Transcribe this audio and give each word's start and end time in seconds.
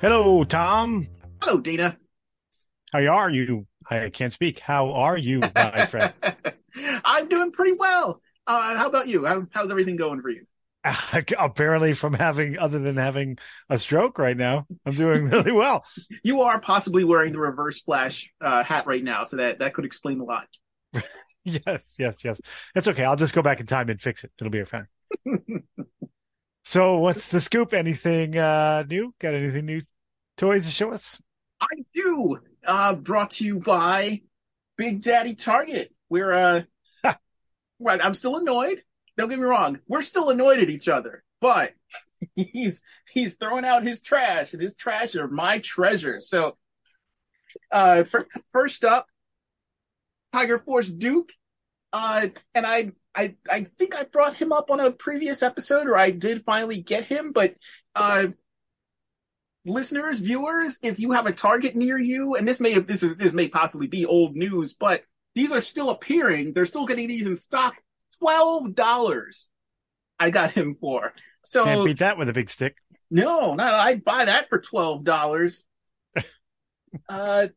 Hello, 0.00 0.44
Tom. 0.44 1.08
Hello, 1.40 1.60
Dana. 1.60 1.96
How 2.92 3.06
are 3.06 3.30
you? 3.30 3.66
I 3.90 4.10
can't 4.10 4.32
speak. 4.32 4.58
How 4.60 4.92
are 4.92 5.16
you, 5.16 5.40
my 5.54 5.86
friend? 5.90 6.12
I'm 7.04 7.28
doing 7.28 7.52
pretty 7.52 7.72
well. 7.72 8.20
Uh, 8.46 8.76
how 8.76 8.88
about 8.88 9.08
you? 9.08 9.24
How's 9.24 9.46
how's 9.50 9.70
everything 9.70 9.96
going 9.96 10.20
for 10.20 10.28
you? 10.30 10.46
Apparently, 11.38 11.94
from 11.94 12.12
having 12.12 12.58
other 12.58 12.78
than 12.78 12.96
having 12.96 13.38
a 13.70 13.78
stroke 13.78 14.18
right 14.18 14.36
now, 14.36 14.66
I'm 14.84 14.94
doing 14.94 15.24
really 15.30 15.52
well. 15.52 15.84
you 16.22 16.42
are 16.42 16.60
possibly 16.60 17.04
wearing 17.04 17.32
the 17.32 17.40
reverse 17.40 17.80
flash 17.80 18.30
uh, 18.40 18.62
hat 18.62 18.86
right 18.86 19.02
now, 19.02 19.24
so 19.24 19.36
that 19.38 19.60
that 19.60 19.74
could 19.74 19.84
explain 19.84 20.20
a 20.20 20.24
lot. 20.24 20.46
yes, 21.44 21.94
yes, 21.98 22.22
yes. 22.22 22.40
That's 22.74 22.88
okay. 22.88 23.04
I'll 23.04 23.16
just 23.16 23.34
go 23.34 23.42
back 23.42 23.60
in 23.60 23.66
time 23.66 23.88
and 23.88 24.00
fix 24.00 24.24
it. 24.24 24.32
It'll 24.38 24.50
be 24.50 24.64
fine. 24.64 24.86
So, 26.64 26.98
what's 26.98 27.30
the 27.30 27.40
scoop? 27.40 27.74
Anything 27.74 28.36
uh, 28.38 28.84
new? 28.88 29.14
Got 29.20 29.34
anything 29.34 29.66
new 29.66 29.82
toys 30.36 30.64
to 30.64 30.72
show 30.72 30.92
us? 30.92 31.20
I 31.60 31.84
do. 31.92 32.38
Uh, 32.66 32.94
brought 32.94 33.32
to 33.32 33.44
you 33.44 33.60
by 33.60 34.22
Big 34.76 35.02
Daddy 35.02 35.34
Target. 35.34 35.92
We're 36.08 36.32
uh, 36.32 36.62
right. 37.78 38.04
I'm 38.04 38.14
still 38.14 38.36
annoyed. 38.36 38.82
Don't 39.16 39.28
get 39.28 39.38
me 39.38 39.44
wrong. 39.44 39.78
We're 39.86 40.02
still 40.02 40.30
annoyed 40.30 40.58
at 40.58 40.70
each 40.70 40.88
other, 40.88 41.22
but 41.40 41.72
he's 42.34 42.82
he's 43.12 43.34
throwing 43.34 43.64
out 43.64 43.82
his 43.82 44.00
trash, 44.00 44.54
and 44.54 44.62
his 44.62 44.74
trash 44.74 45.14
are 45.16 45.28
my 45.28 45.58
treasure. 45.58 46.18
So, 46.18 46.56
uh, 47.70 48.04
for, 48.04 48.26
first 48.52 48.84
up, 48.84 49.06
Tiger 50.32 50.58
Force 50.58 50.88
Duke. 50.88 51.30
Uh, 51.92 52.28
and 52.54 52.66
I 52.66 52.90
I 53.14 53.36
I 53.48 53.66
think 53.78 53.94
I 53.94 54.04
brought 54.04 54.34
him 54.34 54.52
up 54.52 54.70
on 54.70 54.80
a 54.80 54.90
previous 54.90 55.42
episode, 55.42 55.86
or 55.86 55.96
I 55.96 56.10
did 56.10 56.44
finally 56.44 56.82
get 56.82 57.04
him, 57.04 57.32
but 57.32 57.54
uh 57.94 58.28
listeners, 59.64 60.18
viewers, 60.18 60.78
if 60.82 60.98
you 60.98 61.12
have 61.12 61.26
a 61.26 61.32
target 61.32 61.74
near 61.74 61.98
you, 61.98 62.34
and 62.34 62.46
this 62.46 62.60
may 62.60 62.78
this 62.78 63.02
is 63.02 63.16
this 63.16 63.32
may 63.32 63.48
possibly 63.48 63.86
be 63.86 64.06
old 64.06 64.36
news, 64.36 64.74
but 64.74 65.02
these 65.34 65.52
are 65.52 65.60
still 65.60 65.90
appearing. 65.90 66.52
They're 66.52 66.66
still 66.66 66.86
getting 66.86 67.08
these 67.08 67.26
in 67.26 67.36
stock. 67.36 67.74
Twelve 68.18 68.74
dollars. 68.74 69.48
I 70.18 70.30
got 70.30 70.52
him 70.52 70.76
for. 70.80 71.12
So 71.44 71.64
can't 71.64 71.84
beat 71.84 71.98
that 71.98 72.18
with 72.18 72.28
a 72.28 72.32
big 72.32 72.50
stick. 72.50 72.76
No, 73.10 73.54
not 73.54 73.74
I'd 73.74 74.04
buy 74.04 74.26
that 74.26 74.48
for 74.48 74.60
twelve 74.60 75.04
dollars. 75.04 75.64
uh, 77.08 77.48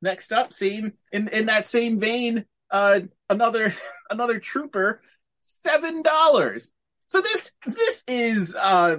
next 0.00 0.32
up, 0.32 0.52
same 0.52 0.94
in 1.12 1.28
in 1.28 1.46
that 1.46 1.66
same 1.66 1.98
vein, 1.98 2.44
uh, 2.74 3.00
another 3.30 3.72
another 4.10 4.38
trooper, 4.38 5.00
seven 5.38 6.02
dollars. 6.02 6.70
So 7.06 7.20
this 7.20 7.52
this 7.66 8.02
is 8.08 8.56
uh 8.56 8.96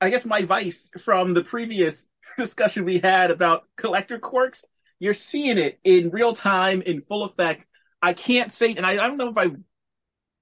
I 0.00 0.10
guess 0.10 0.26
my 0.26 0.42
vice 0.42 0.90
from 1.02 1.32
the 1.32 1.42
previous 1.42 2.08
discussion 2.38 2.84
we 2.84 2.98
had 2.98 3.30
about 3.30 3.64
collector 3.76 4.18
quirks. 4.18 4.64
You're 4.98 5.14
seeing 5.14 5.58
it 5.58 5.78
in 5.84 6.10
real 6.10 6.34
time, 6.34 6.82
in 6.82 7.00
full 7.00 7.24
effect. 7.24 7.66
I 8.02 8.12
can't 8.12 8.52
say, 8.52 8.74
and 8.74 8.84
I, 8.84 8.92
I 8.92 9.08
don't 9.08 9.16
know 9.16 9.30
if 9.30 9.38
I 9.38 9.50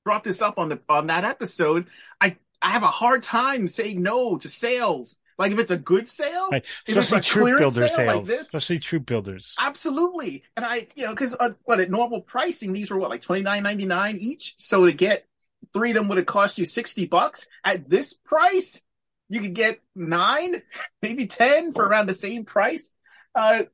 brought 0.05 0.25
this 0.25 0.43
up 0.43 0.59
on 0.59 0.69
the 0.69 0.81
on 0.89 1.07
that 1.07 1.25
episode. 1.25 1.87
I 2.21 2.37
I 2.61 2.71
have 2.71 2.83
a 2.83 2.89
hard 2.89 3.23
time 3.23 3.69
saying 3.69 4.03
no 4.03 4.37
to 4.39 4.49
sales. 4.49 5.19
Like 5.39 5.53
if 5.53 5.59
it's 5.59 5.71
a 5.71 5.77
good 5.77 6.09
sale, 6.09 6.49
right. 6.53 6.65
especially 6.87 7.21
troop 7.21 7.59
builder 7.59 7.89
sale 7.89 7.97
sales, 7.97 8.17
like 8.17 8.25
this, 8.27 8.41
especially 8.43 8.79
troop 8.79 9.07
builders. 9.07 9.55
Absolutely, 9.59 10.45
and 10.57 10.65
I, 10.65 10.87
you 10.95 11.07
know, 11.07 11.11
because 11.11 11.37
uh, 11.39 11.51
what 11.65 11.81
at 11.81 11.91
normal 11.91 12.21
pricing, 12.21 12.73
these 12.73 12.91
were 12.91 12.99
what 12.99 13.11
like 13.11 13.23
twenty 13.23 13.43
nine 13.43 13.63
ninety 13.63 13.85
nine 13.85 14.17
each. 14.19 14.55
So 14.59 14.87
to 14.87 14.93
get 14.93 15.27
three 15.73 15.91
of 15.91 15.97
them 15.97 16.09
would 16.09 16.19
have 16.19 16.27
cost 16.27 16.59
you 16.59 16.65
sixty 16.65 17.07
bucks. 17.07 17.49
At 17.65 17.89
this 17.91 18.15
price, 18.15 18.81
you 19.29 19.41
could 19.41 19.55
get 19.55 19.81
nine, 19.97 20.63
maybe 21.03 21.27
ten 21.27 21.73
for 21.73 21.85
around 21.85 22.09
the 22.09 22.15
same 22.15 22.45
price. 22.45 22.93
Uh, 23.35 23.65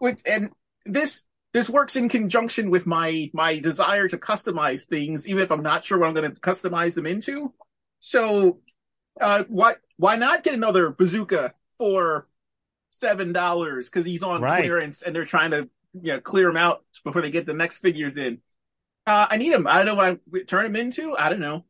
with 0.00 0.22
and 0.26 0.50
this 0.86 1.24
this 1.52 1.68
works 1.68 1.96
in 1.96 2.08
conjunction 2.08 2.70
with 2.70 2.86
my 2.86 3.30
my 3.34 3.58
desire 3.58 4.08
to 4.08 4.16
customize 4.16 4.86
things, 4.86 5.28
even 5.28 5.42
if 5.42 5.50
I'm 5.52 5.62
not 5.62 5.84
sure 5.84 5.98
what 5.98 6.08
I'm 6.08 6.14
going 6.14 6.32
to 6.32 6.40
customize 6.40 6.94
them 6.94 7.06
into. 7.06 7.52
So, 7.98 8.60
uh, 9.20 9.44
why 9.48 9.74
why 10.02 10.16
not 10.16 10.42
get 10.42 10.54
another 10.54 10.90
bazooka 10.90 11.54
for 11.78 12.26
seven 12.90 13.32
dollars 13.32 13.88
because 13.88 14.04
he's 14.04 14.22
on 14.22 14.42
Right. 14.42 14.62
clearance 14.62 15.02
and 15.02 15.14
they're 15.14 15.24
trying 15.24 15.52
to 15.52 15.68
you 15.94 16.12
know 16.12 16.20
clear 16.20 16.48
him 16.50 16.56
out 16.56 16.84
before 17.04 17.22
they 17.22 17.30
get 17.30 17.46
the 17.46 17.54
next 17.54 17.78
figures 17.78 18.16
in. 18.16 18.40
Uh, 19.06 19.26
I 19.30 19.36
need 19.36 19.52
him. 19.52 19.66
I 19.66 19.78
don't 19.82 19.86
know 19.86 19.94
what 19.94 20.20
I 20.34 20.44
turn 20.46 20.66
him 20.66 20.76
into. 20.76 21.16
I 21.16 21.28
don't 21.28 21.40
know. 21.40 21.64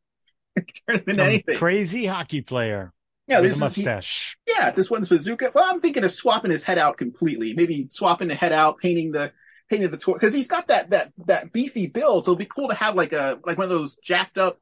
turn 0.88 0.96
him 0.96 1.04
into 1.06 1.22
anything. 1.22 1.58
crazy 1.58 2.06
hockey 2.06 2.40
player 2.42 2.92
yeah, 3.28 3.40
with 3.40 3.50
this 3.50 3.54
a 3.54 3.56
is 3.56 3.60
mustache. 3.60 4.38
yeah, 4.48 4.70
this 4.72 4.90
one's 4.90 5.08
bazooka. 5.08 5.52
Well, 5.54 5.64
I'm 5.64 5.80
thinking 5.80 6.04
of 6.04 6.10
swapping 6.10 6.50
his 6.50 6.64
head 6.64 6.78
out 6.78 6.98
completely. 6.98 7.54
Maybe 7.54 7.88
swapping 7.90 8.28
the 8.28 8.34
head 8.34 8.52
out, 8.52 8.78
painting 8.78 9.12
the 9.12 9.32
painting 9.70 9.90
the 9.90 9.96
toy 9.96 10.14
because 10.14 10.34
he's 10.34 10.48
got 10.48 10.68
that 10.68 10.90
that 10.90 11.12
that 11.26 11.52
beefy 11.52 11.86
build. 11.86 12.24
So 12.24 12.32
it'd 12.32 12.38
be 12.40 12.44
cool 12.46 12.68
to 12.68 12.74
have 12.74 12.94
like 12.96 13.12
a 13.12 13.40
like 13.44 13.58
one 13.58 13.64
of 13.64 13.70
those 13.70 13.96
jacked 13.96 14.38
up 14.38 14.60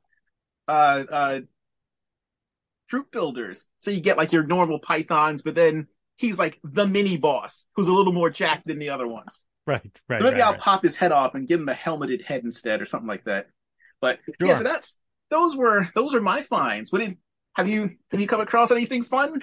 uh 0.68 1.04
uh 1.10 1.40
troop 2.90 3.10
builders. 3.10 3.66
So 3.78 3.90
you 3.90 4.00
get 4.00 4.18
like 4.18 4.32
your 4.32 4.44
normal 4.44 4.78
pythons, 4.78 5.42
but 5.42 5.54
then 5.54 5.86
he's 6.16 6.38
like 6.38 6.58
the 6.62 6.86
mini 6.86 7.16
boss 7.16 7.66
who's 7.76 7.88
a 7.88 7.92
little 7.92 8.12
more 8.12 8.28
jacked 8.28 8.66
than 8.66 8.78
the 8.78 8.90
other 8.90 9.06
ones. 9.06 9.40
Right, 9.66 9.98
right. 10.08 10.20
So 10.20 10.24
maybe 10.24 10.40
right, 10.40 10.46
I'll 10.46 10.52
right. 10.52 10.60
pop 10.60 10.82
his 10.82 10.96
head 10.96 11.12
off 11.12 11.34
and 11.34 11.48
give 11.48 11.60
him 11.60 11.68
a 11.68 11.74
helmeted 11.74 12.24
head 12.24 12.44
instead 12.44 12.82
or 12.82 12.86
something 12.86 13.08
like 13.08 13.24
that. 13.24 13.46
But 14.00 14.18
yeah, 14.40 14.58
so 14.58 14.64
that's 14.64 14.96
those 15.30 15.56
were 15.56 15.88
those 15.94 16.14
are 16.14 16.20
my 16.20 16.42
finds. 16.42 16.90
What 16.90 17.00
did 17.00 17.16
have 17.54 17.68
you 17.68 17.96
have 18.10 18.20
you 18.20 18.26
come 18.26 18.40
across 18.40 18.70
anything 18.70 19.04
fun? 19.04 19.42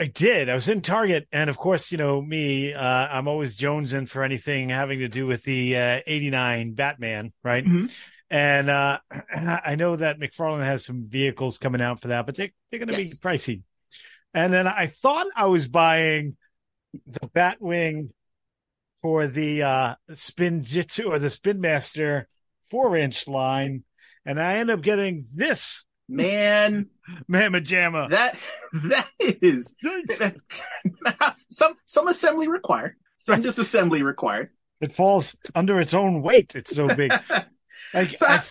I 0.00 0.06
did. 0.06 0.48
I 0.48 0.54
was 0.54 0.66
in 0.68 0.80
Target, 0.80 1.28
and 1.30 1.50
of 1.50 1.58
course, 1.58 1.92
you 1.92 1.98
know 1.98 2.22
me. 2.22 2.72
Uh, 2.72 2.82
I'm 2.82 3.28
always 3.28 3.54
jonesing 3.54 4.08
for 4.08 4.24
anything 4.24 4.70
having 4.70 5.00
to 5.00 5.08
do 5.08 5.26
with 5.26 5.42
the 5.42 5.76
uh, 5.76 6.00
'89 6.06 6.72
Batman, 6.72 7.32
right? 7.44 7.64
Mhm. 7.64 7.94
And 8.30 8.70
uh, 8.70 8.98
I 9.34 9.74
know 9.76 9.96
that 9.96 10.18
McFarlane 10.20 10.64
has 10.64 10.84
some 10.84 11.02
vehicles 11.02 11.58
coming 11.58 11.80
out 11.80 12.00
for 12.00 12.08
that, 12.08 12.26
but 12.26 12.36
they, 12.36 12.52
they're 12.70 12.78
going 12.80 12.88
to 12.94 13.02
Yes. 13.02 13.18
be 13.18 13.28
pricey. 13.28 13.62
And 14.32 14.52
then 14.52 14.68
I 14.68 14.86
thought 14.86 15.26
I 15.34 15.46
was 15.46 15.66
buying 15.66 16.36
the 17.06 17.28
Batwing 17.28 18.10
for 19.02 19.26
the 19.26 19.62
uh, 19.62 19.94
Spin 20.14 20.62
Jitsu 20.62 21.04
or 21.10 21.18
the 21.18 21.30
Spin 21.30 21.60
Master 21.60 22.28
four 22.70 22.96
inch 22.96 23.26
line, 23.26 23.82
and 24.24 24.38
I 24.40 24.56
end 24.56 24.70
up 24.70 24.82
getting 24.82 25.26
this 25.34 25.84
Man, 26.08 26.88
Mamma 27.28 27.60
Jamma. 27.60 28.10
that 28.10 28.36
that 28.72 29.08
is 29.20 29.74
some 31.50 31.74
some 31.86 32.08
assembly 32.08 32.48
required. 32.48 32.94
Some 33.18 33.42
just 33.42 33.58
assembly 33.58 34.02
required. 34.02 34.50
It 34.80 34.92
falls 34.92 35.36
under 35.54 35.80
its 35.80 35.94
own 35.94 36.22
weight. 36.22 36.54
It's 36.54 36.74
so 36.74 36.88
big. 36.88 37.12
Like 37.94 38.14
So- 38.14 38.26
I, 38.26 38.42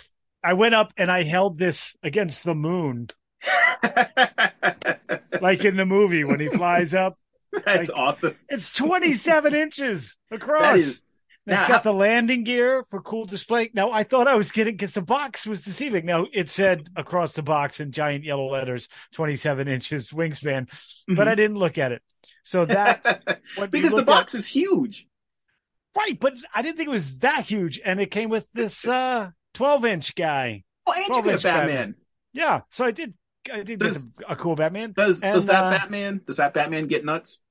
I 0.44 0.54
went 0.54 0.76
up 0.76 0.94
and 0.98 1.12
I 1.12 1.24
held 1.24 1.58
this 1.58 1.96
against 2.04 2.44
the 2.44 2.56
moon, 2.56 3.10
like 5.42 5.66
in 5.66 5.76
the 5.78 5.86
movie 5.86 6.24
when 6.24 6.40
he 6.40 6.48
flies 6.48 6.94
up. 6.94 7.18
That's 7.66 7.90
Like- 7.90 7.98
awesome. 7.98 8.36
It's 8.48 8.72
27 8.74 9.54
inches 9.56 10.18
across. 10.32 10.62
That 10.62 10.78
is 10.78 11.04
it's 11.48 11.68
got 11.68 11.82
the 11.82 11.94
landing 11.94 12.44
gear 12.44 12.86
for 12.92 13.02
cool 13.02 13.26
display. 13.26 13.72
Now 13.74 13.90
I 13.92 14.04
thought 14.04 14.28
I 14.28 14.36
was 14.36 14.52
kidding 14.52 14.76
because 14.76 14.94
the 14.94 15.02
box 15.02 15.48
was 15.48 15.64
deceiving. 15.64 16.06
Now 16.06 16.28
it 16.32 16.48
said 16.48 16.88
across 16.96 17.32
the 17.32 17.42
box 17.42 17.80
in 17.80 17.92
giant 17.92 18.24
yellow 18.24 18.46
letters, 18.46 18.88
27 19.16 19.68
inches 19.68 20.12
wingspan, 20.12 20.70
but 21.08 21.28
I 21.28 21.34
didn't 21.34 21.58
look 21.58 21.80
at 21.80 21.92
it. 21.92 22.04
So 22.44 22.66
that 22.66 23.04
Mm-hmm. 23.58 23.72
because 23.72 23.94
the 23.96 24.04
box 24.04 24.36
is 24.36 24.46
huge. 24.46 25.08
At- 25.96 26.00
right, 26.00 26.20
but 26.20 26.34
I 26.54 26.62
didn't 26.62 26.78
think 26.78 26.88
it 26.88 26.92
was 26.92 27.20
that 27.20 27.46
huge, 27.46 27.80
and 27.84 28.00
it 28.00 28.12
came 28.12 28.30
with 28.30 28.48
this 28.54 28.88
uh 28.88 29.32
12 29.56 29.86
inch 29.86 30.16
guy. 30.16 30.64
Oh, 30.88 30.94
and 30.94 31.08
you 31.08 31.24
get 31.24 31.40
a 31.40 31.44
Batman. 31.44 31.68
Batman. 31.68 31.96
Yeah, 32.34 32.62
so 32.72 32.86
I 32.86 32.92
did. 32.92 33.14
I 33.52 33.64
did 33.64 33.80
Does- 33.80 34.04
get 34.04 34.30
a, 34.30 34.34
a 34.34 34.36
cool 34.36 34.56
Batman. 34.56 34.92
Does 34.92 35.22
does 35.22 35.46
that 35.48 35.64
uh, 35.64 35.70
Batman 35.72 36.22
does 36.26 36.38
that 36.38 36.54
Batman 36.54 36.88
get 36.88 37.04
nuts? 37.06 37.42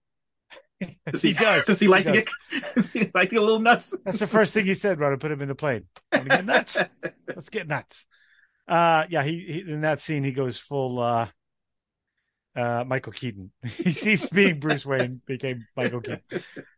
Does 1.10 1.22
He 1.22 1.32
does. 1.32 1.66
Does 1.66 1.80
he 1.80 1.88
like 1.88 2.06
He 2.06 2.12
to 2.12 2.18
get 2.52 2.74
does 2.76 2.92
he 2.92 3.10
like 3.12 3.30
to 3.30 3.34
get 3.34 3.42
a 3.42 3.44
little 3.44 3.58
nuts? 3.58 3.94
That's 4.04 4.20
the 4.20 4.28
first 4.28 4.54
thing 4.54 4.64
he 4.64 4.74
said 4.74 5.00
when 5.00 5.12
I 5.12 5.16
put 5.16 5.32
him 5.32 5.42
in 5.42 5.48
the 5.48 5.56
plane. 5.56 5.86
Want 6.12 6.24
to 6.30 6.36
get 6.36 6.44
nuts? 6.44 6.78
Let's 7.26 7.48
get 7.48 7.66
nuts. 7.66 8.06
Uh, 8.68 9.06
yeah, 9.10 9.24
he, 9.24 9.40
he 9.40 9.60
in 9.72 9.80
that 9.80 10.00
scene 10.00 10.22
he 10.22 10.30
goes 10.30 10.56
full 10.56 11.00
uh, 11.00 11.26
uh, 12.54 12.84
Michael 12.86 13.12
Keaton. 13.12 13.50
he 13.64 13.90
ceased 13.90 14.32
being 14.32 14.60
Bruce 14.60 14.86
Wayne, 14.86 15.20
became 15.26 15.66
Michael 15.76 16.00
Keaton. 16.00 16.22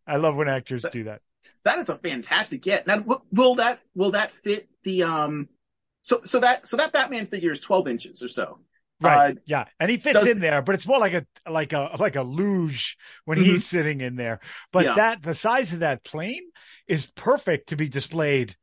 I 0.06 0.16
love 0.16 0.36
when 0.36 0.48
actors 0.48 0.86
do 0.90 1.04
that. 1.04 1.20
That 1.64 1.78
is 1.78 1.88
a 1.88 1.96
fantastic 1.96 2.62
get. 2.62 2.86
Now, 2.86 3.04
will 3.32 3.56
that 3.56 3.80
will 3.94 4.12
that 4.12 4.32
fit 4.32 4.68
the 4.84 5.02
um? 5.04 5.48
So 6.02 6.20
so 6.24 6.40
that 6.40 6.66
so 6.66 6.76
that 6.78 6.92
Batman 6.92 7.26
figure 7.26 7.52
is 7.52 7.60
twelve 7.60 7.86
inches 7.88 8.22
or 8.22 8.28
so. 8.28 8.60
Right. 9.02 9.36
Uh, 9.36 9.40
yeah. 9.46 9.64
And 9.78 9.90
he 9.90 9.96
fits 9.96 10.20
does- 10.20 10.28
in 10.28 10.40
there, 10.40 10.60
but 10.62 10.74
it's 10.74 10.86
more 10.86 10.98
like 10.98 11.14
a 11.14 11.26
like 11.48 11.72
a 11.72 11.96
like 11.98 12.16
a 12.16 12.22
luge 12.22 12.96
when 13.24 13.38
he's 13.38 13.66
sitting 13.66 14.00
in 14.02 14.16
there. 14.16 14.40
But 14.72 14.84
Yeah. 14.84 14.94
that 14.94 15.22
the 15.22 15.34
size 15.34 15.72
of 15.72 15.80
that 15.80 16.04
plane 16.04 16.42
is 16.86 17.10
perfect 17.10 17.70
to 17.70 17.76
be 17.76 17.88
displayed 17.88 18.56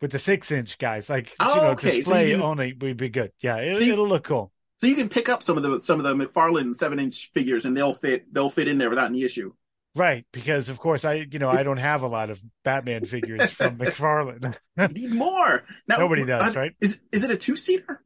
with 0.00 0.10
the 0.10 0.18
six 0.18 0.50
inch 0.50 0.78
guys. 0.78 1.08
Like 1.08 1.32
Oh, 1.38 1.54
you 1.54 1.60
know, 1.60 1.66
okay. 1.70 1.90
So 1.90 1.96
display 1.98 2.28
you 2.30 2.34
can- 2.34 2.42
only 2.42 2.72
would 2.80 2.96
be 2.96 3.08
good. 3.08 3.32
Yeah, 3.40 3.56
it, 3.58 3.76
So 3.76 3.82
you- 3.82 3.92
it'll 3.92 4.08
look 4.08 4.24
cool. 4.24 4.52
So 4.80 4.88
you 4.88 4.94
can 4.94 5.08
pick 5.08 5.28
up 5.28 5.42
some 5.42 5.56
of 5.56 5.62
the 5.62 5.80
some 5.80 5.98
of 6.00 6.04
the 6.04 6.26
McFarlane 6.26 6.74
seven 6.74 6.98
inch 6.98 7.30
figures, 7.32 7.64
and 7.64 7.76
they'll 7.76 7.94
fit 7.94 8.32
they'll 8.32 8.50
fit 8.50 8.68
in 8.68 8.78
there 8.78 8.90
without 8.90 9.06
any 9.06 9.22
issue. 9.22 9.52
Right, 9.96 10.26
because 10.30 10.68
of 10.68 10.78
course 10.78 11.04
I, 11.06 11.26
you 11.30 11.38
know, 11.38 11.48
I 11.48 11.62
don't 11.62 11.78
have 11.78 12.02
a 12.02 12.06
lot 12.06 12.28
of 12.30 12.40
Batman 12.64 13.06
figures 13.06 13.50
from 13.50 13.78
McFarlane. 13.78 14.54
Need 14.92 15.10
more. 15.12 15.64
Now, 15.88 15.96
Nobody 15.98 16.24
does, 16.26 16.54
uh, 16.54 16.60
right? 16.60 16.72
Is 16.80 17.00
is 17.12 17.24
it 17.24 17.30
a 17.30 17.36
two 17.36 17.56
seater? 17.56 18.02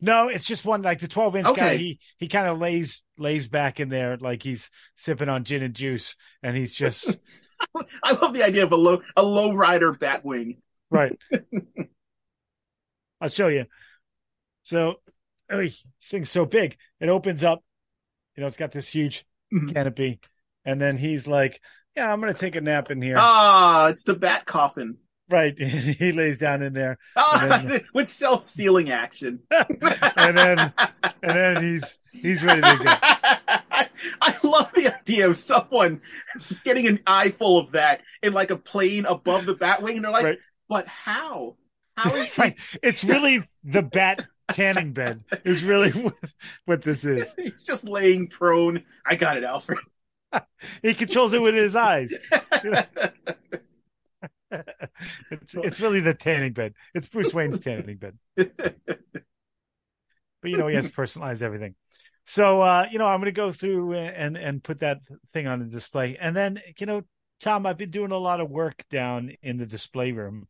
No, 0.00 0.28
it's 0.28 0.46
just 0.46 0.64
one 0.64 0.82
like 0.82 1.00
the 1.00 1.08
twelve 1.08 1.36
inch 1.36 1.54
guy. 1.54 1.76
He 1.76 2.00
he 2.16 2.28
kind 2.28 2.48
of 2.48 2.58
lays 2.58 3.02
lays 3.18 3.46
back 3.46 3.78
in 3.78 3.88
there 3.90 4.16
like 4.16 4.42
he's 4.42 4.70
sipping 4.96 5.28
on 5.28 5.44
gin 5.44 5.62
and 5.62 5.74
juice, 5.74 6.16
and 6.42 6.56
he's 6.56 6.74
just 6.74 7.20
I 8.02 8.12
love 8.12 8.32
the 8.34 8.42
idea 8.44 8.64
of 8.64 8.72
a 8.72 8.76
low 8.76 9.02
a 9.14 9.22
low 9.22 9.52
rider 9.54 9.92
Batwing. 9.92 10.58
right. 10.90 11.16
I'll 13.20 13.28
show 13.28 13.48
you. 13.48 13.66
So, 14.62 14.96
oy, 15.52 15.64
this 15.66 15.84
thing's 16.04 16.30
so 16.30 16.44
big. 16.46 16.76
It 17.00 17.08
opens 17.08 17.44
up. 17.44 17.62
You 18.36 18.40
know, 18.40 18.46
it's 18.46 18.56
got 18.56 18.72
this 18.72 18.88
huge 18.88 19.24
Mhm. 19.52 19.72
canopy, 19.74 20.18
and 20.64 20.80
then 20.80 20.96
he's 20.96 21.26
like, 21.26 21.60
"Yeah, 21.96 22.12
I'm 22.12 22.20
gonna 22.20 22.34
take 22.34 22.56
a 22.56 22.60
nap 22.60 22.90
in 22.90 23.00
here." 23.02 23.16
Ah, 23.18 23.88
it's 23.88 24.02
the 24.02 24.14
Bat 24.14 24.46
coffin. 24.46 24.98
Right. 25.30 25.58
he 25.58 26.12
lays 26.12 26.38
down 26.38 26.62
in 26.62 26.72
there, 26.74 26.98
Ah, 27.16 27.62
then- 27.66 27.84
with 27.94 28.08
self 28.08 28.44
sealing 28.46 28.90
action. 28.90 29.40
and 29.50 30.36
then 30.36 30.72
and 30.78 31.12
then 31.22 31.62
he's 31.62 31.98
he's 32.12 32.42
ready 32.44 32.60
to 32.60 32.76
go. 32.78 32.84
I, 34.20 34.36
love 34.42 34.70
the 34.74 34.94
idea 34.94 35.28
of 35.28 35.36
someone 35.36 36.02
getting 36.64 36.86
an 36.86 37.00
eye 37.06 37.30
full 37.30 37.58
of 37.58 37.72
that 37.72 38.02
in 38.22 38.32
like 38.32 38.50
a 38.50 38.56
plane 38.56 39.06
above 39.06 39.46
the 39.46 39.54
Batwing, 39.54 39.96
and 39.96 40.04
they're 40.04 40.10
like, 40.10 40.24
Right. 40.24 40.38
"But 40.68 40.86
how? 40.88 41.56
How 41.96 42.14
is 42.16 42.34
he 42.34 42.42
Right. 42.42 42.56
It's 42.82 43.04
really 43.04 43.40
the 43.64 43.82
bat 43.82 44.26
tanning 44.50 44.92
bed 44.92 45.24
is 45.44 45.62
really 45.62 45.90
what, 45.90 46.14
what 46.64 46.82
this 46.82 47.04
is. 47.04 47.32
He's 47.36 47.64
just 47.64 47.84
laying 47.84 48.28
prone. 48.28 48.84
I 49.06 49.16
got 49.16 49.36
it, 49.36 49.44
Alfred. 49.44 49.78
He 50.82 50.94
controls 50.94 51.32
it 51.32 51.42
with 51.42 51.54
his 51.54 51.76
eyes. 51.76 52.18
It's 55.30 55.54
it's 55.62 55.80
really 55.80 56.00
the 56.00 56.14
tanning 56.14 56.52
bed. 56.52 56.74
It's 56.94 57.08
Bruce 57.08 57.32
Wayne's 57.34 57.60
tanning 57.60 57.96
bed. 57.96 58.18
But 60.40 60.50
you 60.50 60.56
know, 60.56 60.66
he 60.66 60.74
has 60.74 60.86
to 60.86 60.92
personalize 60.92 61.42
everything. 61.42 61.74
So 62.26 62.60
uh, 62.60 62.86
you 62.90 62.98
know, 62.98 63.06
I'm 63.06 63.20
gonna 63.20 63.32
go 63.32 63.52
through 63.52 63.94
and 63.94 64.36
and 64.36 64.62
put 64.62 64.80
that 64.80 65.00
thing 65.32 65.46
on 65.46 65.60
the 65.60 65.66
display. 65.66 66.16
And 66.16 66.36
then, 66.36 66.60
you 66.78 66.86
know, 66.86 67.02
Tom, 67.40 67.66
I've 67.66 67.76
been 67.78 67.90
doing 67.90 68.12
a 68.12 68.18
lot 68.18 68.40
of 68.40 68.50
work 68.50 68.84
down 68.90 69.34
in 69.42 69.56
the 69.58 69.66
display 69.66 70.12
room. 70.12 70.46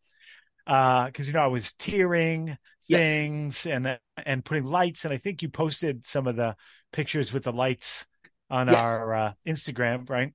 Uh, 0.66 1.06
because 1.06 1.26
you 1.28 1.34
know, 1.34 1.40
I 1.40 1.48
was 1.48 1.72
tiering 1.74 2.56
Yes. 2.88 3.00
things 3.00 3.66
and 3.66 3.98
and 4.24 4.44
putting 4.44 4.64
lights, 4.64 5.04
and 5.04 5.14
I 5.14 5.18
think 5.18 5.42
you 5.42 5.48
posted 5.50 6.06
some 6.06 6.26
of 6.26 6.36
the 6.36 6.56
pictures 6.92 7.32
with 7.32 7.44
the 7.44 7.52
lights 7.52 8.06
on 8.52 8.68
Yes. 8.68 8.84
our 8.84 9.14
uh, 9.14 9.32
Instagram, 9.46 10.08
right? 10.08 10.32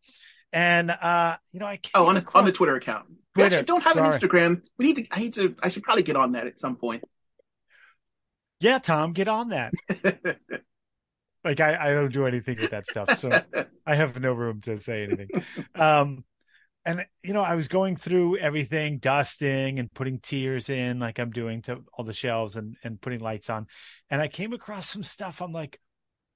And 0.52 0.92
uh, 0.92 1.38
you 1.52 1.60
know, 1.62 1.68
I 1.68 1.80
oh, 1.94 2.08
on, 2.08 2.18
across- 2.18 2.42
on 2.42 2.46
the 2.46 2.52
Twitter 2.52 2.76
account. 2.76 3.06
We 3.10 3.44
Twitter, 3.44 3.56
actually 3.58 3.66
don't 3.66 3.84
have 3.84 3.94
sorry. 3.94 4.08
an 4.16 4.20
Instagram. 4.20 4.62
We 4.78 4.86
need 4.88 4.96
to. 4.98 5.08
I 5.12 5.20
need 5.20 5.34
to. 5.36 5.56
I 5.62 5.70
should 5.70 5.84
probably 5.84 6.04
get 6.04 6.16
on 6.16 6.32
that 6.34 6.48
at 6.48 6.60
some 6.60 6.76
point. 6.76 7.04
yeah, 8.60 8.80
Tom, 8.80 9.14
get 9.14 9.28
on 9.30 9.50
that. 9.50 9.72
Like 11.44 11.62
I, 11.62 11.78
I 11.92 11.94
don't 11.94 12.12
do 12.12 12.26
anything 12.26 12.58
with 12.60 12.72
that 12.72 12.86
stuff, 12.88 13.18
so 13.20 13.30
I 13.86 13.96
have 13.96 14.20
no 14.20 14.34
room 14.34 14.60
to 14.62 14.78
say 14.80 15.04
anything. 15.04 15.30
Um, 15.76 16.26
and 16.84 17.06
you 17.24 17.32
know, 17.32 17.42
I 17.42 17.56
was 17.56 17.70
going 17.70 17.96
through 17.96 18.38
everything, 18.38 18.98
dusting 18.98 19.80
and 19.80 19.94
putting 19.94 20.20
tears 20.20 20.68
in, 20.70 21.00
like 21.00 21.20
I'm 21.20 21.32
doing 21.32 21.62
to 21.62 21.84
all 21.94 22.04
the 22.04 22.12
shelves 22.12 22.58
and 22.58 22.76
and 22.84 23.00
putting 23.00 23.22
lights 23.22 23.50
on, 23.50 23.68
and 24.10 24.20
I 24.20 24.28
came 24.28 24.52
across 24.52 24.90
some 24.90 25.04
stuff. 25.04 25.42
I'm 25.42 25.54
like, 25.54 25.80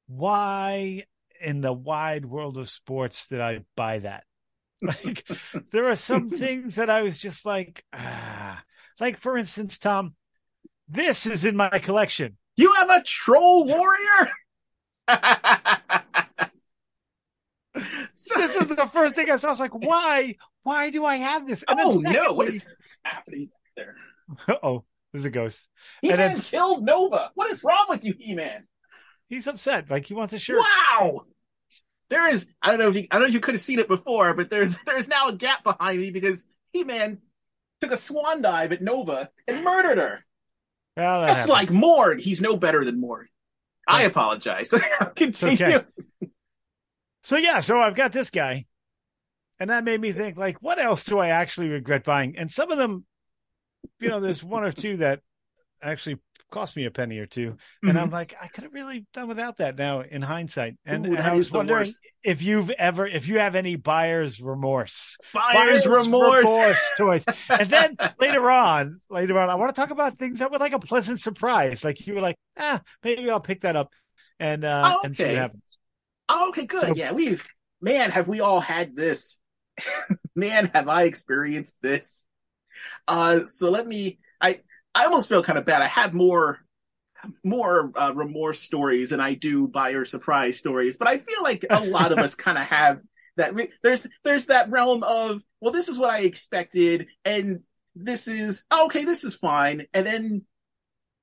why 0.07 1.03
in 1.41 1.61
the 1.61 1.73
wide 1.73 2.25
world 2.25 2.57
of 2.57 2.69
sports 2.69 3.27
did 3.27 3.41
I 3.41 3.65
buy 3.75 3.99
that? 3.99 4.23
Like, 4.83 5.27
there 5.71 5.89
are 5.91 5.95
some 5.95 6.27
things 6.27 6.75
that 6.75 6.89
I 6.89 7.03
was 7.03 7.19
just 7.19 7.45
like, 7.45 7.85
ah, 7.93 8.63
like 8.99 9.17
for 9.17 9.37
instance, 9.37 9.77
Tom, 9.77 10.15
this 10.87 11.27
is 11.27 11.45
in 11.45 11.55
my 11.55 11.69
collection. 11.69 12.35
you 12.57 12.73
have 12.73 12.89
a 12.89 13.03
troll 13.03 13.65
warrior. 13.65 14.29
This 17.73 18.55
is 18.55 18.67
the 18.67 18.89
first 18.91 19.15
thing 19.15 19.29
I 19.31 19.37
saw. 19.37 19.47
I 19.47 19.51
was 19.51 19.59
like, 19.59 19.73
why? 19.73 20.35
Why 20.63 20.89
do 20.89 21.05
I 21.05 21.15
have 21.17 21.47
this? 21.47 21.63
And 21.67 21.79
oh 21.81 21.99
no! 22.03 22.33
what 22.33 22.47
is 22.49 22.59
secondly- 22.59 22.75
happening 23.03 23.49
there? 23.75 23.95
Uh-oh, 24.47 24.83
there's 25.11 25.25
a 25.25 25.29
ghost. 25.29 25.67
He-Man 26.01 26.19
it's- 26.19 26.49
killed 26.49 26.83
Nova. 26.83 27.31
What 27.35 27.49
is 27.51 27.63
wrong 27.63 27.85
with 27.89 28.03
you, 28.03 28.13
He-Man? 28.17 28.67
He's 29.29 29.47
upset. 29.47 29.89
Like 29.89 30.05
he 30.05 30.13
wants 30.13 30.33
a 30.33 30.39
shirt. 30.39 30.59
Wow. 30.59 31.25
There 32.11 32.27
is. 32.27 32.47
I 32.61 32.69
don't 32.69 32.79
know 32.79 32.89
if 32.89 32.95
you. 32.95 33.07
I 33.09 33.15
don't 33.15 33.21
know 33.21 33.27
if 33.29 33.33
you 33.33 33.39
could 33.39 33.53
have 33.55 33.61
seen 33.61 33.79
it 33.79 33.87
before, 33.87 34.33
but 34.33 34.49
there's 34.49 34.77
there's 34.85 35.07
now 35.07 35.29
a 35.29 35.35
gap 35.35 35.63
behind 35.63 35.97
me 35.97 36.11
because 36.11 36.45
He-Man 36.73 37.19
took 37.79 37.91
a 37.91 37.97
swan 37.97 38.41
dive 38.43 38.73
at 38.73 38.81
Nova 38.81 39.29
and 39.47 39.63
murdered 39.63 39.97
her. 39.97 40.25
Well, 40.97 41.25
Just 41.25 41.47
happens. 41.47 41.49
like 41.49 41.71
Morg. 41.71 42.19
He's 42.19 42.41
no 42.41 42.57
better 42.57 42.83
than 42.83 42.99
Morg. 42.99 43.27
I 43.87 44.03
apologize. 44.03 44.73
Continue. 45.15 45.65
okay. 45.65 45.85
So 47.23 47.37
yeah, 47.37 47.61
so 47.61 47.79
I've 47.79 47.95
got 47.95 48.11
this 48.11 48.29
guy, 48.29 48.65
and 49.59 49.69
that 49.69 49.83
made 49.85 50.01
me 50.01 50.11
think, 50.11 50.37
like, 50.37 50.61
what 50.61 50.79
else 50.79 51.05
do 51.05 51.17
I 51.17 51.29
actually 51.29 51.69
regret 51.69 52.03
buying? 52.03 52.37
And 52.37 52.51
some 52.51 52.71
of 52.71 52.77
them, 52.77 53.05
you 53.99 54.09
know, 54.09 54.19
there's 54.19 54.43
one 54.43 54.63
or 54.63 54.71
two 54.71 54.97
that 54.97 55.21
actually 55.81 56.17
cost 56.51 56.75
me 56.75 56.85
a 56.85 56.91
penny 56.91 57.17
or 57.17 57.25
2 57.25 57.55
and 57.83 57.97
Mhm. 57.97 58.01
I'm 58.01 58.09
like, 58.11 58.35
I 58.39 58.47
could 58.47 58.63
have 58.65 58.73
really 58.73 59.05
done 59.13 59.27
without 59.27 59.57
that 59.57 59.77
now 59.77 60.01
in 60.01 60.21
hindsight. 60.21 60.75
And, 60.85 61.07
Ooh, 61.07 61.15
and 61.15 61.19
I 61.19 61.33
was 61.33 61.51
wondering 61.51 61.79
worst. 61.79 61.97
if 62.23 62.41
you've 62.43 62.69
ever, 62.71 63.07
if 63.07 63.27
you 63.27 63.39
have 63.39 63.55
any 63.55 63.75
buyer's 63.77 64.39
remorse. 64.41 65.17
Buyer's 65.33 65.85
remorse. 65.87 66.45
toys. 66.97 67.25
And 67.49 67.69
then 67.69 67.97
later 68.19 68.51
on, 68.51 68.99
later 69.09 69.39
on, 69.39 69.49
I 69.49 69.55
want 69.55 69.73
to 69.73 69.81
talk 69.81 69.89
about 69.91 70.17
things 70.19 70.39
that 70.39 70.51
were 70.51 70.59
like 70.59 70.73
a 70.73 70.79
pleasant 70.79 71.19
surprise. 71.19 71.83
Like 71.83 72.05
you 72.05 72.13
were 72.15 72.21
like, 72.21 72.35
ah, 72.57 72.81
maybe 73.03 73.29
I'll 73.29 73.39
pick 73.39 73.61
that 73.61 73.75
up 73.75 73.93
and 74.39 74.63
uh 74.63 74.95
Oh, 74.95 75.01
and 75.03 75.15
see 75.15 75.23
what 75.23 75.29
okay. 75.31 75.39
happens. 75.39 75.77
Oh, 76.29 76.49
okay, 76.49 76.65
good. 76.65 76.81
So- 76.81 76.95
yeah, 76.95 77.13
we 77.13 77.39
man, 77.81 78.11
have 78.11 78.27
we 78.27 78.39
all 78.41 78.59
had 78.59 78.95
this? 78.95 79.37
man, 80.35 80.69
have 80.73 80.87
I 80.87 81.03
experienced 81.03 81.77
this? 81.81 82.25
Uh, 83.07 83.45
so 83.45 83.69
let 83.69 83.87
me. 83.87 84.19
I 84.39 84.61
I 84.93 85.05
almost 85.05 85.29
feel 85.29 85.43
kind 85.43 85.59
of 85.59 85.65
bad. 85.65 85.81
I 85.81 85.87
have 85.87 86.13
more 86.13 86.59
more 87.43 87.91
uh, 87.95 88.13
remorse 88.15 88.59
stories 88.59 89.11
than 89.11 89.19
I 89.19 89.35
do 89.35 89.67
buyer 89.67 90.05
surprise 90.05 90.57
stories, 90.57 90.97
but 90.97 91.07
I 91.07 91.19
feel 91.19 91.43
like 91.43 91.65
a 91.69 91.85
lot 91.85 92.11
of 92.11 92.17
us 92.17 92.35
kind 92.35 92.57
of 92.57 92.65
have 92.65 93.01
that. 93.37 93.53
There's 93.83 94.07
there's 94.23 94.47
that 94.47 94.69
realm 94.69 95.03
of 95.03 95.43
well, 95.59 95.71
this 95.71 95.87
is 95.87 95.97
what 95.97 96.09
I 96.09 96.19
expected, 96.19 97.07
and 97.23 97.61
this 97.95 98.27
is 98.27 98.63
oh, 98.71 98.85
okay, 98.85 99.05
this 99.05 99.23
is 99.23 99.35
fine, 99.35 99.85
and 99.93 100.05
then 100.05 100.45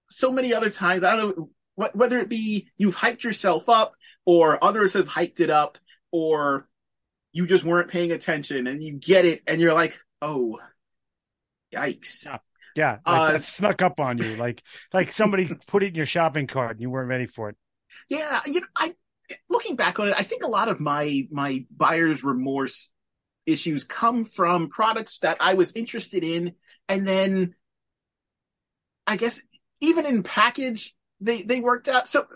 so 0.09 0.33
many 0.33 0.55
other 0.55 0.71
times 0.71 1.05
I 1.05 1.17
don't 1.17 1.37
know 1.37 1.51
wh- 1.79 1.95
whether 1.97 2.19
it 2.19 2.29
be 2.29 2.71
you've 2.77 2.97
hyped 2.97 3.23
yourself 3.23 3.69
up 3.69 3.95
or 4.25 4.63
others 4.63 4.95
have 4.95 5.09
hyped 5.09 5.41
it 5.41 5.51
up 5.51 5.79
or 6.11 6.69
you 7.33 7.47
just 7.47 7.65
weren't 7.65 7.91
paying 7.91 8.13
attention 8.13 8.67
and 8.67 8.83
you 8.83 8.93
get 8.95 9.25
it 9.25 9.43
and 9.47 9.61
you're 9.61 9.75
like, 9.75 9.99
oh, 10.21 10.59
yikes. 11.75 12.27
Yeah, 12.79 12.99
like 13.05 13.05
Uh, 13.07 13.33
that 13.33 13.45
snuck 13.45 13.83
up 13.83 13.99
on 13.99 14.19
you, 14.19 14.37
like 14.37 14.63
like 14.93 15.11
somebody 15.11 15.49
put 15.67 15.83
it 15.83 15.89
in 15.89 15.95
your 15.97 16.07
shopping 16.07 16.47
cart 16.47 16.73
and 16.73 16.81
you 16.81 16.91
weren't 16.91 17.09
ready 17.09 17.27
for 17.27 17.49
it. 17.49 17.57
Yeah, 18.09 18.41
you 18.47 18.61
know, 18.61 18.67
I 18.77 18.95
looking 19.51 19.77
back 19.77 19.99
on 19.99 20.09
it, 20.09 20.15
I 20.17 20.23
think 20.23 20.43
a 20.45 20.49
lot 20.49 20.69
of 20.69 20.81
my 20.81 21.27
my 21.31 21.67
buyer's 21.77 22.23
remorse 22.25 22.91
issues 23.47 23.85
come 23.85 24.25
from 24.25 24.69
products 24.69 25.19
that 25.21 25.39
I 25.41 25.55
was 25.55 25.73
interested 25.75 26.25
in, 26.25 26.55
and 26.89 27.07
then 27.07 27.55
I 29.07 29.17
guess 29.17 29.41
even 29.81 30.07
in 30.07 30.23
package 30.23 30.95
they 31.21 31.43
they 31.43 31.61
worked 31.61 31.89
out. 31.89 32.09
So, 32.09 32.27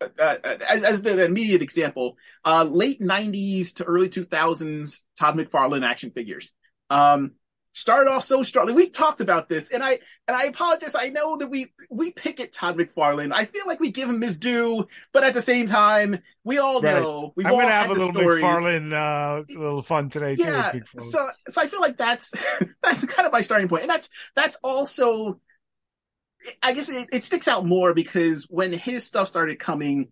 uh, 0.00 0.06
uh, 0.18 0.58
as, 0.68 0.82
as 0.84 1.02
the 1.02 1.24
immediate 1.24 1.62
example, 1.62 2.16
uh, 2.44 2.64
late 2.64 3.00
'90s 3.00 3.74
to 3.74 3.84
early 3.84 4.08
2000s 4.08 5.02
Todd 5.18 5.36
McFarlane 5.36 5.84
action 5.84 6.10
figures. 6.10 6.52
Um, 6.90 7.32
started 7.72 8.10
off 8.10 8.24
so 8.24 8.42
strongly. 8.42 8.72
We 8.74 8.90
talked 8.90 9.20
about 9.20 9.48
this, 9.48 9.70
and 9.70 9.82
I 9.82 10.00
and 10.28 10.36
I 10.36 10.44
apologize. 10.44 10.94
I 10.94 11.08
know 11.10 11.36
that 11.38 11.48
we 11.48 11.72
we 11.90 12.12
pick 12.12 12.40
at 12.40 12.52
Todd 12.52 12.76
McFarlane. 12.76 13.32
I 13.34 13.44
feel 13.46 13.66
like 13.66 13.80
we 13.80 13.90
give 13.90 14.08
him 14.08 14.20
his 14.20 14.38
due, 14.38 14.86
but 15.12 15.24
at 15.24 15.34
the 15.34 15.42
same 15.42 15.66
time, 15.66 16.20
we 16.44 16.58
all 16.58 16.82
Right. 16.82 17.08
know 17.08 17.32
we've 17.36 17.46
I'm 17.46 17.52
all 17.52 17.60
gonna 17.60 17.72
had 17.72 17.86
have 17.86 17.90
a 17.90 17.94
little 17.94 18.12
stories. 18.12 18.40
McFarlane 18.40 18.92
uh 18.92 19.44
a 19.48 19.58
little 19.58 19.82
fun 19.82 20.10
today. 20.10 20.34
Yeah, 20.34 20.72
McFarlane. 20.72 20.98
so 20.98 21.28
so 21.48 21.60
I 21.60 21.66
feel 21.66 21.80
like 21.80 21.98
that's 21.98 22.32
that's 22.82 23.04
kind 23.06 23.26
of 23.26 23.32
my 23.32 23.42
starting 23.42 23.68
point, 23.68 23.82
and 23.82 23.90
that's 23.90 24.08
that's 24.34 24.56
also. 24.62 25.40
I 26.62 26.72
guess 26.72 26.88
it, 26.88 27.08
it 27.12 27.24
sticks 27.24 27.48
out 27.48 27.64
more 27.66 27.94
because 27.94 28.46
when 28.48 28.72
his 28.72 29.04
stuff 29.06 29.28
started 29.28 29.58
coming 29.58 30.08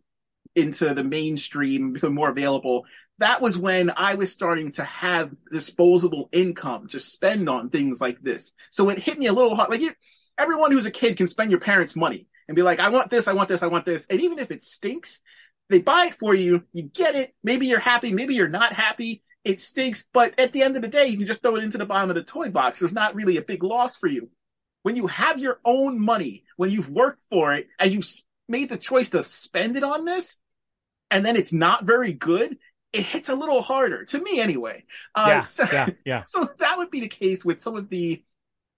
into 0.56 0.94
the 0.94 1.04
mainstream, 1.04 1.92
become 1.94 2.14
more 2.14 2.30
available, 2.30 2.86
that 3.20 3.40
was 3.40 3.56
when 3.56 3.90
I 3.96 4.14
was 4.14 4.32
starting 4.32 4.72
to 4.72 4.84
have 4.84 5.30
disposable 5.50 6.28
income 6.32 6.88
to 6.88 6.98
spend 6.98 7.48
on 7.48 7.70
things 7.70 8.00
like 8.00 8.20
this. 8.22 8.52
So 8.70 8.88
it 8.88 8.98
hit 8.98 9.18
me 9.18 9.26
a 9.26 9.32
little 9.32 9.54
hard. 9.54 9.70
Like 9.70 9.80
you, 9.80 9.92
everyone 10.36 10.72
who's 10.72 10.86
a 10.86 10.90
kid 10.90 11.16
can 11.16 11.26
spend 11.26 11.50
your 11.50 11.60
parents' 11.60 11.94
money. 11.94 12.26
and 12.48 12.56
be 12.56 12.62
like, 12.62 12.80
I 12.80 12.88
want 12.88 13.10
this, 13.10 13.28
I 13.28 13.32
want 13.32 13.48
this, 13.48 13.62
I 13.62 13.68
want 13.68 13.84
this. 13.84 14.06
And 14.10 14.20
even 14.20 14.40
if 14.40 14.50
it 14.50 14.64
stinks, 14.64 15.20
they 15.68 15.80
buy 15.80 16.06
it 16.06 16.14
for 16.18 16.34
you, 16.34 16.64
you 16.72 16.82
get 16.82 17.14
it. 17.14 17.32
Maybe 17.44 17.68
you're 17.68 17.78
happy, 17.78 18.12
maybe 18.12 18.34
you're 18.34 18.48
not 18.48 18.72
happy. 18.72 19.22
It 19.44 19.62
stinks, 19.62 20.04
but 20.12 20.38
at 20.38 20.52
the 20.52 20.62
end 20.62 20.74
of 20.74 20.82
the 20.82 20.88
day, 20.88 21.06
you 21.06 21.16
can 21.16 21.28
just 21.28 21.42
throw 21.42 21.54
it 21.54 21.62
into 21.62 21.78
the 21.78 21.86
bottom 21.86 22.10
of 22.10 22.16
the 22.16 22.24
toy 22.24 22.50
box. 22.50 22.80
There's 22.80 22.92
not 22.92 23.14
really 23.14 23.36
a 23.36 23.42
big 23.42 23.62
loss 23.62 23.94
for 23.96 24.08
you. 24.08 24.30
When 24.82 24.96
you 24.96 25.06
have 25.06 25.38
your 25.38 25.60
own 25.64 26.00
money, 26.00 26.44
when 26.56 26.70
you've 26.70 26.88
worked 26.88 27.22
for 27.30 27.54
it 27.54 27.68
and 27.78 27.92
you've 27.92 28.08
made 28.48 28.68
the 28.68 28.76
choice 28.76 29.10
to 29.10 29.22
spend 29.22 29.76
it 29.76 29.84
on 29.84 30.04
this, 30.04 30.38
and 31.10 31.24
then 31.24 31.36
it's 31.36 31.52
not 31.52 31.84
very 31.84 32.12
good, 32.12 32.58
it 32.92 33.04
hits 33.04 33.28
a 33.28 33.34
little 33.34 33.62
harder 33.62 34.04
to 34.06 34.20
me 34.22 34.40
anyway. 34.40 34.84
Uh, 35.14 35.28
yeah, 35.28 35.44
so, 35.44 35.64
yeah, 35.70 35.88
yeah. 36.04 36.22
so 36.22 36.48
that 36.58 36.78
would 36.78 36.90
be 36.90 37.00
the 37.00 37.08
case 37.08 37.44
with 37.44 37.62
some 37.62 37.76
of 37.76 37.88
the, 37.88 38.22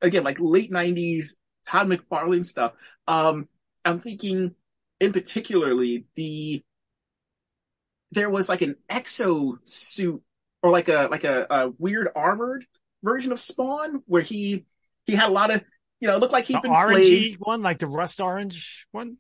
again, 0.00 0.24
like 0.24 0.38
late 0.40 0.70
'90s 0.72 1.36
Todd 1.66 1.88
McFarlane 1.88 2.44
stuff. 2.46 2.72
Um, 3.08 3.48
I'm 3.84 4.00
thinking, 4.00 4.54
in 5.00 5.12
particularly 5.12 6.06
the 6.16 6.62
there 8.10 8.30
was 8.30 8.48
like 8.48 8.62
an 8.62 8.76
exo 8.90 9.56
suit 9.64 10.22
or 10.62 10.70
like 10.70 10.88
a 10.88 11.08
like 11.10 11.24
a, 11.24 11.46
a 11.50 11.68
weird 11.78 12.08
armored 12.14 12.66
version 13.02 13.32
of 13.32 13.40
Spawn 13.40 14.02
where 14.06 14.22
he 14.22 14.66
he 15.06 15.14
had 15.14 15.28
a 15.28 15.32
lot 15.32 15.50
of 15.50 15.64
you 16.00 16.08
know, 16.08 16.16
it 16.16 16.20
looked 16.20 16.32
like 16.32 16.46
he'd 16.46 16.62
The 16.62 16.62
been 16.62 16.74
orangey 16.74 17.30
flayed. 17.30 17.38
one, 17.38 17.62
like 17.62 17.78
the 17.78 17.86
rust 17.86 18.20
orange 18.20 18.86
one. 18.92 19.16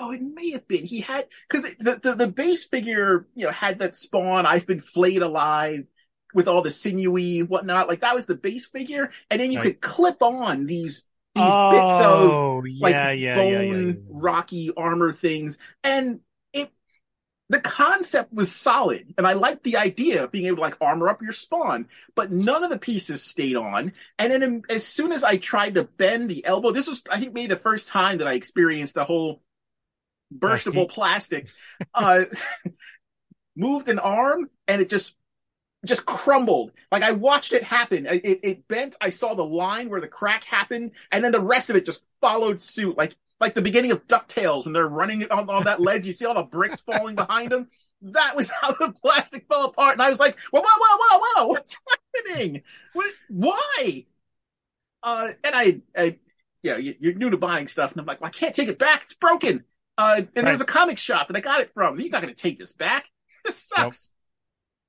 Oh, 0.00 0.10
it 0.12 0.22
may 0.22 0.50
have 0.52 0.66
been. 0.68 0.84
He 0.84 1.00
had 1.00 1.26
because 1.48 1.64
the, 1.78 1.98
the 2.02 2.14
the 2.14 2.26
base 2.28 2.64
figure, 2.64 3.26
you 3.34 3.46
know, 3.46 3.52
had 3.52 3.78
that 3.80 3.96
spawn. 3.96 4.46
I've 4.46 4.66
been 4.66 4.80
flayed 4.80 5.22
alive 5.22 5.84
with 6.34 6.48
all 6.48 6.62
the 6.62 6.70
sinewy 6.70 7.42
whatnot. 7.42 7.88
Like 7.88 8.00
that 8.00 8.14
was 8.14 8.26
the 8.26 8.36
base 8.36 8.66
figure, 8.66 9.10
and 9.30 9.40
then 9.40 9.50
you 9.50 9.58
Right. 9.58 9.64
could 9.64 9.80
clip 9.80 10.22
on 10.22 10.66
these 10.66 11.04
these 11.34 11.56
bits 11.56 12.00
of 12.00 12.42
oh, 12.42 12.62
like 12.80 13.02
yeah, 13.10 13.10
yeah, 13.12 13.34
bone 13.34 13.60
yeah. 13.60 14.02
rocky 14.08 14.70
armor 14.76 15.12
things, 15.12 15.58
and 15.84 16.20
it 16.52 16.70
the 17.48 17.60
concept 17.60 18.32
was 18.32 18.52
solid, 18.52 19.14
and 19.16 19.26
I 19.26 19.34
liked 19.34 19.62
the 19.62 19.76
idea 19.76 20.24
of 20.24 20.32
being 20.32 20.46
able 20.46 20.56
to 20.56 20.62
like 20.62 20.76
armor 20.80 21.08
up 21.08 21.22
your 21.22 21.32
spawn, 21.32 21.86
but 22.16 22.32
none 22.32 22.64
of 22.64 22.70
the 22.70 22.78
pieces 22.78 23.22
stayed 23.22 23.54
on. 23.56 23.92
And 24.18 24.32
then 24.32 24.42
um, 24.42 24.62
as 24.68 24.84
soon 24.84 25.12
as 25.12 25.22
I 25.22 25.36
tried 25.36 25.74
to 25.76 25.84
bend 25.84 26.28
the 26.28 26.44
elbow, 26.44 26.72
this 26.72 26.88
was 26.88 27.02
I 27.08 27.20
think 27.20 27.34
maybe 27.34 27.46
the 27.54 27.56
first 27.60 27.86
time 27.88 28.18
that 28.18 28.26
I 28.26 28.32
experienced 28.34 28.94
the 28.94 29.04
whole 29.04 29.42
burstable 30.34 30.88
plastic. 30.88 31.48
uh, 31.94 32.24
moved 33.56 33.88
an 33.88 33.98
arm, 33.98 34.50
and 34.68 34.80
it 34.82 34.88
just 34.90 35.16
just 35.84 36.06
crumbled. 36.06 36.72
Like 36.92 37.02
I 37.02 37.12
watched 37.12 37.52
it 37.52 37.62
happen. 37.62 38.06
It, 38.06 38.40
it, 38.44 38.68
bent. 38.68 38.96
I 39.00 39.10
saw 39.10 39.34
the 39.34 39.44
line 39.44 39.90
where 39.90 40.00
the 40.00 40.08
crack 40.08 40.44
happened, 40.44 40.92
and 41.12 41.24
then 41.24 41.32
the 41.32 41.40
rest 41.40 41.70
of 41.70 41.76
it 41.76 41.86
just 41.86 42.02
followed 42.20 42.60
suit. 42.60 42.96
Like 42.96 43.16
like 43.40 43.54
the 43.54 43.62
beginning 43.62 43.92
of 43.92 44.06
Ducktales 44.08 44.64
when 44.64 44.72
they're 44.72 44.88
running 44.88 45.30
on, 45.30 45.48
on 45.50 45.64
that 45.64 45.80
ledge. 45.80 46.06
You 46.06 46.12
see 46.12 46.26
all 46.26 46.34
the 46.34 46.44
bricks 46.44 46.80
falling 46.82 47.16
behind 47.16 47.50
them. 47.52 47.68
That 48.02 48.36
was 48.36 48.50
how 48.62 48.72
the 48.72 48.94
plastic 49.02 49.46
fell 49.48 49.66
apart, 49.66 49.94
and 49.94 50.02
I 50.02 50.10
was 50.10 50.20
like, 50.20 50.38
"Whoa, 50.50 50.62
whoa, 50.62 50.68
whoa, 50.68 50.98
whoa, 51.20 51.20
whoa! 51.36 51.48
What's 51.48 51.78
happening? 52.26 52.62
What? 52.94 53.12
Why?" 53.28 54.06
Uh, 55.02 55.30
and 55.44 55.54
I, 55.54 55.80
I, 55.96 56.18
you 56.62 56.70
know, 56.72 56.76
you- 56.78 56.96
you're 57.00 57.14
new 57.14 57.30
to 57.30 57.36
buying 57.36 57.68
stuff, 57.68 57.92
and 57.92 58.00
I'm 58.00 58.06
like, 58.06 58.20
well, 58.20 58.28
"I 58.28 58.32
can't 58.32 58.54
take 58.54 58.68
it 58.68 58.78
back. 58.78 59.04
It's 59.04 59.14
broken." 59.14 59.64
Uh, 59.98 60.22
and 60.34 60.46
there's 60.46 60.60
a 60.60 60.66
comic 60.66 60.98
shop 60.98 61.28
that 61.28 61.36
I 61.36 61.40
got 61.40 61.60
it 61.60 61.70
from. 61.72 61.98
He's 61.98 62.12
not 62.12 62.22
going 62.22 62.34
to 62.34 62.40
take 62.40 62.58
this 62.58 62.72
back. 62.72 63.06
This 63.44 63.58
sucks. 63.58 64.10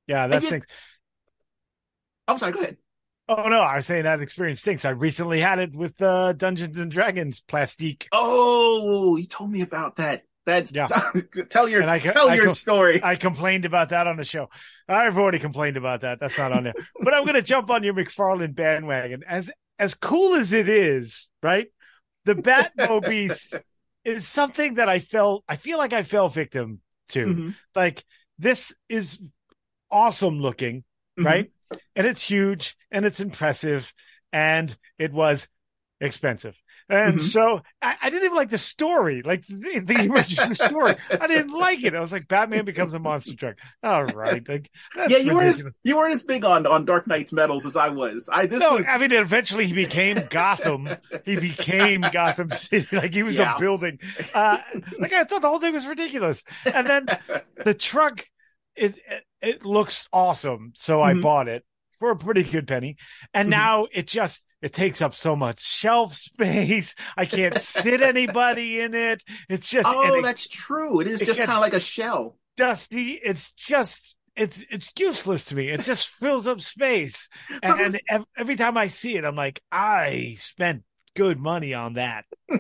Yeah, 0.08 0.28
that 0.28 0.44
stinks. 0.44 0.68
I'm 2.28 2.38
sorry. 2.38 2.54
Go 2.54 2.60
ahead. 2.60 2.78
Oh 3.30 3.50
no, 3.50 3.60
I 3.60 3.76
was 3.76 3.86
saying 3.86 4.04
that 4.04 4.22
experience 4.22 4.62
stinks. 4.62 4.86
I 4.86 4.92
recently 4.92 5.40
had 5.40 5.60
it 5.60 5.76
with 5.76 6.02
uh, 6.02 6.34
Dungeons 6.34 6.78
and 6.80 6.90
Dragons 6.90 7.42
plastique. 7.42 8.08
Oh, 8.12 9.18
you 9.18 9.28
told 9.28 9.52
me 9.52 9.62
about 9.62 9.98
that. 9.98 10.24
That's 10.46 10.72
Yeah. 10.72 10.88
tell 11.50 11.68
your 11.68 11.88
I 11.88 12.00
tell 12.00 12.30
I 12.30 12.36
your 12.36 12.46
co- 12.46 12.54
story. 12.54 13.04
I 13.04 13.18
complained 13.18 13.66
about 13.66 13.90
that 13.90 14.08
on 14.08 14.16
the 14.16 14.24
show. 14.24 14.50
I've 14.88 15.20
already 15.20 15.40
complained 15.40 15.76
about 15.76 16.02
that. 16.02 16.22
That's 16.22 16.38
not 16.38 16.54
on 16.54 16.64
there. 16.64 16.74
but 17.02 17.14
I'm 17.14 17.24
going 17.24 17.36
to 17.36 17.42
jump 17.42 17.70
on 17.70 17.84
your 17.84 17.94
McFarlane 17.94 18.56
bandwagon. 18.56 19.24
As 19.28 19.52
as 19.78 19.94
cool 19.94 20.36
as 20.36 20.54
it 20.54 20.70
is, 20.70 21.28
right? 21.44 21.68
The 22.24 22.36
Batmobile 22.36 23.62
is 24.08 24.26
something 24.26 24.76
that 24.76 24.88
I 24.88 25.00
felt. 25.00 25.44
I 25.50 25.58
feel 25.58 25.78
like 25.78 25.92
I 25.94 26.04
fell 26.04 26.30
victim 26.30 26.80
to. 27.10 27.26
Mhm. 27.26 27.56
Like 27.76 28.06
this 28.40 28.74
is 28.88 29.20
awesome 29.92 30.40
looking, 30.40 30.86
Mhm. 31.20 31.26
right? 31.26 31.52
And 31.96 32.08
it's 32.08 32.24
huge 32.24 32.78
and 32.90 33.06
it's 33.06 33.20
impressive 33.20 33.94
and 34.32 34.76
it 34.98 35.12
was 35.12 35.48
expensive. 36.00 36.56
And 36.90 37.22
Mhm. 37.22 37.22
so 37.22 37.62
I, 37.82 37.96
I 38.02 38.10
didn't 38.10 38.26
even 38.26 38.38
like 38.38 38.50
the 38.50 38.58
story, 38.58 39.22
like 39.22 39.46
the, 39.48 39.82
the 39.86 40.10
original 40.10 40.56
story. 40.56 40.96
I 41.20 41.28
didn't 41.28 41.52
like 41.52 41.84
it. 41.84 41.94
I 41.94 42.00
was 42.00 42.12
like, 42.14 42.28
Batman 42.28 42.64
becomes 42.66 42.94
a 42.94 43.00
monster 43.00 43.36
truck. 43.36 43.56
All 43.84 44.06
right. 44.06 44.48
Like, 44.48 44.70
yeah, 45.06 45.18
you 45.18 45.34
weren't 45.34 45.50
as 45.50 45.64
you 45.84 45.98
weren't 45.98 46.14
as 46.14 46.24
big 46.24 46.46
on 46.46 46.66
on 46.66 46.86
Dark 46.86 47.08
Knight's 47.08 47.34
medals 47.34 47.66
as 47.66 47.76
I 47.76 47.90
was. 47.90 48.30
I 48.32 48.46
this 48.48 48.62
no, 48.62 48.70
was 48.70 48.88
I 48.88 48.98
mean, 48.98 49.12
eventually 49.12 49.68
he 49.68 49.74
became 49.74 50.28
Gotham. 50.28 50.98
He 51.24 51.36
became 51.36 52.08
Gotham 52.10 52.52
City. 52.52 52.96
Like 52.96 53.14
he 53.14 53.24
was 53.24 53.40
Yeah. 53.40 53.44
a 53.44 53.46
building. 53.46 54.00
Uh, 54.34 54.60
like 55.02 55.14
I 55.14 55.24
thought 55.26 55.42
the 55.42 55.50
whole 55.50 55.60
thing 55.60 55.74
was 55.74 55.86
ridiculous. 55.88 56.44
And 56.72 56.88
then 56.90 57.12
the 57.64 57.74
truck, 57.74 58.26
it, 58.76 58.98
it, 59.10 59.24
it 59.42 59.66
looks 59.66 60.08
awesome. 60.14 60.72
So 60.76 61.02
I 61.02 61.14
Mhm. 61.14 61.22
bought 61.22 61.48
it 61.48 61.66
for 62.00 62.12
a 62.12 62.16
pretty 62.18 62.44
good 62.44 62.68
penny. 62.68 62.98
And 63.34 63.48
Mhm. 63.48 63.52
now 63.52 63.88
it 63.92 64.08
just, 64.08 64.44
it 64.62 64.74
takes 64.74 65.02
up 65.02 65.14
so 65.16 65.36
much 65.36 65.60
shelf 65.62 66.14
space. 66.14 66.96
I 67.16 67.26
can't 67.26 67.58
sit 67.60 68.02
anybody 68.14 68.80
in 68.82 68.94
it. 68.94 69.24
It's 69.50 69.70
just, 69.70 69.88
oh, 69.88 70.16
it- 70.16 70.22
that's 70.24 70.48
true. 70.48 71.00
It 71.02 71.08
is 71.08 71.22
it 71.22 71.26
just 71.26 71.40
kind 71.40 71.52
of 71.52 71.60
like 71.60 71.74
a 71.74 71.80
shell. 71.80 72.38
dusty. 72.56 73.12
It's 73.14 73.52
just 73.54 74.16
it's 74.36 74.64
it's 74.70 74.92
useless 75.00 75.46
to 75.46 75.56
me. 75.56 75.68
It 75.70 75.82
just 75.82 76.08
fills 76.20 76.46
up 76.48 76.62
space. 76.62 77.28
And, 77.64 78.00
ev- 78.10 78.26
every 78.38 78.56
time 78.56 78.78
I 78.78 78.88
see 78.88 79.16
it, 79.18 79.26
I'm 79.26 79.36
like, 79.36 79.62
I 79.72 80.36
spent 80.38 80.84
good 81.16 81.40
money 81.40 81.74
on 81.74 81.94
that. 81.96 82.26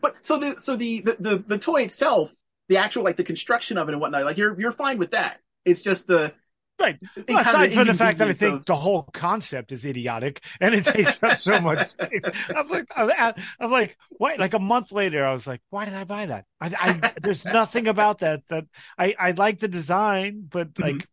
But 0.00 0.16
so 0.22 0.38
the 0.38 0.58
so 0.60 0.76
the, 0.76 1.00
the 1.02 1.16
the 1.20 1.44
the 1.46 1.58
toy 1.58 1.82
itself, 1.82 2.32
the 2.68 2.78
actual 2.78 3.04
like 3.04 3.16
the 3.16 3.22
construction 3.24 3.78
of 3.78 3.88
it 3.88 3.92
and 3.92 4.00
whatnot, 4.00 4.24
like 4.24 4.36
you're 4.36 4.58
you're 4.60 4.72
fine 4.72 4.98
with 4.98 5.12
that. 5.12 5.38
It's 5.64 5.82
just 5.82 6.06
the 6.06 6.34
Right. 6.80 6.96
it 7.16 7.24
aside 7.28 7.72
from 7.72 7.88
the 7.88 7.94
fact 7.94 8.18
that 8.18 8.28
I 8.28 8.32
think 8.34 8.64
the 8.64 8.76
whole 8.76 9.02
concept 9.02 9.72
is 9.72 9.84
idiotic 9.84 10.44
and 10.60 10.74
it 10.74 10.84
takes 10.84 11.20
up 11.22 11.36
so 11.38 11.60
much 11.60 11.86
space. 11.88 12.22
I 12.54 12.62
was 12.62 12.70
like, 12.70 12.86
I, 12.96 13.34
I'm 13.58 13.70
like, 13.72 13.96
why? 14.10 14.36
Like 14.36 14.54
a 14.54 14.60
month 14.60 14.92
later, 14.92 15.24
I 15.24 15.32
was 15.32 15.46
like, 15.46 15.60
why 15.70 15.86
did 15.86 15.94
I 15.94 16.04
buy 16.04 16.26
that? 16.26 16.44
I, 16.60 17.00
I 17.02 17.12
there's 17.20 17.44
nothing 17.44 17.88
about 17.88 18.18
that 18.20 18.46
that 18.48 18.66
I 18.96 19.14
I 19.18 19.30
like 19.32 19.58
the 19.58 19.68
design, 19.68 20.46
but 20.48 20.72
Mm-hmm. 20.74 20.82
like 20.82 21.08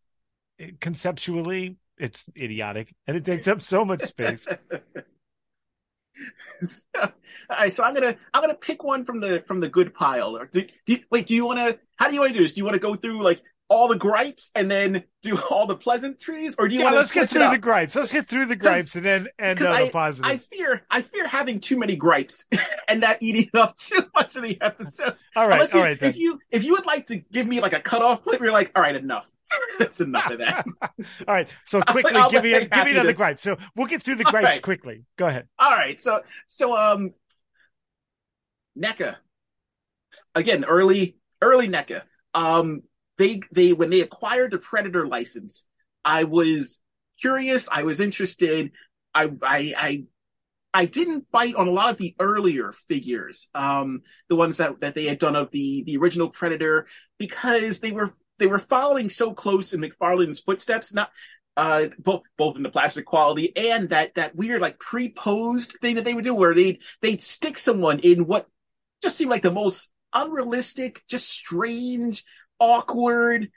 it- 0.58 0.80
conceptually, 0.80 1.76
it's 1.98 2.26
idiotic 2.36 2.94
and 3.06 3.16
it 3.16 3.24
takes 3.24 3.48
up 3.48 3.60
so 3.60 3.84
much 3.84 4.02
space. 4.02 4.46
All 6.96 7.10
right, 7.50 7.72
so 7.72 7.84
I'm 7.84 7.94
gonna 7.94 8.16
I'm 8.32 8.42
gonna 8.42 8.54
pick 8.54 8.82
one 8.82 9.04
from 9.04 9.20
the 9.20 9.44
from 9.46 9.60
the 9.60 9.68
good 9.68 9.94
pile. 9.94 10.36
Or 10.36 10.46
do, 10.46 10.64
do 10.86 10.98
wait, 11.10 11.26
do 11.26 11.34
you 11.34 11.44
want 11.46 11.58
to? 11.58 11.78
How 11.96 12.08
do 12.08 12.14
you 12.14 12.20
want 12.20 12.32
to 12.32 12.38
do 12.38 12.44
this? 12.44 12.52
Do 12.54 12.58
you 12.60 12.64
want 12.64 12.74
to 12.74 12.80
go 12.80 12.94
through 12.94 13.22
like 13.22 13.42
all 13.68 13.88
the 13.88 13.96
gripes 13.96 14.52
and 14.54 14.70
then 14.70 15.02
do 15.22 15.36
all 15.50 15.66
the 15.66 15.74
pleasantries, 15.74 16.54
or 16.56 16.68
do 16.68 16.74
you 16.74 16.80
Yeah, 16.80 16.84
want 16.86 16.94
to 16.94 16.98
let's 17.00 17.12
get 17.12 17.28
through 17.30 17.50
the 17.50 17.58
gripes. 17.58 17.96
Let's 17.96 18.12
get 18.12 18.26
through 18.28 18.46
the 18.46 18.54
gripes 18.54 18.94
and 18.94 19.04
then 19.04 19.26
and 19.40 19.58
because 19.58 19.74
uh, 19.74 19.78
the 19.78 19.84
I 19.86 19.90
positive. 19.90 20.44
fear 20.44 20.82
I 20.90 21.02
fear 21.02 21.26
having 21.26 21.58
too 21.58 21.76
many 21.76 21.96
gripes 21.96 22.44
and 22.88 23.02
that 23.02 23.22
eating 23.22 23.50
up 23.54 23.76
too 23.78 24.04
much 24.14 24.36
of 24.36 24.42
the 24.44 24.56
episode. 24.60 25.16
all 25.34 25.48
right, 25.48 25.54
Unless 25.54 25.74
all 25.74 25.80
you- 25.80 25.84
right 25.86 25.98
then. 25.98 26.10
If 26.10 26.16
you 26.16 26.38
if 26.50 26.62
you 26.64 26.72
would 26.74 26.86
like 26.86 27.06
to 27.06 27.16
give 27.16 27.46
me 27.48 27.60
like 27.60 27.72
a 27.72 27.80
cutoff 27.80 28.24
point, 28.24 28.40
you're 28.40 28.52
like, 28.52 28.70
all 28.76 28.82
right, 28.82 28.94
enough. 28.94 29.28
That's 29.78 30.00
enough 30.00 30.30
of 30.30 30.38
that. 30.38 30.64
all 30.90 31.34
right, 31.34 31.48
so 31.66 31.80
quickly, 31.82 32.14
I'll 32.14 32.30
give 32.30 32.42
me 32.44 32.52
a, 32.52 32.66
give 32.66 32.84
me 32.84 32.90
another 32.92 33.10
to- 33.10 33.14
gripe. 33.16 33.38
So 33.40 33.56
we'll 33.74 33.86
get 33.88 34.02
through 34.02 34.16
the 34.16 34.24
All 34.26 34.30
gripes 34.32 34.44
right. 34.46 34.62
quickly. 34.62 35.04
Go 35.16 35.26
ahead. 35.26 35.48
All 35.58 35.70
right, 35.72 36.00
so 36.00 36.22
so 36.46 36.76
um, 36.76 37.14
NECA 38.78 39.16
again, 40.34 40.64
early 40.64 41.16
early 41.42 41.68
NECA. 41.68 42.02
Um, 42.34 42.82
they 43.18 43.40
they 43.52 43.72
when 43.72 43.90
they 43.90 44.00
acquired 44.00 44.50
the 44.52 44.58
Predator 44.58 45.06
license, 45.06 45.64
I 46.04 46.24
was 46.24 46.80
curious. 47.20 47.68
I 47.70 47.82
was 47.84 48.00
interested. 48.00 48.72
I 49.14 49.30
I 49.42 49.74
I. 49.76 50.04
I 50.74 50.84
didn't 50.84 51.30
bite 51.30 51.54
on 51.54 51.68
a 51.68 51.70
lot 51.70 51.88
of 51.88 51.96
the 51.96 52.14
earlier 52.20 52.70
figures, 52.70 53.48
um, 53.54 54.02
the 54.28 54.36
ones 54.36 54.58
that, 54.58 54.78
that 54.82 54.94
they 54.94 55.06
had 55.06 55.18
done 55.18 55.34
of 55.34 55.50
the 55.50 55.84
the 55.84 55.96
original 55.96 56.28
Predator, 56.28 56.86
because 57.18 57.80
they 57.80 57.92
were 57.92 58.12
they 58.38 58.46
were 58.46 58.58
following 58.58 59.08
so 59.08 59.32
close 59.32 59.72
in 59.72 59.80
McFarlane's 59.80 60.40
footsteps. 60.40 60.92
Not 60.92 61.10
uh, 61.56 61.86
both 61.98 62.24
both 62.36 62.56
in 62.56 62.62
the 62.62 62.68
plastic 62.68 63.06
quality 63.06 63.56
and 63.56 63.88
that 63.88 64.16
that 64.16 64.36
weird 64.36 64.60
like 64.60 64.78
pre-posed 64.78 65.78
thing 65.80 65.94
that 65.94 66.04
they 66.04 66.12
would 66.12 66.24
do, 66.24 66.34
where 66.34 66.52
they'd 66.52 66.80
they'd 67.00 67.22
stick 67.22 67.56
someone 67.56 68.00
in 68.00 68.26
what 68.26 68.46
just 69.02 69.16
seemed 69.16 69.30
like 69.30 69.42
the 69.42 69.50
most 69.50 69.90
unrealistic, 70.12 71.02
just 71.08 71.30
strange, 71.30 72.22
awkward, 72.58 73.50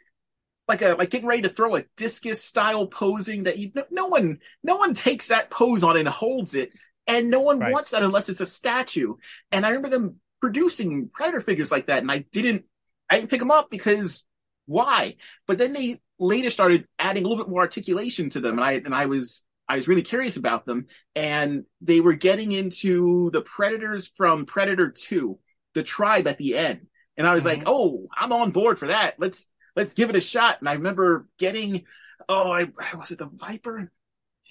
like 0.68 0.82
a 0.82 0.90
like 0.96 1.10
getting 1.10 1.28
ready 1.28 1.44
to 1.44 1.50
throw 1.50 1.76
a 1.76 1.86
discus 1.98 2.44
style 2.44 2.88
posing 2.88 3.44
that 3.44 3.58
you 3.58 3.72
no, 3.76 3.84
no 3.92 4.08
one 4.08 4.40
no 4.64 4.78
one 4.78 4.94
takes 4.94 5.28
that 5.28 5.50
pose 5.50 5.84
on 5.84 5.98
and 5.98 6.08
holds 6.08 6.56
it. 6.56 6.72
and 7.08 7.30
no 7.30 7.42
one 7.42 7.60
Right. 7.60 7.72
wants 7.72 7.92
that 7.92 8.04
unless 8.04 8.30
it's 8.30 8.42
a 8.42 8.46
statue. 8.46 9.16
And 9.52 9.66
I 9.66 9.70
remember 9.70 9.90
them 9.90 10.20
producing 10.42 11.10
Predator 11.14 11.42
figures 11.42 11.72
like 11.72 11.88
that, 11.88 12.00
and 12.00 12.12
I 12.12 12.20
didn't, 12.32 12.66
I 13.10 13.18
didn't 13.18 13.30
pick 13.32 13.40
them 13.40 13.52
up 13.52 13.70
because 13.72 14.26
why? 14.68 15.16
But 15.48 15.58
then 15.58 15.74
they 15.74 16.02
later 16.20 16.50
started 16.52 16.86
adding 17.00 17.26
a 17.26 17.28
little 17.28 17.44
bit 17.44 17.50
more 17.52 17.62
articulation 17.62 18.30
to 18.32 18.40
them, 18.40 18.54
and 18.60 18.64
I 18.64 18.74
and 18.74 18.94
I 18.94 19.08
was 19.08 19.44
I 19.68 19.76
was 19.78 19.88
really 19.88 20.02
curious 20.04 20.38
about 20.38 20.66
them, 20.66 20.86
and 21.16 21.64
they 21.82 22.00
were 22.02 22.14
getting 22.16 22.52
into 22.52 23.32
the 23.32 23.42
Predators 23.42 24.12
from 24.16 24.46
Predator 24.46 24.92
Two, 24.92 25.40
the 25.74 25.84
tribe 25.84 26.28
at 26.28 26.38
the 26.38 26.56
end, 26.58 26.88
and 27.20 27.28
I 27.28 27.36
was 27.36 27.46
like, 27.46 27.60
Mhm. 27.60 27.68
oh, 27.68 28.08
I'm 28.18 28.34
on 28.34 28.50
board 28.52 28.80
for 28.80 28.88
that. 28.88 29.20
Let's 29.20 29.48
let's 29.76 29.94
give 29.94 30.10
it 30.10 30.16
a 30.16 30.22
shot. 30.22 30.60
And 30.60 30.68
I 30.68 30.74
remember 30.74 31.28
getting, 31.38 31.86
oh, 32.28 32.50
I 32.52 32.70
was 32.98 33.12
it 33.12 33.20
the 33.20 33.28
Viper? 33.32 33.92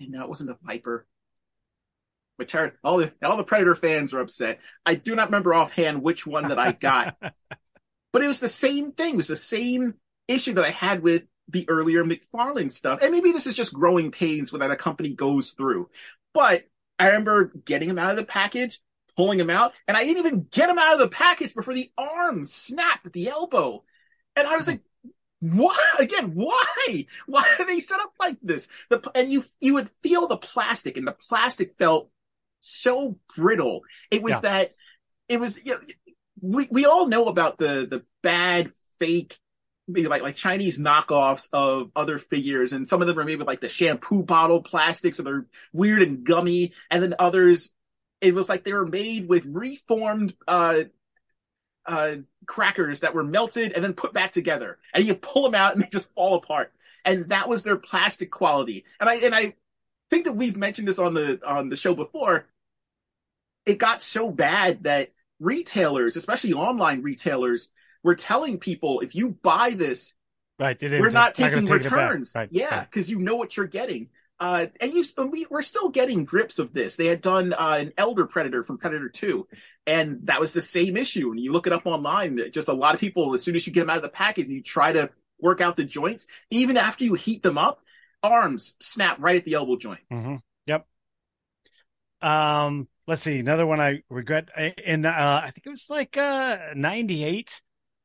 No, 0.00 0.22
it 0.22 0.28
wasn't 0.28 0.50
the 0.50 0.58
Viper. 0.64 1.06
But 2.38 2.46
Ter- 2.48 2.78
all 2.84 2.98
the 2.98 3.12
all 3.22 3.37
the 3.37 3.42
Predator 3.42 3.75
fans 3.75 4.14
are 4.14 4.20
upset. 4.20 4.60
I 4.87 4.94
do 4.94 5.16
not 5.16 5.26
remember 5.28 5.52
offhand 5.54 6.02
which 6.02 6.25
one 6.25 6.48
that 6.48 6.58
I 6.58 6.70
got, 6.72 7.16
but 8.12 8.22
it 8.22 8.28
was 8.28 8.38
the 8.38 8.48
same 8.48 8.92
thing. 8.92 9.14
It 9.14 9.16
was 9.16 9.26
the 9.26 9.34
same 9.34 9.94
issue 10.28 10.52
that 10.54 10.64
I 10.64 10.70
had 10.70 11.02
with 11.02 11.25
the 11.48 11.68
earlier 11.68 12.04
McFarlane 12.04 12.70
stuff. 12.70 13.00
And 13.02 13.10
maybe 13.10 13.32
this 13.32 13.46
is 13.46 13.56
just 13.56 13.72
growing 13.75 14.12
pains 14.12 14.50
that 14.52 14.70
a 14.70 14.76
company 14.76 15.14
goes 15.14 15.50
through. 15.52 15.88
But 16.34 16.64
I 16.98 17.06
remember 17.06 17.46
getting 17.64 17.88
them 17.88 17.98
out 17.98 18.10
of 18.10 18.16
the 18.18 18.25
package, 18.25 18.80
pulling 19.18 19.40
him 19.40 19.50
out, 19.50 19.72
and 19.88 19.96
I 19.96 20.04
didn't 20.04 20.25
even 20.25 20.46
get 20.50 20.70
him 20.70 20.78
out 20.78 20.92
of 20.94 21.00
the 21.00 21.08
package 21.08 21.52
before 21.52 21.75
the 21.75 21.90
arm 21.98 22.46
snapped 22.46 23.04
at 23.04 23.12
the 23.12 23.28
elbow. 23.28 23.82
And 24.37 24.46
I 24.46 24.56
was 24.56 24.68
like, 24.68 24.80
why 25.40 25.76
again? 25.98 26.30
Why? 26.34 27.06
Why 27.26 27.44
are 27.58 27.66
they 27.66 27.80
set 27.80 28.00
up 28.00 28.12
like 28.20 28.38
this? 28.42 28.68
The 28.90 29.10
and 29.14 29.30
you 29.30 29.44
you 29.60 29.75
would 29.75 29.90
feel 30.02 30.28
the 30.28 30.37
plastic, 30.37 30.96
and 30.96 31.06
the 31.06 31.16
plastic 31.28 31.76
felt 31.78 32.10
so 32.60 33.18
brittle. 33.37 33.82
It 34.10 34.22
was 34.22 34.34
Yeah. 34.34 34.40
that 34.40 34.75
it 35.28 35.40
was. 35.40 35.64
You 35.64 35.72
know, 35.75 35.80
we 36.40 36.68
we 36.70 36.87
all 36.87 37.06
know 37.08 37.26
about 37.26 37.58
the 37.58 37.87
the 37.90 38.04
bad 38.22 38.70
fake. 39.00 39.37
Maybe 39.88 40.06
like 40.06 40.22
like 40.22 40.37
Chinese 40.37 40.78
knockoffs 40.78 41.48
of 41.52 41.90
other 41.96 42.18
figures, 42.18 42.72
and 42.72 42.87
some 42.87 43.00
of 43.00 43.08
them 43.08 43.18
are 43.18 43.25
made 43.25 43.38
with 43.38 43.46
like 43.48 43.60
the 43.60 43.68
shampoo 43.68 44.22
bottle 44.22 44.62
plastics, 44.62 45.18
or 45.18 45.22
they're 45.22 45.46
weird 45.72 46.02
and 46.02 46.25
gummy, 46.25 46.72
and 46.90 47.02
then 47.02 47.14
others, 47.18 47.70
it 48.20 48.34
was 48.34 48.48
like 48.48 48.64
they 48.64 48.72
were 48.72 48.87
made 48.87 49.28
with 49.28 49.44
reformed 49.46 50.34
uh 50.46 50.84
uh 51.87 52.16
crackers 52.46 53.00
that 53.00 53.14
were 53.14 53.25
melted 53.25 53.72
and 53.72 53.84
then 53.84 53.92
put 53.94 54.12
back 54.12 54.32
together, 54.32 54.78
and 54.94 55.04
you 55.04 55.14
pull 55.14 55.42
them 55.42 55.54
out 55.54 55.75
and 55.75 55.82
they 55.82 55.88
just 55.88 56.12
fall 56.14 56.34
apart. 56.34 56.72
And 57.04 57.28
that 57.30 57.48
was 57.48 57.62
their 57.62 57.76
plastic 57.76 58.30
quality. 58.30 58.84
And 59.00 59.08
I 59.08 59.14
and 59.16 59.34
I 59.34 59.54
think 60.10 60.25
that 60.25 60.32
we've 60.32 60.56
mentioned 60.56 60.88
this 60.88 60.98
on 60.98 61.14
the 61.14 61.40
on 61.46 61.68
the 61.68 61.76
show 61.76 61.94
before. 61.94 62.46
It 63.66 63.78
got 63.78 64.00
so 64.02 64.30
bad 64.30 64.84
that 64.84 65.12
retailers, 65.40 66.16
especially 66.16 66.54
online 66.54 67.02
retailers, 67.02 67.68
were 68.02 68.14
telling 68.14 68.58
people 68.58 69.00
if 69.00 69.14
you 69.14 69.30
buy 69.42 69.70
this, 69.70 70.14
Right. 70.58 70.76
We're 70.80 71.10
not 71.10 71.34
taking 71.37 71.66
gonna 71.66 71.78
take 71.78 71.87
it 71.87 71.90
back. 71.90 72.10
returns. 72.10 72.32
Right. 72.34 72.48
Yeah, 72.50 72.78
right. 72.78 72.90
because 72.90 73.08
you 73.08 73.18
know 73.20 73.37
what 73.37 73.56
you're 73.56 73.66
getting. 73.66 74.08
Uh, 74.40 74.66
and 74.80 74.92
you, 74.92 75.04
we, 75.30 75.47
we're 75.50 75.62
still 75.62 75.88
getting 75.90 76.25
grips 76.25 76.59
of 76.59 76.73
this. 76.73 76.97
They 76.97 77.07
had 77.07 77.21
done 77.21 77.52
uh, 77.52 77.78
an 77.80 77.92
Elder 77.99 78.25
Predator 78.26 78.62
from 78.62 78.78
Predator 78.78 79.09
2, 79.09 79.49
and 79.87 80.21
that 80.26 80.40
was 80.40 80.52
the 80.52 80.61
same 80.62 80.97
issue. 80.97 81.30
And 81.30 81.40
you 81.40 81.52
look 81.52 81.66
it 81.66 81.73
up 81.73 81.87
online, 81.87 82.40
just 82.52 82.68
a 82.68 82.73
lot 82.73 82.95
of 82.95 83.00
people, 83.00 83.35
as 83.35 83.42
soon 83.42 83.57
as 83.57 83.66
you 83.66 83.73
get 83.73 83.80
them 83.80 83.90
out 83.90 83.97
of 83.97 84.02
the 84.02 84.09
package 84.09 84.49
you 84.49 84.62
try 84.62 84.92
to 84.92 85.11
work 85.40 85.61
out 85.61 85.76
the 85.76 85.85
joints, 85.85 86.26
even 86.50 86.76
after 86.76 87.04
you 87.04 87.14
heat 87.14 87.42
them 87.42 87.59
up, 87.59 87.80
arms 88.23 88.75
snap 88.80 89.16
right 89.21 89.37
at 89.37 89.45
the 89.45 89.54
elbow 89.54 89.76
joint. 89.76 90.00
hmm 90.11 90.37
Yep. 90.66 90.87
Um, 92.21 92.88
let's 93.07 93.23
see. 93.23 93.38
Another 93.38 93.66
one 93.66 93.80
I 93.80 94.02
regret. 94.09 94.50
In 94.85 95.07
uh, 95.07 95.42
I 95.45 95.50
think 95.50 95.66
it 95.66 95.71
was 95.71 95.87
like 95.88 96.16
uh 96.16 96.59
'98. 96.75 97.61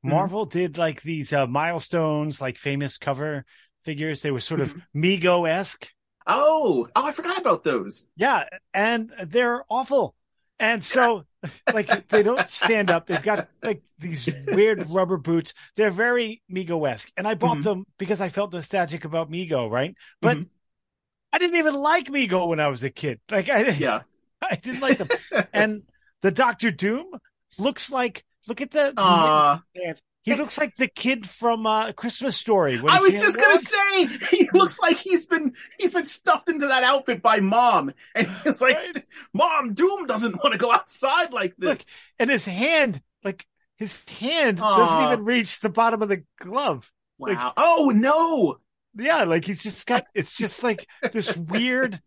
Mhm. 0.06 0.10
Marvel 0.10 0.46
did 0.46 0.78
like 0.78 1.02
these 1.02 1.34
uh, 1.34 1.48
milestones, 1.48 2.42
like 2.42 2.58
famous 2.58 2.98
cover 2.98 3.46
figures. 3.84 4.22
They 4.22 4.32
were 4.32 4.40
sort 4.40 4.62
of 4.62 4.74
Mm-hmm. 4.74 5.02
Mego 5.02 5.50
esque. 5.50 5.90
Oh, 6.28 6.88
oh, 6.96 7.06
I 7.08 7.12
forgot 7.12 7.40
about 7.40 7.64
those. 7.64 8.06
Yeah, 8.16 8.46
and 8.74 9.12
they're 9.26 9.64
awful. 9.70 10.16
And 10.60 10.84
so, 10.84 11.26
like, 11.72 12.08
they 12.10 12.24
don't 12.24 12.48
stand 12.48 12.92
up. 12.92 13.08
They've 13.08 13.22
got 13.22 13.44
like 13.64 13.84
these 13.98 14.36
weird 14.50 14.82
rubber 14.84 15.18
boots. 15.18 15.54
They're 15.76 15.92
very 15.92 16.42
Mego 16.52 16.88
esque. 16.90 17.12
And 17.18 17.28
I 17.28 17.34
bought 17.36 17.62
Mhm. 17.62 17.64
them 17.64 17.86
because 17.98 18.22
I 18.22 18.30
felt 18.30 18.54
nostalgic 18.54 19.06
about 19.06 19.32
Mego, 19.32 19.70
right? 19.70 19.96
But 20.22 20.40
Mhm. 20.40 20.50
I 21.34 21.40
didn't 21.40 21.58
even 21.58 21.76
like 21.76 22.08
Mego 22.08 22.48
when 22.48 22.60
I 22.60 22.68
was 22.70 22.84
a 22.84 22.90
kid. 22.90 23.20
Like, 23.32 23.50
I 23.50 23.64
didn't, 23.64 23.80
Yeah. 23.80 24.04
I 24.42 24.56
didn't 24.56 24.82
like 24.82 24.98
them. 24.98 25.10
and 25.54 25.84
the 26.22 26.32
Doctor 26.32 26.72
Doom 26.72 27.08
looks 27.58 27.92
like, 27.92 28.26
look 28.48 28.62
at 28.62 28.72
the 28.72 28.98
hands. 29.76 30.02
He 30.24 30.36
looks 30.36 30.58
like 30.58 30.76
the 30.78 30.88
kid 30.88 31.28
from 31.28 31.66
uh, 31.68 31.92
Christmas 31.92 32.38
Story. 32.38 32.82
I 32.88 33.00
was 33.02 33.20
just 33.20 33.36
gonna 33.36 33.56
walk. 33.56 33.62
say 33.62 34.08
he 34.38 34.50
looks 34.54 34.80
like 34.80 34.98
he's 34.98 35.26
been 35.26 35.54
he's 35.78 35.94
been 35.94 36.06
stuffed 36.06 36.48
into 36.50 36.68
that 36.68 36.84
outfit 36.84 37.22
by 37.22 37.42
mom, 37.42 37.92
and 38.16 38.32
it's 38.46 38.62
like, 38.62 38.78
Right. 38.78 39.06
Mom, 39.34 39.74
Doom 39.74 40.06
doesn't 40.08 40.36
want 40.38 40.54
to 40.54 40.58
go 40.58 40.72
outside 40.72 41.34
like 41.34 41.56
this. 41.58 41.80
Look, 41.80 41.88
and 42.20 42.30
his 42.30 42.46
hand, 42.46 43.02
like 43.24 43.46
his 43.76 44.02
hand 44.22 44.60
doesn't 44.60 45.04
even 45.12 45.26
reach 45.26 45.60
the 45.60 45.70
bottom 45.70 46.02
of 46.02 46.08
the 46.08 46.24
glove. 46.40 46.90
wow! 47.18 47.28
like- 47.34 47.54
oh 47.58 47.92
no! 47.94 48.58
Yeah, 48.96 49.24
like 49.26 49.44
he's 49.44 49.62
just 49.62 49.86
got. 49.86 50.06
It's 50.16 50.38
just 50.38 50.64
like 50.64 50.88
this 51.12 51.36
weird, 51.36 52.00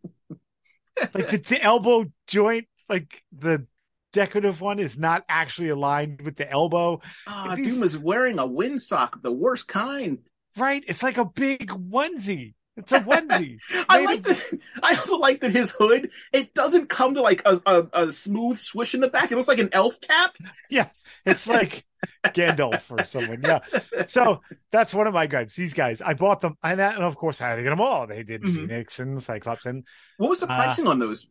like 1.13 1.29
the, 1.29 1.37
the 1.37 1.63
elbow 1.63 2.07
joint, 2.27 2.67
like 2.89 3.23
the 3.33 3.67
decorative 4.13 4.61
one 4.61 4.79
is 4.79 4.99
not 4.99 5.25
actually 5.29 5.69
aligned 5.69 6.23
with 6.23 6.37
the 6.37 6.51
elbow. 6.51 7.01
Ah, 7.27 7.55
These- 7.57 7.75
Doom 7.75 7.83
is 7.83 7.99
wearing 7.99 8.39
a 8.39 8.47
windsock 8.49 9.15
of 9.17 9.23
the 9.23 9.33
worst 9.33 9.69
kind. 9.69 10.19
Right? 10.57 10.83
It's 10.87 11.03
like 11.03 11.19
a 11.19 11.25
big 11.25 11.69
onesie. 11.69 12.55
It's 12.79 12.93
a 12.93 13.01
onesie. 13.01 13.59
I 13.89 14.05
like 14.05 14.23
that. 14.23 14.43
I 14.83 14.95
also 14.97 15.17
like 15.19 15.41
that 15.41 15.51
his 15.51 15.71
hood. 15.71 16.11
It 16.33 16.53
doesn't 16.55 16.89
come 16.91 17.15
to 17.15 17.23
like 17.23 17.41
a, 17.47 17.61
a, 17.67 17.89
a 18.05 18.13
smooth 18.13 18.59
swish 18.59 18.95
in 18.95 19.01
the 19.01 19.09
back. 19.09 19.33
It 19.33 19.37
looks 19.37 19.49
like 19.49 19.59
an 19.59 19.71
elf 19.73 19.99
cap. 20.01 20.37
yes, 20.71 21.23
it's 21.25 21.47
like 21.47 21.85
Gandalf 22.27 22.91
or 22.91 23.05
someone. 23.07 23.41
Yeah. 23.43 23.61
So 24.09 24.43
that's 24.73 24.93
one 24.95 25.07
of 25.07 25.15
my 25.15 25.27
gripes. 25.27 25.57
These 25.57 25.73
guys, 25.73 26.03
I 26.03 26.13
bought 26.15 26.43
them, 26.43 26.57
and, 26.63 26.79
that, 26.81 26.97
and 26.97 27.05
of 27.05 27.17
course 27.17 27.41
I 27.41 27.49
had 27.49 27.57
to 27.57 27.63
get 27.63 27.71
them 27.71 27.81
all. 27.81 28.07
They 28.07 28.23
did 28.23 28.43
Mhm. 28.43 28.55
Phoenix 28.55 28.99
and 28.99 29.23
Cyclops, 29.23 29.65
and 29.65 29.85
What 30.19 30.29
was 30.29 30.41
the 30.41 30.47
Uh, 30.51 30.57
pricing 30.57 30.87
on 30.87 30.99
those? 30.99 31.27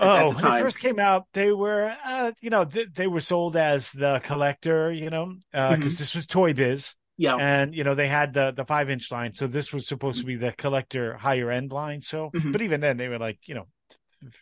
Oh, 0.00 0.32
when 0.32 0.36
it 0.54 0.60
first 0.60 0.78
came 0.78 0.98
out, 0.98 1.26
they 1.32 1.52
were, 1.52 1.94
uh, 2.04 2.32
you 2.40 2.50
know, 2.50 2.64
th- 2.64 2.88
they 2.94 3.06
were 3.06 3.20
sold 3.20 3.56
as 3.56 3.90
the 3.90 4.20
collector, 4.24 4.92
you 4.92 5.10
know, 5.10 5.34
because 5.52 5.78
Mm-hmm. 5.78 5.82
this 5.98 6.14
was 6.14 6.26
Toy 6.26 6.52
Biz, 6.52 6.94
Yeah. 7.16 7.36
and 7.36 7.74
you 7.74 7.82
know 7.84 7.94
they 7.94 8.08
had 8.08 8.32
the 8.32 8.52
the 8.52 8.64
five 8.64 8.90
inch 8.90 9.10
line, 9.10 9.32
so 9.32 9.46
this 9.46 9.72
was 9.72 9.86
supposed 9.88 10.20
to 10.20 10.26
be 10.26 10.36
the 10.36 10.52
collector 10.52 11.14
higher 11.14 11.50
end 11.50 11.72
line. 11.72 12.02
So, 12.02 12.30
Mhm. 12.34 12.52
but 12.52 12.62
even 12.62 12.80
then, 12.80 12.96
they 12.96 13.08
were 13.08 13.18
like, 13.18 13.38
you 13.48 13.54
know, 13.56 13.66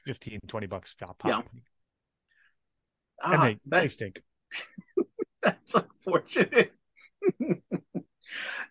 15, 0.05 0.41
20 0.47 0.67
bucks 0.67 0.95
pop. 0.95 1.17
Yeah. 1.25 1.39
and 1.39 1.55
Ah, 3.23 3.45
they, 3.45 3.59
that- 3.67 3.81
they 3.83 3.89
stink. 3.89 4.23
That's 5.43 5.75
unfortunate. 5.75 6.73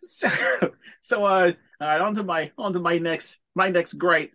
so, 0.01 0.29
so 1.01 1.25
uh, 1.25 1.51
all 1.81 1.87
right, 1.87 2.01
on 2.01 2.15
to 2.15 2.23
my 2.23 2.51
on 2.57 2.73
to 2.73 2.79
my 2.79 2.97
next 2.97 3.39
my 3.55 3.69
next 3.69 3.93
gripe. 3.93 4.31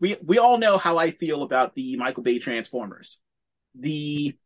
We 0.00 0.16
we 0.22 0.38
all 0.38 0.58
know 0.58 0.78
how 0.78 0.98
I 0.98 1.10
feel 1.10 1.42
about 1.42 1.74
the 1.74 1.96
Michael 1.96 2.22
Bay 2.22 2.38
Transformers. 2.38 3.20
The 3.74 4.36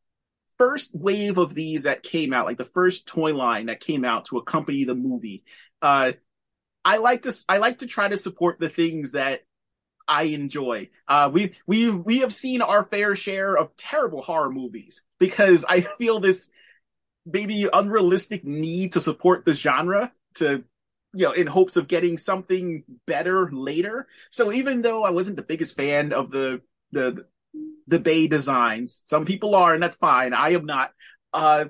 first 0.58 0.94
wave 0.94 1.38
of 1.38 1.54
these 1.54 1.82
that 1.82 2.02
came 2.02 2.32
out, 2.32 2.46
like 2.46 2.58
the 2.58 2.64
first 2.64 3.06
toy 3.06 3.34
line 3.34 3.66
that 3.66 3.80
came 3.80 4.04
out 4.04 4.26
to 4.26 4.38
accompany 4.38 4.84
the 4.84 4.94
movie, 4.94 5.44
uh, 5.82 6.12
I 6.84 6.98
like 6.98 7.22
to 7.22 7.34
I 7.48 7.58
like 7.58 7.78
to 7.78 7.86
try 7.86 8.08
to 8.08 8.16
support 8.16 8.60
the 8.60 8.68
things 8.68 9.12
that 9.12 9.42
I 10.08 10.24
enjoy. 10.24 10.90
Uh, 11.08 11.30
we 11.32 11.54
we 11.66 11.90
we 11.90 12.18
have 12.20 12.32
seen 12.32 12.62
our 12.62 12.84
fair 12.84 13.16
share 13.16 13.56
of 13.56 13.76
terrible 13.76 14.22
horror 14.22 14.50
movies 14.50 15.02
because 15.18 15.64
I 15.68 15.80
feel 15.98 16.20
this 16.20 16.48
maybe 17.26 17.68
unrealistic 17.72 18.44
need 18.44 18.92
to 18.92 19.00
support 19.00 19.44
the 19.44 19.52
genre 19.52 20.12
to 20.34 20.64
you 21.16 21.24
know 21.24 21.32
in 21.32 21.46
hopes 21.46 21.76
of 21.76 21.88
getting 21.88 22.18
something 22.18 22.84
better 23.06 23.50
later. 23.50 24.06
So 24.30 24.52
even 24.52 24.82
though 24.82 25.02
I 25.04 25.10
wasn't 25.10 25.36
the 25.36 25.42
biggest 25.42 25.76
fan 25.76 26.12
of 26.12 26.30
the 26.30 26.60
the 26.92 27.26
the 27.86 27.98
Bay 27.98 28.26
designs, 28.26 29.02
some 29.04 29.24
people 29.24 29.54
are, 29.54 29.72
and 29.72 29.82
that's 29.82 29.96
fine. 29.96 30.34
I 30.34 30.50
am 30.50 30.66
not. 30.66 30.90
Uh, 31.32 31.66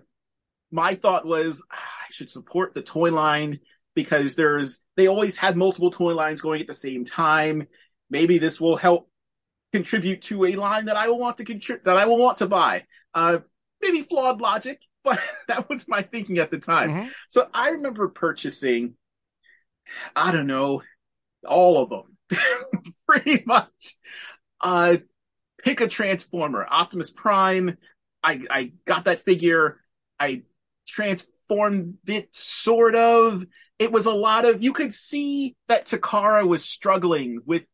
my 0.71 0.95
thought 0.95 1.27
was 1.27 1.63
ah, 1.73 1.77
I 1.77 2.13
should 2.13 2.31
support 2.31 2.75
the 2.75 2.83
toy 2.83 3.11
line 3.11 3.61
because 3.95 4.35
there's 4.35 4.81
they 4.97 5.07
always 5.07 5.37
had 5.37 5.57
multiple 5.57 5.91
toy 5.91 6.15
lines 6.15 6.41
going 6.41 6.61
at 6.61 6.67
the 6.67 6.75
same 6.75 7.05
time. 7.05 7.67
Maybe 8.11 8.39
this 8.39 8.61
will 8.61 8.77
help 8.77 9.09
contribute 9.73 10.23
to 10.23 10.45
a 10.47 10.57
line 10.57 10.87
that 10.87 10.97
I 10.97 11.09
will 11.09 11.19
want 11.19 11.37
to 11.39 11.45
contribute 11.45 11.85
that 11.85 11.97
I 11.97 12.07
will 12.07 12.19
want 12.19 12.39
to 12.39 12.47
buy. 12.47 12.85
Uh, 13.15 13.39
maybe 13.81 14.03
flawed 14.03 14.41
logic, 14.41 14.81
but 15.05 15.21
that 15.49 15.69
was 15.69 15.87
my 15.89 16.03
thinking 16.03 16.39
at 16.39 16.51
the 16.51 16.59
time. 16.59 16.91
Mhm. 16.91 17.11
So 17.29 17.49
I 17.53 17.71
remember 17.71 18.09
purchasing, 18.09 18.95
I 20.15 20.33
don't 20.33 20.47
know, 20.47 20.83
all 21.47 21.79
of 21.83 21.91
them, 21.91 22.43
pretty 23.09 23.43
much. 23.47 23.97
uh, 24.61 24.97
pick 25.63 25.81
a 25.81 25.89
transformer, 25.89 26.67
Optimus 26.69 27.11
Prime. 27.11 27.77
I 28.23 28.41
I 28.51 28.73
got 28.85 29.05
that 29.07 29.21
figure. 29.21 29.81
I 30.19 30.43
transformed 30.87 31.99
it 32.07 32.35
sort 32.35 32.95
of. 32.95 33.45
It 33.79 33.93
was 33.93 34.07
a 34.07 34.13
lot 34.13 34.45
of 34.45 34.63
you 34.63 34.73
could 34.73 34.95
see 34.95 35.57
that 35.69 35.87
Takara 35.87 36.47
was 36.47 36.65
struggling 36.65 37.41
with 37.45 37.65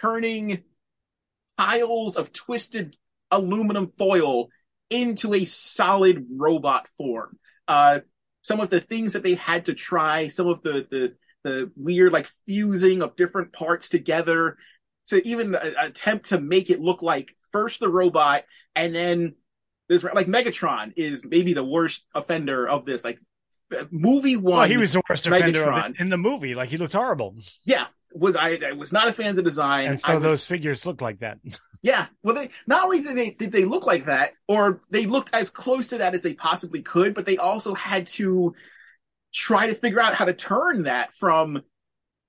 turning 0.00 0.62
piles 1.56 2.16
of 2.16 2.32
twisted 2.32 2.96
aluminum 3.30 3.92
foil 3.98 4.48
into 4.88 5.34
a 5.34 5.44
solid 5.44 6.26
robot 6.36 6.88
form. 6.96 7.38
Uh, 7.68 8.00
some 8.42 8.60
of 8.60 8.70
the 8.70 8.80
things 8.80 9.12
that 9.12 9.22
they 9.22 9.34
had 9.34 9.66
to 9.66 9.74
try, 9.74 10.28
some 10.28 10.46
of 10.46 10.62
the 10.62 10.86
the 10.90 11.14
the 11.42 11.72
weird 11.76 12.12
like 12.12 12.28
fusing 12.46 13.02
of 13.02 13.16
different 13.16 13.52
parts 13.52 13.88
together 13.88 14.58
to 15.06 15.26
even 15.26 15.54
attempt 15.54 16.28
to 16.28 16.40
make 16.40 16.70
it 16.70 16.80
look 16.80 17.02
like 17.02 17.34
first 17.50 17.80
the 17.80 17.88
robot 17.88 18.44
and 18.76 18.94
then 18.94 19.34
this 19.90 20.04
like 20.04 20.28
Megatron 20.28 20.92
is 20.96 21.24
maybe 21.24 21.52
the 21.52 21.64
worst 21.64 22.06
offender 22.14 22.66
of 22.66 22.86
this. 22.86 23.04
Like 23.04 23.18
movie 23.90 24.36
one, 24.36 24.58
well, 24.58 24.68
he 24.68 24.76
was 24.76 24.92
the 24.92 25.02
worst 25.08 25.26
offender 25.26 25.92
in 25.98 26.08
the 26.08 26.16
movie. 26.16 26.54
Like 26.54 26.70
he 26.70 26.76
looked 26.78 26.94
horrible. 26.94 27.34
Yeah, 27.64 27.86
was 28.14 28.36
I, 28.36 28.58
I 28.64 28.72
was 28.72 28.92
not 28.92 29.08
a 29.08 29.12
fan 29.12 29.30
of 29.30 29.36
the 29.36 29.42
design, 29.42 29.88
and 29.88 30.00
so 30.00 30.14
was, 30.14 30.22
those 30.22 30.44
figures 30.46 30.86
look 30.86 31.02
like 31.02 31.18
that. 31.18 31.38
yeah, 31.82 32.06
well, 32.22 32.34
they 32.34 32.50
not 32.66 32.84
only 32.84 33.02
did 33.02 33.16
they 33.16 33.30
did 33.30 33.52
they 33.52 33.64
look 33.64 33.86
like 33.86 34.04
that, 34.06 34.32
or 34.48 34.82
they 34.90 35.06
looked 35.06 35.30
as 35.32 35.50
close 35.50 35.88
to 35.88 35.98
that 35.98 36.14
as 36.14 36.22
they 36.22 36.34
possibly 36.34 36.82
could, 36.82 37.14
but 37.14 37.26
they 37.26 37.38
also 37.38 37.74
had 37.74 38.06
to 38.08 38.54
try 39.32 39.66
to 39.66 39.74
figure 39.74 40.00
out 40.00 40.14
how 40.14 40.24
to 40.24 40.34
turn 40.34 40.82
that 40.84 41.14
from, 41.14 41.62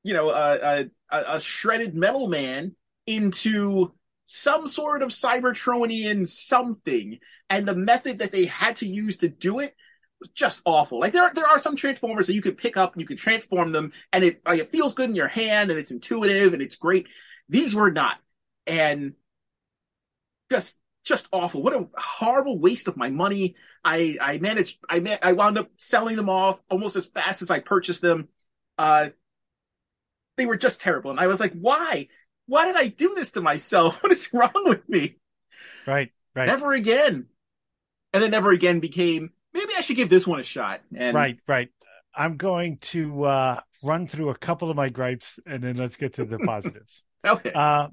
you 0.03 0.13
know, 0.13 0.29
a, 0.29 0.85
a, 1.11 1.35
a 1.35 1.39
shredded 1.39 1.95
metal 1.95 2.27
man 2.27 2.75
into 3.07 3.91
some 4.23 4.67
sort 4.67 5.01
of 5.01 5.09
Cybertronian 5.09 6.27
something. 6.27 7.19
And 7.49 7.67
the 7.67 7.75
method 7.75 8.19
that 8.19 8.31
they 8.31 8.45
had 8.45 8.77
to 8.77 8.87
use 8.87 9.17
to 9.17 9.27
do 9.27 9.59
it 9.59 9.75
was 10.21 10.29
just 10.29 10.61
awful. 10.63 10.99
Like 10.99 11.11
there, 11.11 11.23
are, 11.23 11.33
there 11.33 11.47
are 11.47 11.59
some 11.59 11.75
transformers 11.75 12.27
that 12.27 12.35
you 12.35 12.41
could 12.41 12.57
pick 12.57 12.77
up 12.77 12.93
and 12.93 13.01
you 13.01 13.07
could 13.07 13.17
transform 13.17 13.71
them 13.71 13.91
and 14.13 14.23
it, 14.23 14.41
like, 14.45 14.59
it 14.59 14.71
feels 14.71 14.93
good 14.93 15.09
in 15.09 15.15
your 15.15 15.27
hand 15.27 15.69
and 15.71 15.79
it's 15.79 15.91
intuitive 15.91 16.53
and 16.53 16.61
it's 16.61 16.77
great. 16.77 17.07
These 17.49 17.75
were 17.75 17.91
not. 17.91 18.17
And 18.67 19.13
just 20.51 20.77
just 21.03 21.27
awful. 21.31 21.63
What 21.63 21.73
a 21.73 21.87
horrible 21.97 22.59
waste 22.59 22.87
of 22.87 22.97
my 22.97 23.09
money. 23.09 23.55
I 23.83 24.17
I 24.21 24.37
managed 24.37 24.77
I 24.87 24.99
man, 24.99 25.17
I 25.23 25.33
wound 25.33 25.57
up 25.57 25.69
selling 25.77 26.15
them 26.15 26.29
off 26.29 26.59
almost 26.69 26.95
as 26.95 27.07
fast 27.07 27.41
as 27.41 27.49
I 27.49 27.59
purchased 27.59 28.01
them. 28.01 28.27
Uh 28.77 29.09
they 30.37 30.45
were 30.45 30.57
just 30.57 30.81
terrible 30.81 31.09
and 31.11 31.19
I 31.19 31.27
was 31.27 31.39
like, 31.39 31.53
"Why? 31.53 32.09
Why 32.45 32.65
did 32.65 32.75
I 32.75 32.87
do 32.87 33.15
this 33.15 33.31
to 33.31 33.41
myself? 33.41 33.97
What 34.03 34.11
is 34.11 34.31
wrong 34.33 34.51
with 34.65 34.87
me?" 34.87 35.17
Right, 35.87 36.11
right. 36.35 36.47
Never 36.47 36.73
again. 36.73 37.25
And 38.13 38.21
then 38.21 38.31
never 38.31 38.51
again 38.51 38.81
became 38.81 39.31
maybe 39.53 39.73
I 39.77 39.81
should 39.81 39.95
give 39.95 40.09
this 40.09 40.27
one 40.27 40.39
a 40.39 40.43
shot. 40.43 40.81
And 40.95 41.15
Right, 41.15 41.39
right. 41.47 41.69
I'm 42.13 42.35
going 42.37 42.77
to 42.77 43.23
uh 43.23 43.59
run 43.83 44.05
through 44.05 44.29
a 44.29 44.37
couple 44.37 44.69
of 44.69 44.75
my 44.75 44.89
gripes 44.89 45.39
and 45.47 45.63
then 45.63 45.77
let's 45.77 45.97
get 45.97 46.13
to 46.15 46.25
the 46.25 46.37
positives. 46.39 47.05
okay. 47.25 47.51
Uh 47.53 47.87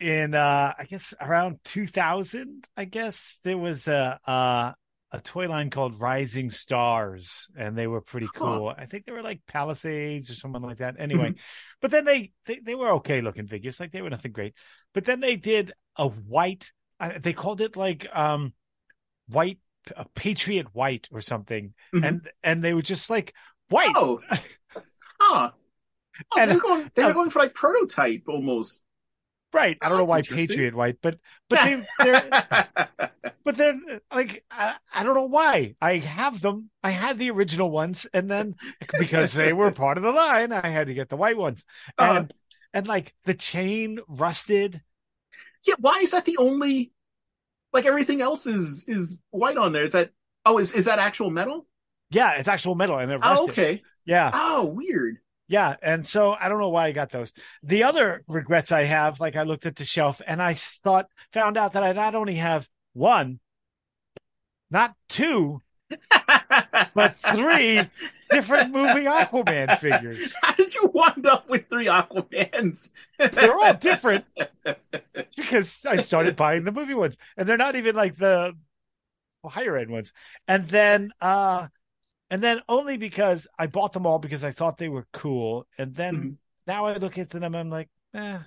in 0.00 0.34
uh 0.34 0.72
I 0.78 0.84
guess 0.84 1.14
around 1.20 1.58
2000, 1.64 2.66
I 2.76 2.84
guess 2.84 3.38
there 3.44 3.58
was 3.58 3.86
a 3.88 4.18
uh 4.26 4.72
a 5.12 5.20
toy 5.20 5.48
line 5.48 5.70
called 5.70 6.00
Rising 6.00 6.50
Stars, 6.50 7.48
and 7.56 7.76
they 7.76 7.88
were 7.88 8.00
pretty 8.00 8.28
cool. 8.34 8.68
Huh. 8.68 8.76
I 8.78 8.86
think 8.86 9.04
they 9.04 9.12
were 9.12 9.22
like 9.22 9.40
Palisades 9.46 10.30
or 10.30 10.34
something 10.34 10.62
like 10.62 10.78
that. 10.78 10.96
Anyway, 10.98 11.30
mm-hmm. 11.30 11.40
but 11.80 11.90
then 11.90 12.04
they, 12.04 12.32
they 12.46 12.60
they 12.60 12.74
were 12.74 12.92
okay 12.94 13.20
looking 13.20 13.48
figures, 13.48 13.80
like 13.80 13.90
they 13.90 14.02
were 14.02 14.10
nothing 14.10 14.32
great. 14.32 14.54
But 14.94 15.04
then 15.04 15.20
they 15.20 15.36
did 15.36 15.72
a 15.96 16.08
white. 16.08 16.70
They 17.20 17.32
called 17.32 17.60
it 17.60 17.76
like 17.76 18.06
um 18.12 18.52
white 19.28 19.58
a 19.96 20.06
Patriot 20.14 20.74
white 20.74 21.08
or 21.12 21.20
something, 21.20 21.74
mm-hmm. 21.94 22.04
and 22.04 22.30
and 22.42 22.62
they 22.62 22.74
were 22.74 22.82
just 22.82 23.10
like 23.10 23.34
white. 23.68 23.92
Oh, 23.96 24.20
huh. 25.20 25.50
Oh, 26.32 26.40
and, 26.40 26.50
they 26.50 26.54
were 26.54 26.60
going, 26.60 26.90
they 26.94 27.04
were 27.04 27.10
uh, 27.10 27.14
going 27.14 27.30
for 27.30 27.38
like 27.38 27.54
prototype 27.54 28.24
almost. 28.28 28.82
Right. 29.52 29.76
I 29.82 29.88
don't 29.88 29.98
know 29.98 30.04
why 30.04 30.22
Patriot 30.22 30.74
White, 30.74 30.98
but 31.02 31.18
but 31.48 31.64
they 31.64 31.84
they're 31.98 32.68
but 33.44 33.56
they're 33.56 33.80
like 34.12 34.44
I, 34.50 34.76
I, 34.94 35.02
don't 35.02 35.16
know 35.16 35.24
why. 35.24 35.74
I 35.80 35.98
have 35.98 36.40
them. 36.40 36.70
I 36.84 36.90
had 36.90 37.18
the 37.18 37.30
original 37.30 37.70
ones, 37.70 38.06
and 38.14 38.30
then 38.30 38.54
because 38.98 39.32
they 39.32 39.52
were 39.52 39.72
part 39.72 39.96
of 39.96 40.04
the 40.04 40.12
line, 40.12 40.52
I 40.52 40.68
had 40.68 40.86
to 40.86 40.94
get 40.94 41.08
the 41.08 41.16
white 41.16 41.36
ones. 41.36 41.64
Uh, 41.98 42.14
and 42.16 42.30
uh, 42.30 42.34
and 42.74 42.86
like 42.86 43.14
the 43.24 43.34
chain 43.34 43.98
rusted. 44.06 44.82
Yeah, 45.66 45.74
why 45.80 45.98
is 45.98 46.12
that 46.12 46.26
the 46.26 46.36
only 46.36 46.92
like 47.72 47.86
everything 47.86 48.20
else 48.20 48.46
is 48.46 48.84
is 48.86 49.16
white 49.30 49.56
on 49.56 49.72
there? 49.72 49.84
Is 49.84 49.92
that 49.92 50.10
oh 50.46 50.58
is 50.58 50.72
is 50.72 50.84
that 50.84 51.00
actual 51.00 51.30
metal? 51.30 51.66
Yeah, 52.10 52.34
it's 52.34 52.48
actual 52.48 52.76
metal 52.76 52.98
and 52.98 53.10
it 53.10 53.18
rusted. 53.18 53.48
Oh, 53.48 53.52
okay. 53.52 53.82
Yeah. 54.04 54.30
Oh, 54.32 54.64
weird. 54.64 55.18
Yeah. 55.50 55.74
And 55.82 56.06
so 56.06 56.36
I 56.40 56.48
don't 56.48 56.60
know 56.60 56.68
why 56.68 56.86
I 56.86 56.92
got 56.92 57.10
those. 57.10 57.32
The 57.64 57.82
other 57.82 58.22
regrets 58.28 58.70
I 58.70 58.84
have, 58.84 59.18
like 59.18 59.34
I 59.34 59.42
looked 59.42 59.66
at 59.66 59.74
the 59.74 59.84
shelf 59.84 60.22
and 60.24 60.40
I 60.40 60.54
thought, 60.54 61.08
found 61.32 61.56
out 61.56 61.72
that 61.72 61.82
I 61.82 61.92
not 61.92 62.14
only 62.14 62.36
have 62.36 62.68
one, 62.92 63.40
not 64.70 64.94
two, 65.08 65.60
but 66.94 67.18
three 67.34 67.82
different 68.30 68.72
movie 68.72 69.06
Aquaman 69.06 69.76
figures. 69.80 70.32
How 70.42 70.54
did 70.54 70.72
you 70.72 70.88
wind 70.94 71.26
up 71.26 71.50
with 71.50 71.68
three 71.68 71.86
Aquamans? 71.86 72.92
they're 73.18 73.58
all 73.58 73.74
different 73.74 74.26
because 75.36 75.84
I 75.84 75.96
started 75.96 76.36
buying 76.36 76.62
the 76.62 76.70
movie 76.70 76.94
ones, 76.94 77.18
and 77.36 77.48
they're 77.48 77.56
not 77.56 77.74
even 77.74 77.96
like 77.96 78.14
the 78.14 78.56
higher 79.44 79.76
end 79.76 79.90
ones. 79.90 80.12
And 80.46 80.68
then, 80.68 81.10
uh, 81.20 81.66
and 82.30 82.42
then 82.42 82.60
only 82.68 82.96
because 82.96 83.46
I 83.58 83.66
bought 83.66 83.92
them 83.92 84.06
all 84.06 84.18
because 84.18 84.44
I 84.44 84.52
thought 84.52 84.78
they 84.78 84.88
were 84.88 85.06
cool, 85.12 85.66
and 85.76 85.94
then 85.94 86.14
mm-hmm. 86.14 86.30
now 86.66 86.86
I 86.86 86.96
look 86.96 87.18
at 87.18 87.30
them, 87.30 87.42
and 87.42 87.56
I'm 87.56 87.70
like, 87.70 87.88
eh, 88.14 88.38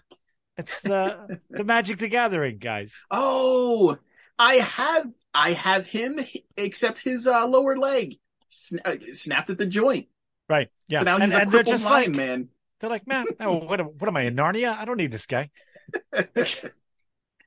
it's 0.57 0.81
the 0.81 1.39
the 1.49 1.63
Magic 1.63 1.97
the 1.97 2.07
Gathering 2.07 2.57
guys. 2.57 3.05
Oh, 3.11 3.97
I 4.39 4.55
have 4.55 5.07
I 5.33 5.51
have 5.51 5.85
him, 5.85 6.19
except 6.57 6.99
his 6.99 7.27
uh, 7.27 7.45
lower 7.47 7.77
leg 7.77 8.19
sna- 8.49 8.85
uh, 8.85 9.13
snapped 9.13 9.49
at 9.49 9.57
the 9.57 9.65
joint. 9.65 10.07
Right. 10.47 10.69
Yeah. 10.87 10.99
So 10.99 11.05
now 11.05 11.19
he's 11.19 11.33
and, 11.33 11.43
a 11.43 11.45
crippled 11.45 11.73
just 11.73 11.85
lion 11.85 12.11
like, 12.11 12.17
man. 12.17 12.49
They're 12.79 12.89
like, 12.89 13.07
man, 13.07 13.25
oh, 13.39 13.55
what, 13.59 13.79
what 13.95 14.07
am 14.09 14.17
I 14.17 14.23
in 14.23 14.35
Narnia? 14.35 14.77
I 14.77 14.83
don't 14.83 14.97
need 14.97 15.11
this 15.11 15.25
guy. 15.25 15.49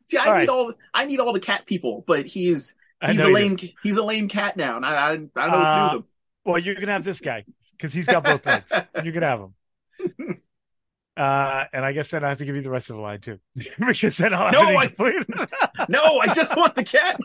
See, 0.09 0.16
I 0.18 0.27
all 0.27 0.33
need 0.33 0.33
right. 0.33 0.49
all 0.49 0.75
I 0.94 1.05
need 1.05 1.20
all 1.20 1.33
the 1.33 1.40
cat 1.40 1.66
people, 1.66 2.05
but 2.07 2.27
he's 2.27 2.75
he's 3.05 3.20
a 3.20 3.29
lame 3.29 3.59
he's 3.83 3.96
a 3.96 4.05
lame 4.05 4.29
cat 4.29 4.57
now, 4.57 4.77
and 4.77 4.87
I 4.87 4.90
I, 4.90 5.11
I 5.11 5.14
don't 5.14 5.35
know 5.35 5.37
uh, 5.37 6.01
what 6.46 6.59
to 6.59 6.62
do 6.62 6.70
with 6.70 6.74
him. 6.74 6.74
Well, 6.74 6.74
you 6.74 6.74
can 6.74 6.88
have 6.88 7.04
this 7.04 7.20
guy 7.20 7.44
because 7.72 7.92
he's 7.92 8.06
got 8.06 8.24
both 8.24 8.46
legs. 8.46 8.72
You 9.04 9.12
can 9.12 9.22
have 9.22 9.40
him. 9.40 9.54
Uh, 11.16 11.64
and 11.72 11.82
I 11.82 11.92
guess 11.92 12.11
then 12.11 12.24
I 12.24 12.28
have 12.28 12.38
to 12.38 12.44
give 12.44 12.56
you 12.56 12.61
the 12.61 12.68
rest 12.68 12.90
of 12.90 12.96
the 12.96 13.02
line 13.02 13.20
too, 13.20 13.38
because 13.87 14.18
then 14.18 14.35
I'll 14.35 14.52
no, 14.52 14.61
I, 14.61 14.92
no, 15.88 16.18
I 16.18 16.26
just 16.35 16.54
want 16.54 16.74
the 16.74 16.85
cat. 16.85 17.18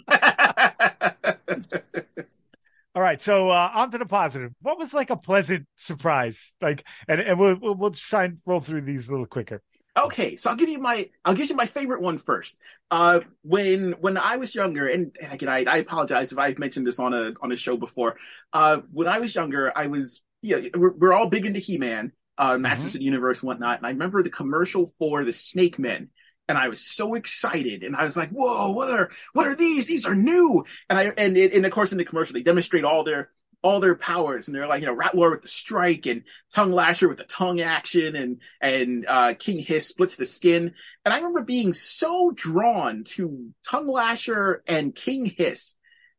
All 2.95 3.01
right, 3.01 3.21
so 3.21 3.49
uh, 3.49 3.71
on 3.73 3.91
to 3.91 3.97
the 3.97 4.05
positive. 4.05 4.53
What 4.62 4.77
was 4.77 4.93
like 4.93 5.10
a 5.10 5.17
pleasant 5.17 5.67
surprise? 5.75 6.53
Like, 6.62 6.86
and, 7.07 7.19
and 7.19 7.39
we'll, 7.39 7.57
we'll, 7.62 7.75
we'll 7.75 7.91
try 7.91 8.25
and 8.25 8.39
roll 8.45 8.62
through 8.62 8.81
these 8.81 9.07
a 9.07 9.12
little 9.12 9.25
quicker. 9.25 9.62
Okay, 9.97 10.38
so 10.38 10.49
I'll 10.49 10.56
give 10.56 10.69
you 10.69 10.80
my 10.80 11.10
I'll 11.25 11.34
give 11.34 11.49
you 11.49 11.56
my 11.56 11.65
favorite 11.65 12.01
one 12.01 12.17
first. 12.17 12.58
Uh, 12.89 13.21
when 13.43 13.93
when 13.99 14.17
I 14.17 14.38
was 14.38 14.56
younger, 14.56 14.88
and, 14.88 15.15
and 15.21 15.34
again, 15.34 15.49
I, 15.49 15.65
I 15.65 15.77
apologize 15.77 16.32
if 16.32 16.38
I've 16.38 16.60
mentioned 16.60 16.88
this 16.88 16.99
on 16.99 17.13
a 17.13 17.34
on 17.41 17.51
a 17.51 17.58
show 17.58 17.75
before. 17.75 18.15
Uh, 18.54 18.82
when 18.91 19.08
I 19.08 19.19
was 19.19 19.36
younger, 19.36 19.71
I 19.75 19.88
was 19.88 20.21
yeah, 20.41 20.60
we're, 20.75 20.91
we're 20.91 21.13
all 21.13 21.27
big 21.27 21.45
into 21.45 21.60
He 21.60 21.77
Man, 21.77 22.13
uh, 22.38 22.58
Masters 22.58 22.88
mm-hmm. 22.88 22.97
of 22.97 22.99
the 22.99 23.06
Universe, 23.06 23.41
and 23.41 23.47
whatnot. 23.47 23.80
And 23.80 23.86
I 23.86 23.89
remember 23.89 24.23
the 24.23 24.30
commercial 24.30 24.93
for 24.97 25.25
the 25.25 25.34
Snake 25.34 25.77
Men, 25.77 26.10
and 26.47 26.58
I 26.58 26.69
was 26.69 26.80
so 26.80 27.15
excited. 27.15 27.84
And 27.84 27.93
I 27.93 28.06
was 28.06 28.15
like, 28.15 28.30
"Whoa, 28.30 28.71
what 28.71 28.89
are 28.89 29.12
what 29.34 29.45
are 29.45 29.56
these? 29.56 29.88
These 29.88 30.06
are 30.06 30.15
new!" 30.15 30.63
And 30.89 30.97
I 30.97 31.04
and 31.17 31.36
and 31.36 31.65
of 31.65 31.71
course 31.73 31.91
in 31.91 31.97
the 31.97 32.06
commercial 32.06 32.34
they 32.34 32.43
demonstrate 32.43 32.86
all 32.86 33.04
their 33.04 33.30
all 33.63 33.80
their 33.80 33.95
powers, 33.95 34.47
and 34.47 34.56
they're 34.56 34.67
like, 34.67 34.82
you 34.82 34.88
know, 34.88 34.95
Rattlor 34.95 35.32
with 35.32 35.43
the 35.43 35.47
strike, 35.47 36.06
and 36.06 36.24
Tung 36.54 36.71
Lashor 36.71 37.08
with 37.08 37.17
the 37.17 37.24
tongue 37.24 37.62
action, 37.62 38.15
and 38.15 38.41
and 38.60 39.06
uh, 39.08 39.34
King 39.38 39.60
Hiss 39.60 39.88
splits 39.88 40.15
the 40.15 40.26
skin. 40.26 40.74
And 41.06 41.13
I 41.13 41.17
remember 41.17 41.43
being 41.43 41.74
so 41.74 42.32
drawn 42.32 43.04
to 43.15 43.52
Tung 43.67 43.88
Lashor 43.88 44.60
and 44.67 44.95
King 44.95 45.26
Hiss, 45.26 45.76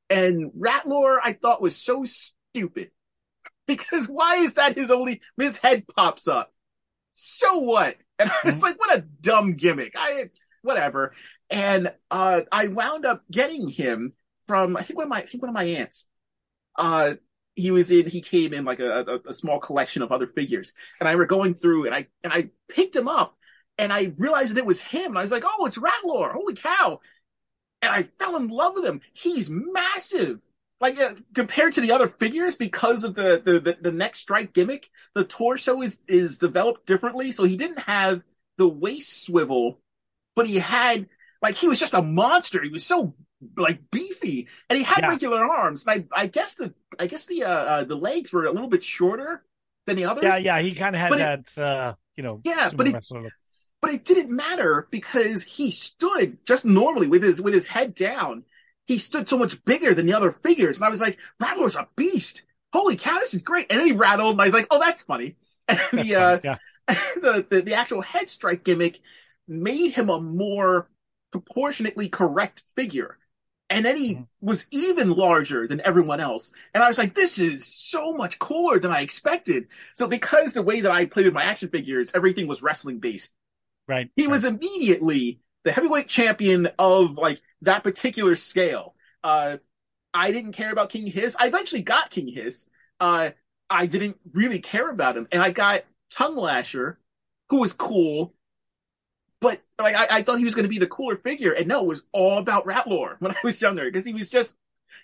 and 0.08 0.52
Rattlor 0.52 1.18
I 1.22 1.32
thought 1.32 1.62
was 1.62 1.76
so 1.76 2.04
stupid 2.04 2.90
because 3.66 4.06
why 4.06 4.36
is 4.36 4.54
that 4.54 4.76
his 4.76 4.90
only 4.90 5.20
his 5.36 5.56
head 5.56 5.84
pops 5.94 6.28
up? 6.28 6.52
So 7.12 7.58
what? 7.58 7.96
And 8.18 8.30
mm-hmm. 8.30 8.48
it's 8.48 8.62
like 8.62 8.78
what 8.78 8.96
a 8.96 9.02
dumb 9.20 9.54
gimmick. 9.54 9.94
I 9.96 10.30
whatever. 10.62 11.12
And 11.50 11.92
uh 12.10 12.42
I 12.50 12.68
wound 12.68 13.04
up 13.04 13.22
getting 13.30 13.68
him 13.68 14.12
from 14.46 14.76
I 14.76 14.82
think 14.82 14.96
one 14.96 15.04
of 15.04 15.10
my 15.10 15.18
I 15.18 15.26
think 15.26 15.42
one 15.42 15.50
of 15.50 15.54
my 15.54 15.64
aunts. 15.64 16.08
Uh 16.76 17.14
he 17.54 17.70
was 17.70 17.90
in 17.90 18.08
he 18.08 18.20
came 18.20 18.52
in 18.52 18.64
like 18.64 18.80
a, 18.80 19.04
a, 19.06 19.28
a 19.28 19.32
small 19.32 19.58
collection 19.58 20.02
of 20.02 20.12
other 20.12 20.26
figures. 20.26 20.72
And 21.00 21.08
I 21.08 21.16
were 21.16 21.26
going 21.26 21.54
through 21.54 21.86
and 21.86 21.94
I 21.94 22.06
and 22.24 22.32
I 22.32 22.50
picked 22.68 22.96
him 22.96 23.08
up 23.08 23.36
and 23.78 23.92
I 23.92 24.12
realized 24.16 24.54
that 24.54 24.60
it 24.60 24.66
was 24.66 24.80
him. 24.80 25.12
And 25.12 25.18
I 25.18 25.22
was 25.22 25.32
like, 25.32 25.44
oh, 25.46 25.66
it's 25.66 25.78
Rattlor. 25.78 26.32
Holy 26.32 26.54
cow. 26.54 27.00
And 27.80 27.92
I 27.92 28.08
fell 28.18 28.36
in 28.36 28.48
love 28.48 28.74
with 28.74 28.84
him. 28.84 29.00
He's 29.12 29.50
massive. 29.50 30.40
Like 30.80 30.98
uh, 30.98 31.14
compared 31.34 31.74
to 31.74 31.80
the 31.80 31.92
other 31.92 32.08
figures, 32.08 32.56
because 32.56 33.04
of 33.04 33.14
the, 33.14 33.40
the, 33.44 33.60
the, 33.60 33.78
the 33.80 33.92
neck 33.92 34.16
strike 34.16 34.52
gimmick, 34.52 34.90
the 35.14 35.24
torso 35.24 35.80
is, 35.80 36.00
is 36.08 36.38
developed 36.38 36.86
differently. 36.86 37.32
So 37.32 37.44
he 37.44 37.56
didn't 37.56 37.80
have 37.80 38.22
the 38.58 38.68
waist 38.68 39.24
swivel, 39.24 39.80
but 40.34 40.46
he 40.46 40.58
had, 40.58 41.08
like, 41.40 41.54
he 41.54 41.68
was 41.68 41.78
just 41.78 41.94
a 41.94 42.02
monster. 42.02 42.62
He 42.62 42.68
was 42.68 42.84
so 42.84 43.14
like 43.56 43.90
beefy 43.90 44.48
and 44.68 44.76
he 44.78 44.84
had 44.84 45.00
Yeah. 45.02 45.08
regular 45.08 45.44
arms. 45.44 45.84
And 45.86 46.06
I, 46.14 46.22
I 46.22 46.26
guess 46.26 46.54
the, 46.54 46.74
I 46.98 47.06
guess 47.06 47.26
the, 47.26 47.44
uh, 47.44 47.50
uh, 47.50 47.84
the 47.84 47.96
legs 47.96 48.32
were 48.32 48.44
a 48.46 48.52
little 48.52 48.68
bit 48.68 48.82
shorter 48.82 49.44
than 49.86 49.96
the 49.96 50.04
others. 50.04 50.24
Yeah, 50.24 50.36
yeah, 50.36 50.60
he 50.60 50.74
kind 50.74 50.94
of 50.94 51.00
had 51.00 51.10
But 51.10 51.20
it- 51.20 51.46
that, 51.54 51.62
uh, 51.62 51.94
you 52.16 52.22
know, 52.22 52.40
Yeah, 52.44 52.70
but 52.74 52.86
it- 52.88 53.04
but 53.80 53.92
it 53.92 54.04
didn't 54.04 54.30
matter 54.30 54.86
because 54.90 55.42
he 55.42 55.70
stood 55.72 56.38
just 56.46 56.64
normally 56.64 57.08
with 57.08 57.22
his 57.22 57.40
with 57.42 57.52
his 57.54 57.66
head 57.66 57.94
down. 57.94 58.44
He 58.86 58.98
stood 58.98 59.28
so 59.28 59.36
much 59.38 59.64
bigger 59.64 59.92
than 59.94 60.06
the 60.06 60.14
other 60.14 60.32
figures, 60.32 60.76
and 60.76 60.84
I 60.84 60.90
was 60.90 61.00
like, 61.00 61.18
Rattlor's 61.40 61.74
a 61.76 61.88
beast. 61.96 62.42
Holy 62.72 62.96
cow, 62.96 63.18
this 63.18 63.34
is 63.34 63.42
great! 63.42 63.66
And 63.70 63.80
then 63.80 63.86
he 63.86 63.92
rattled, 63.92 64.32
and 64.32 64.40
I 64.40 64.44
was 64.44 64.54
like, 64.54 64.68
oh, 64.70 64.78
that's 64.78 65.02
funny. 65.02 65.36
And 65.68 65.78
That's 65.78 65.90
the 65.90 66.14
uh, 66.16 66.38
funny, 66.38 66.40
yeah, 66.44 66.56
the, 67.20 67.46
the 67.48 67.60
the 67.62 67.74
actual 67.74 68.02
head 68.02 68.28
strike 68.28 68.62
gimmick 68.64 69.00
made 69.48 69.92
him 69.92 70.10
a 70.10 70.20
more 70.20 70.88
proportionately 71.32 72.08
correct 72.08 72.62
figure. 72.76 73.18
And 73.72 73.84
then 73.84 73.96
he 73.96 74.20
Mhm. 74.20 74.26
was 74.42 74.66
even 74.70 75.10
larger 75.12 75.66
than 75.66 75.80
everyone 75.82 76.20
else. 76.20 76.52
And 76.74 76.84
I 76.84 76.88
was 76.88 76.98
like, 76.98 77.14
this 77.16 77.40
is 77.40 77.66
so 77.66 78.14
much 78.14 78.38
cooler 78.38 78.78
than 78.78 78.92
I 78.92 79.00
expected. 79.02 79.68
So 79.94 80.06
because 80.08 80.54
the 80.54 80.62
way 80.62 80.82
that 80.82 80.92
I 80.92 81.06
played 81.06 81.26
with 81.26 81.34
my 81.34 81.44
action 81.44 81.70
figures, 81.70 82.12
everything 82.14 82.48
was 82.48 82.62
wrestling 82.62 83.00
based. 83.00 83.34
right. 83.88 84.10
He 84.16 84.26
right. 84.26 84.32
was 84.32 84.44
immediately 84.44 85.40
the 85.64 85.72
heavyweight 85.72 86.08
champion 86.08 86.68
of 86.78 87.18
like 87.18 87.40
that 87.62 87.84
particular 87.84 88.36
scale. 88.36 88.94
Uh, 89.24 89.58
I 90.14 90.32
didn't 90.32 90.52
care 90.52 90.72
about 90.72 90.90
King 90.90 91.06
Hiss. 91.06 91.36
I 91.38 91.48
eventually 91.48 91.82
got 91.82 92.10
King 92.10 92.28
Hiss. 92.28 92.66
Uh, 93.00 93.30
I 93.70 93.86
didn't 93.86 94.18
really 94.32 94.60
care 94.60 94.90
about 94.90 95.16
him, 95.16 95.28
and 95.32 95.42
I 95.42 95.50
got 95.52 95.84
Tung 96.10 96.36
Lashor, 96.36 96.96
who 97.50 97.58
was 97.60 97.72
cool, 97.72 98.34
but 99.42 99.60
like 99.78 99.94
I, 99.94 100.18
I 100.18 100.22
thought 100.22 100.38
he 100.38 100.44
was 100.44 100.54
going 100.54 100.62
to 100.62 100.68
be 100.68 100.78
the 100.78 100.86
cooler 100.86 101.16
figure, 101.16 101.52
and 101.52 101.66
no, 101.66 101.80
it 101.80 101.86
was 101.88 102.04
all 102.12 102.38
about 102.38 102.64
Rattlor 102.64 103.16
when 103.18 103.32
I 103.32 103.36
was 103.44 103.60
younger 103.60 103.84
because 103.84 104.06
he 104.06 104.14
was 104.14 104.30
just 104.30 104.56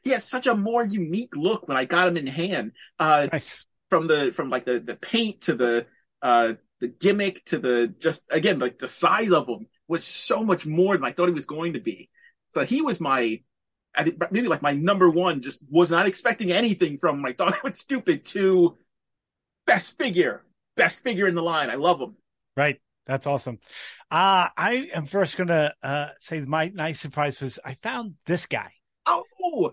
he 0.05 0.11
had 0.11 0.23
such 0.23 0.47
a 0.47 0.55
more 0.55 0.85
unique 0.85 1.37
look 1.37 1.67
when 1.69 1.77
I 1.77 1.85
got 1.85 2.09
him 2.09 2.17
in 2.17 2.27
hand. 2.27 2.73
Uh, 2.99 3.29
nice. 3.33 3.67
from 3.91 4.07
the 4.07 4.33
from 4.33 4.49
like 4.49 4.65
the 4.65 4.79
the 4.81 4.97
paint 4.97 5.43
to 5.43 5.55
the 5.55 5.87
uh 6.23 6.55
the 6.81 6.89
gimmick 6.89 7.45
to 7.47 7.59
the 7.59 7.93
just 7.99 8.25
again 8.31 8.61
like 8.61 8.79
the 8.79 8.89
size 8.89 9.33
of 9.33 9.49
him 9.49 9.67
was 9.89 10.05
so 10.05 10.45
much 10.45 10.65
more 10.65 10.97
than 10.97 11.05
I 11.05 11.13
thought 11.13 11.27
he 11.27 11.35
was 11.35 11.47
going 11.47 11.73
to 11.73 11.81
be. 11.81 12.09
So 12.51 12.65
he 12.65 12.81
was 12.81 13.01
my 13.01 13.43
I 13.95 14.05
think 14.05 14.23
maybe 14.31 14.47
like 14.47 14.63
my 14.63 14.73
number 14.73 15.11
one. 15.11 15.43
Just 15.43 15.63
was 15.69 15.91
not 15.91 16.07
expecting 16.07 16.53
anything 16.53 16.99
from 16.99 17.19
him. 17.19 17.27
I 17.27 17.33
thought 17.33 17.55
it 17.57 17.65
was 17.65 17.79
stupid 17.79 18.25
to 18.27 18.79
best 19.67 19.99
figure, 19.99 20.45
best 20.77 21.01
figure 21.01 21.27
in 21.27 21.35
the 21.35 21.43
line. 21.43 21.71
I 21.71 21.75
love 21.75 22.01
him. 22.01 22.15
Right. 22.57 22.81
That's 23.09 23.27
awesome. 23.27 23.59
Uh, 24.11 24.49
I 24.57 24.89
am 24.95 25.07
first 25.07 25.37
going 25.37 25.49
to 25.49 25.75
uh, 25.83 26.09
say 26.21 26.41
my 26.41 26.71
nice 26.75 26.99
surprise 27.01 27.41
was 27.41 27.59
I 27.65 27.75
found 27.75 28.15
this 28.27 28.47
guy, 28.47 28.71
Oh, 29.07 29.73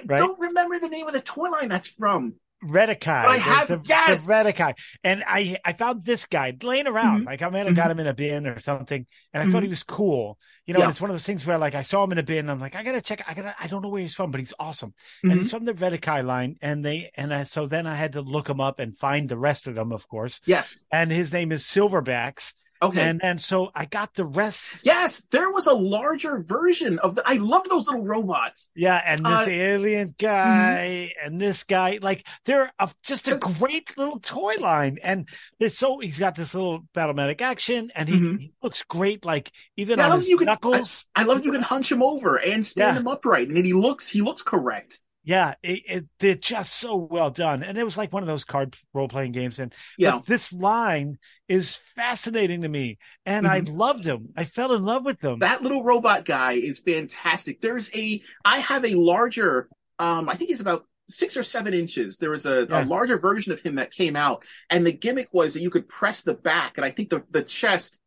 I 0.00 0.04
Right. 0.06 0.18
don't 0.18 0.38
remember 0.38 0.78
the 0.78 0.88
name 0.88 1.06
of 1.06 1.12
the 1.12 1.20
toy 1.20 1.48
line 1.48 1.68
that's 1.68 1.88
from. 1.88 2.34
Redakai. 2.64 3.22
But 3.22 3.28
I 3.30 3.36
have- 3.36 3.68
the, 3.68 3.80
yes! 3.84 4.26
the 4.26 4.32
Redakai. 4.32 4.74
And 5.04 5.22
I, 5.26 5.58
I 5.64 5.72
found 5.74 6.04
this 6.04 6.26
guy 6.26 6.56
laying 6.60 6.88
around. 6.88 7.22
Mhm. 7.22 7.26
Like 7.26 7.42
I 7.42 7.48
might 7.50 7.66
have 7.66 7.76
got 7.76 7.90
him 7.90 8.00
in 8.00 8.06
a 8.08 8.14
bin 8.14 8.46
or 8.48 8.60
something. 8.60 9.06
And 9.32 9.42
I 9.42 9.46
thought 9.52 9.60
Mhm. 9.60 9.66
he 9.66 9.68
was 9.70 9.84
cool. 9.84 10.38
You 10.66 10.74
know, 10.74 10.80
Yeah. 10.80 10.84
and 10.86 10.90
it's 10.90 11.00
one 11.00 11.10
of 11.10 11.14
those 11.14 11.24
things 11.24 11.46
where 11.46 11.56
like 11.58 11.74
I 11.76 11.82
saw 11.82 12.02
him 12.04 12.10
in 12.12 12.18
a 12.18 12.22
bin. 12.24 12.50
I'm 12.50 12.58
like, 12.60 12.74
I 12.74 12.82
got 12.82 12.92
to 12.92 13.00
check. 13.00 13.24
I 13.28 13.34
got 13.34 13.42
to, 13.42 13.54
I 13.60 13.68
don't 13.68 13.82
know 13.82 13.88
where 13.88 14.02
he's 14.02 14.14
from, 14.14 14.32
but 14.32 14.40
he's 14.40 14.54
awesome. 14.58 14.92
And 15.22 15.32
he's 15.34 15.50
from 15.52 15.64
the 15.66 15.72
Redakai 15.72 16.24
line. 16.24 16.56
And 16.60 16.84
they, 16.84 17.10
and 17.16 17.32
I, 17.32 17.44
so 17.44 17.66
then 17.66 17.86
I 17.86 17.94
had 17.94 18.12
to 18.14 18.22
look 18.22 18.48
him 18.48 18.60
up 18.60 18.80
and 18.80 18.96
find 18.98 19.28
the 19.28 19.38
rest 19.38 19.66
of 19.68 19.74
them, 19.76 19.92
of 19.92 20.08
course. 20.08 20.40
Yes. 20.44 20.84
And 20.92 21.12
his 21.12 21.32
name 21.32 21.52
is 21.52 21.62
Silverbacks. 21.64 22.52
Okay. 22.80 23.02
And 23.02 23.20
then 23.20 23.38
so 23.38 23.70
I 23.74 23.84
got 23.86 24.14
the 24.14 24.24
rest. 24.24 24.80
yes, 24.84 25.26
there 25.30 25.50
was 25.50 25.66
a 25.66 25.72
larger 25.74 26.38
version 26.42 26.98
of 27.00 27.16
the. 27.16 27.22
I 27.26 27.34
love 27.34 27.68
those 27.68 27.86
little 27.86 28.04
robots. 28.04 28.70
Yeah, 28.76 29.00
and 29.04 29.24
this 29.26 29.32
Uh, 29.32 29.40
mm-hmm. 29.42 29.50
alien 29.50 30.14
guy 30.18 31.12
and 31.22 31.40
this 31.40 31.64
guy, 31.64 31.98
like 32.00 32.26
they're 32.44 32.70
a, 32.78 32.90
just 33.02 33.26
a 33.28 33.36
great 33.58 33.96
little 33.98 34.20
toy 34.20 34.54
line. 34.60 34.98
And 35.02 35.28
they're 35.58 35.68
so 35.70 35.98
he's 35.98 36.18
got 36.18 36.34
this 36.36 36.54
little 36.54 36.84
battlemetric 36.94 37.40
action, 37.40 37.90
and 37.94 38.08
he, 38.08 38.20
Mhm. 38.20 38.40
he 38.40 38.52
looks 38.62 38.82
great. 38.84 39.24
Like 39.24 39.50
even 39.76 39.98
Yeah, 39.98 40.06
I 40.08 40.10
on 40.10 40.18
his 40.18 40.28
you 40.28 40.38
can- 40.38 40.46
knuckles. 40.46 41.04
I 41.16 41.24
love 41.24 41.44
you 41.44 41.52
can 41.52 41.62
hunch 41.62 41.90
him 41.90 42.02
over 42.02 42.36
and 42.36 42.64
stand 42.64 42.94
Yeah. 42.94 43.00
him 43.00 43.08
upright, 43.08 43.48
and 43.48 43.56
then 43.56 43.64
he 43.64 43.72
looks 43.72 44.08
he 44.08 44.20
looks 44.22 44.42
correct. 44.42 45.00
Yeah, 45.28 45.52
it, 45.62 45.82
it, 45.86 46.06
they're 46.18 46.34
just 46.34 46.74
so 46.74 46.96
well 46.96 47.30
done. 47.30 47.62
And 47.62 47.76
it 47.76 47.84
was 47.84 47.98
like 47.98 48.14
one 48.14 48.22
of 48.22 48.26
those 48.26 48.44
card 48.44 48.74
role 48.94 49.08
playing 49.08 49.32
games. 49.32 49.58
And 49.58 49.74
Yeah, 49.98 50.12
but 50.12 50.24
this 50.26 50.54
line 50.54 51.18
is 51.48 51.76
fascinating 51.76 52.62
to 52.62 52.68
me, 52.68 52.96
and 53.26 53.46
I 53.46 53.58
loved 53.60 54.06
him. 54.06 54.30
I 54.36 54.44
fell 54.44 54.72
in 54.72 54.82
love 54.84 55.04
with 55.04 55.20
them. 55.20 55.34
Mm-hmm. 55.34 55.40
that 55.40 55.62
little 55.62 55.84
robot 55.84 56.24
guy 56.24 56.52
is 56.52 56.78
fantastic. 56.78 57.60
There's 57.60 57.90
a 57.94 58.22
I 58.42 58.60
have 58.60 58.86
a 58.86 58.94
larger 58.94 59.68
um 59.98 60.30
I 60.30 60.36
think 60.36 60.50
it's 60.50 60.62
about 60.62 60.86
six 61.10 61.36
or 61.36 61.42
seven 61.42 61.74
inches. 61.74 62.16
There 62.18 62.30
was 62.30 62.46
a, 62.46 62.66
Yeah. 62.68 62.84
a 62.84 62.86
larger 62.86 63.18
version 63.18 63.52
of 63.52 63.60
him 63.60 63.74
that 63.74 63.90
came 63.90 64.16
out, 64.16 64.44
and 64.70 64.86
the 64.86 64.92
gimmick 64.92 65.28
was 65.32 65.52
that 65.54 65.60
you 65.60 65.70
could 65.70 65.88
press 65.88 66.22
the 66.22 66.34
back, 66.34 66.78
and 66.78 66.86
I 66.86 66.90
think 66.90 67.10
the 67.10 67.22
the 67.30 67.42
chest 67.42 68.00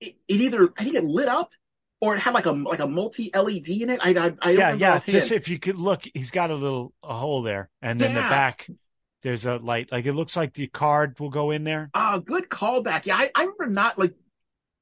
it, 0.00 0.14
it 0.28 0.40
either 0.42 0.68
I 0.78 0.84
think 0.84 0.96
it 0.96 1.04
lit 1.04 1.28
up 1.28 1.50
or 2.00 2.16
it 2.16 2.20
had 2.20 2.34
like 2.34 2.46
a 2.46 2.52
like 2.52 2.80
a 2.80 2.88
multi 2.88 3.30
LED 3.34 3.68
in 3.68 3.90
it. 3.90 4.00
I 4.02 4.10
I, 4.10 4.12
I 4.12 4.54
don't 4.54 4.58
yeah, 4.58 4.74
yeah. 4.74 4.98
This, 4.98 5.30
if 5.30 5.48
you 5.48 5.58
could 5.58 5.76
look, 5.76 6.04
he's 6.14 6.30
got 6.30 6.50
a 6.50 6.54
little 6.54 6.92
a 7.02 7.14
hole 7.14 7.42
there, 7.42 7.68
and 7.82 8.00
then 8.00 8.14
the 8.14 8.20
back 8.20 8.66
there's 9.22 9.46
a 9.46 9.56
light. 9.56 9.92
Like 9.92 10.06
it 10.06 10.12
looks 10.12 10.36
like 10.36 10.54
the 10.54 10.66
card 10.66 11.18
will 11.20 11.30
go 11.30 11.50
in 11.50 11.64
there. 11.64 11.90
Ah, 11.94 12.18
good 12.18 12.48
callback. 12.48 13.06
Yeah, 13.06 13.16
I, 13.16 13.30
I 13.34 13.42
remember 13.42 13.66
not 13.66 13.98
like 13.98 14.14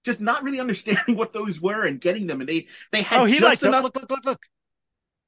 just 0.04 0.20
not 0.20 0.42
really 0.42 0.60
understanding 0.66 1.16
what 1.16 1.32
those 1.32 1.60
were 1.60 1.84
and 1.84 2.00
getting 2.00 2.26
them, 2.26 2.40
and 2.40 2.48
they 2.48 2.68
they 2.92 3.02
had 3.02 3.20
Oh, 3.20 3.24
he 3.24 3.38
just 3.38 3.62
enough. 3.64 3.84
Look, 3.84 3.96
look, 3.96 4.10
look, 4.10 4.24
look. 4.24 4.42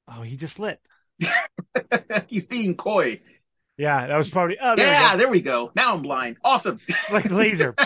Oh, 0.07 0.21
he 0.21 0.37
just 0.37 0.59
lit. 0.59 0.79
He's 2.27 2.45
being 2.45 2.75
coy. 2.75 3.21
Yeah, 3.81 4.05
that 4.05 4.15
was 4.15 4.29
probably. 4.29 4.59
Oh, 4.61 4.75
there 4.75 4.85
yeah, 4.85 5.13
we 5.13 5.17
there 5.17 5.27
we 5.27 5.41
go. 5.41 5.71
Now 5.75 5.95
I'm 5.95 6.03
blind. 6.03 6.37
Awesome. 6.43 6.79
Like 7.11 7.31
laser. 7.31 7.73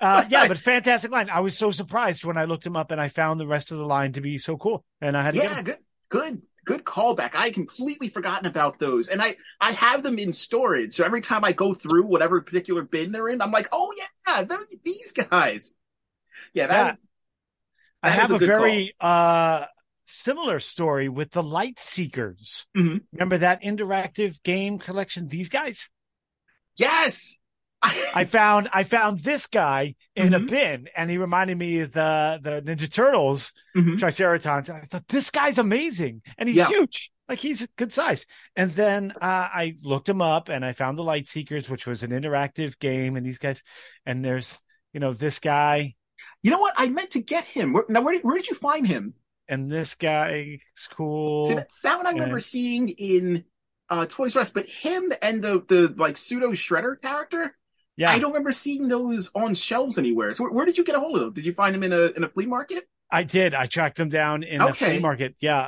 Uh, 0.00 0.24
yeah, 0.28 0.48
but 0.48 0.56
fantastic 0.56 1.10
line. 1.10 1.28
I 1.28 1.40
was 1.40 1.56
so 1.56 1.70
surprised 1.70 2.24
when 2.24 2.36
I 2.36 2.44
looked 2.44 2.66
him 2.66 2.76
up 2.76 2.90
and 2.90 3.00
I 3.00 3.08
found 3.08 3.38
the 3.38 3.46
rest 3.46 3.72
of 3.72 3.78
the 3.78 3.84
line 3.84 4.12
to 4.12 4.20
be 4.20 4.38
so 4.38 4.56
cool, 4.56 4.84
and 5.00 5.16
I 5.16 5.22
had 5.22 5.34
to 5.34 5.40
yeah, 5.40 5.62
good, 5.62 5.78
good, 6.08 6.42
good 6.64 6.84
callback. 6.84 7.34
I 7.34 7.46
had 7.46 7.54
completely 7.54 8.08
forgotten 8.08 8.46
about 8.46 8.78
those, 8.78 9.08
and 9.08 9.20
I 9.20 9.36
I 9.60 9.72
have 9.72 10.02
them 10.02 10.18
in 10.18 10.32
storage. 10.32 10.96
So 10.96 11.04
every 11.04 11.20
time 11.20 11.44
I 11.44 11.52
go 11.52 11.74
through 11.74 12.04
whatever 12.06 12.40
particular 12.40 12.84
bin 12.84 13.12
they're 13.12 13.28
in, 13.28 13.42
I'm 13.42 13.50
like, 13.50 13.68
oh 13.72 13.92
yeah, 13.96 14.44
those, 14.44 14.66
these 14.84 15.12
guys. 15.12 15.72
Yeah, 16.54 16.66
that. 16.68 16.98
I 18.02 18.10
that 18.10 18.24
is 18.24 18.30
have 18.30 18.42
a 18.42 18.44
a, 18.44 18.46
very 18.46 18.94
uh 19.00 19.66
similar 20.06 20.60
story 20.60 21.08
with 21.08 21.30
the 21.32 21.42
Light 21.42 21.78
Seekers. 21.78 22.66
Mhm. 22.76 23.00
Remember 23.12 23.38
that 23.38 23.62
interactive 23.62 24.42
game 24.42 24.78
collection? 24.78 25.28
These 25.28 25.48
guys. 25.48 25.90
Yes. 26.76 27.36
I 27.82 28.24
found 28.30 28.68
I 28.72 28.84
found 28.84 29.18
this 29.20 29.46
guy 29.46 29.94
in 30.14 30.34
a 30.34 30.40
Mhm. 30.40 30.48
bin, 30.48 30.88
and 30.96 31.10
he 31.10 31.18
reminded 31.18 31.58
me 31.58 31.80
of 31.80 31.92
the 31.92 32.40
the 32.42 32.62
Ninja 32.62 32.92
Turtles 32.92 33.52
Mhm. 33.76 33.98
Triceratons, 33.98 34.68
and 34.68 34.78
I 34.78 34.80
thought 34.80 35.06
this 35.08 35.30
guy's 35.30 35.58
amazing, 35.58 36.22
and 36.38 36.48
he's 36.48 36.56
Yeah. 36.58 36.68
huge, 36.68 37.12
like 37.28 37.38
he's 37.38 37.62
a 37.62 37.68
good 37.76 37.92
size. 37.92 38.26
And 38.56 38.72
then 38.72 39.12
uh, 39.12 39.48
I 39.52 39.76
looked 39.82 40.08
him 40.08 40.20
up, 40.22 40.48
and 40.48 40.64
I 40.64 40.72
found 40.72 40.98
the 40.98 41.04
Light 41.04 41.28
Seekers, 41.28 41.68
which 41.68 41.86
was 41.86 42.02
an 42.02 42.10
interactive 42.10 42.78
game, 42.78 43.14
and 43.16 43.24
these 43.24 43.38
guys, 43.38 43.62
and 44.04 44.24
there's 44.24 44.60
you 44.92 45.00
know 45.00 45.12
this 45.12 45.38
guy 45.38 45.94
You 46.42 46.50
know 46.50 46.60
what? 46.60 46.74
I 46.76 46.88
meant 46.88 47.10
to 47.12 47.20
get 47.22 47.44
him. 47.44 47.72
Where, 47.72 47.84
now, 47.88 48.00
where 48.00 48.14
did, 48.14 48.22
where 48.24 48.36
did 48.36 48.48
you 48.48 48.54
find 48.56 48.86
him? 48.86 49.14
And 49.48 49.70
this 49.70 49.94
guy 49.94 50.58
is 50.76 50.88
cool. 50.88 51.46
See, 51.48 51.54
that, 51.54 51.68
that 51.82 51.96
one 51.96 52.06
I 52.06 52.10
remember 52.10 52.36
And- 52.36 52.44
seeing 52.44 52.88
in 52.90 53.44
uh, 53.88 54.06
Toys 54.08 54.34
R 54.36 54.42
Us, 54.42 54.50
but 54.50 54.66
him 54.68 55.12
and 55.22 55.42
the 55.42 55.64
the 55.66 55.94
like 55.96 56.16
pseudo 56.16 56.50
Shredder 56.52 57.00
character, 57.00 57.56
yeah, 57.96 58.10
I 58.10 58.18
don't 58.18 58.30
remember 58.32 58.52
seeing 58.52 58.88
those 58.88 59.30
on 59.34 59.54
shelves 59.54 59.96
anywhere. 59.98 60.32
So 60.34 60.44
where, 60.44 60.52
where 60.52 60.66
did 60.66 60.76
you 60.76 60.84
get 60.84 60.96
a 60.96 61.00
hold 61.00 61.16
of 61.16 61.20
them? 61.22 61.32
Did 61.34 61.46
you 61.46 61.52
find 61.54 61.74
them 61.74 61.82
in 61.84 61.92
a 61.92 62.06
in 62.16 62.24
a 62.24 62.28
flea 62.28 62.46
market? 62.46 62.84
I 63.10 63.22
did. 63.22 63.54
I 63.54 63.66
tracked 63.66 63.98
them 63.98 64.08
down 64.08 64.42
in 64.42 64.58
the 64.60 64.72
flea 64.74 64.98
market. 64.98 65.36
Yeah. 65.38 65.60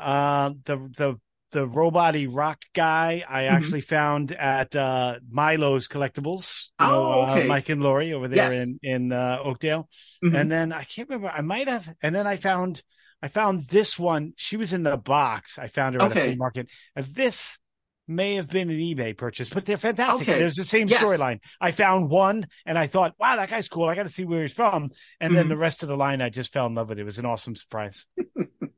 Um, 0.46 0.60
the, 0.64 0.76
the, 0.96 1.20
the 1.52 1.68
robot 1.68 2.16
rock 2.30 2.60
guy 2.74 3.22
I 3.28 3.44
Mhm. 3.44 3.50
actually 3.52 3.80
found 3.82 4.32
at, 4.32 4.74
uh, 4.74 5.20
Milo's 5.30 5.86
collectibles. 5.86 6.70
You 6.80 6.86
know, 6.88 7.12
Oh, 7.12 7.26
okay. 7.30 7.44
uh, 7.44 7.46
Mike 7.46 7.68
and 7.68 7.80
Lori 7.80 8.12
over 8.12 8.26
there 8.26 8.50
Yes. 8.50 8.66
in, 8.66 8.80
in, 8.82 9.12
uh, 9.12 9.38
Oakdale. 9.44 9.88
Mhm. 10.24 10.36
And 10.36 10.50
then 10.50 10.72
I 10.72 10.82
can't 10.82 11.08
remember. 11.08 11.28
I 11.32 11.42
might 11.42 11.68
have, 11.68 11.88
and 12.02 12.12
then 12.12 12.26
I 12.26 12.38
found, 12.38 12.82
I 13.22 13.28
found 13.28 13.62
this 13.64 13.98
one. 13.98 14.32
She 14.36 14.56
was 14.56 14.72
in 14.72 14.82
the 14.84 14.96
box. 14.96 15.58
I 15.58 15.68
found 15.68 15.94
her 15.96 16.02
at 16.02 16.08
a 16.08 16.10
Okay. 16.12 16.26
flea 16.28 16.36
market. 16.36 16.70
And 16.94 17.04
this 17.06 17.58
may 18.06 18.36
have 18.36 18.48
been 18.48 18.70
an 18.70 18.78
eBay 18.78 19.16
purchase, 19.16 19.48
but 19.50 19.66
they're 19.66 19.76
fantastic. 19.76 20.28
Okay. 20.28 20.38
There's 20.38 20.54
the 20.54 20.64
same 20.64 20.88
Yes. 20.88 21.02
storyline. 21.02 21.40
I 21.60 21.72
found 21.72 22.10
one 22.10 22.46
and 22.64 22.78
I 22.78 22.86
thought, 22.86 23.14
wow, 23.18 23.36
that 23.36 23.50
guy's 23.50 23.68
cool. 23.68 23.84
I 23.88 23.94
got 23.96 24.04
to 24.04 24.08
see 24.08 24.24
where 24.24 24.42
he's 24.42 24.52
from. 24.52 24.90
And 25.20 25.36
then 25.36 25.46
Mhm. 25.46 25.50
the 25.50 25.56
rest 25.58 25.82
of 25.82 25.88
the 25.88 25.96
line, 25.96 26.22
I 26.22 26.30
just 26.30 26.52
fell 26.52 26.66
in 26.66 26.74
love 26.74 26.88
with. 26.88 26.98
It 26.98 27.04
was 27.04 27.18
an 27.18 27.26
awesome 27.26 27.54
surprise. 27.56 28.06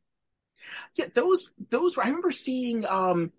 Yeah, 0.97 1.07
those 1.15 1.51
those 1.71 1.97
I 1.99 2.07
remember 2.07 2.31
seeing 2.31 2.85
um 2.87 3.33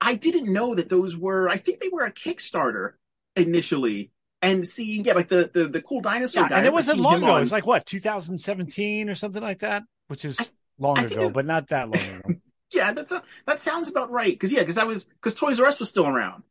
I 0.00 0.14
didn't 0.16 0.52
know 0.52 0.74
that 0.74 0.88
those 0.88 1.16
were 1.16 1.48
I 1.48 1.56
think 1.56 1.80
they 1.80 1.88
were 1.88 2.02
a 2.02 2.12
Kickstarter 2.12 2.92
initially 3.36 4.10
and 4.40 4.66
seeing 4.66 5.04
yeah 5.04 5.12
like 5.14 5.28
the 5.28 5.50
the, 5.52 5.68
the 5.68 5.82
cool 5.82 6.00
dinosaur 6.00 6.42
Yeah, 6.44 6.48
guy. 6.48 6.56
and 6.58 6.66
it 6.66 6.72
wasn't 6.72 6.98
long 7.00 7.18
ago. 7.18 7.32
on- 7.32 7.36
It 7.36 7.40
was 7.40 7.52
like 7.52 7.66
what, 7.66 7.86
2017 7.86 9.08
or 9.08 9.14
something 9.14 9.42
like 9.42 9.60
that, 9.60 9.84
which 10.12 10.26
is 10.26 10.38
I- 10.38 10.46
long 10.78 10.98
I 10.98 11.04
ago, 11.04 11.22
it- 11.28 11.32
but 11.32 11.46
not 11.46 11.68
that 11.68 11.88
long 11.88 12.18
ago. 12.18 12.34
yeah, 12.72 12.92
that's 12.92 13.12
a, 13.12 13.22
that 13.46 13.58
sounds 13.60 13.88
about 13.88 14.10
right 14.10 14.30
because 14.30 14.52
yeah, 14.52 14.60
because 14.60 14.74
that 14.74 14.86
was 14.86 15.06
because 15.06 15.34
Toys 15.34 15.58
R 15.58 15.66
Us 15.66 15.80
was 15.80 15.88
still 15.88 16.06
around 16.06 16.42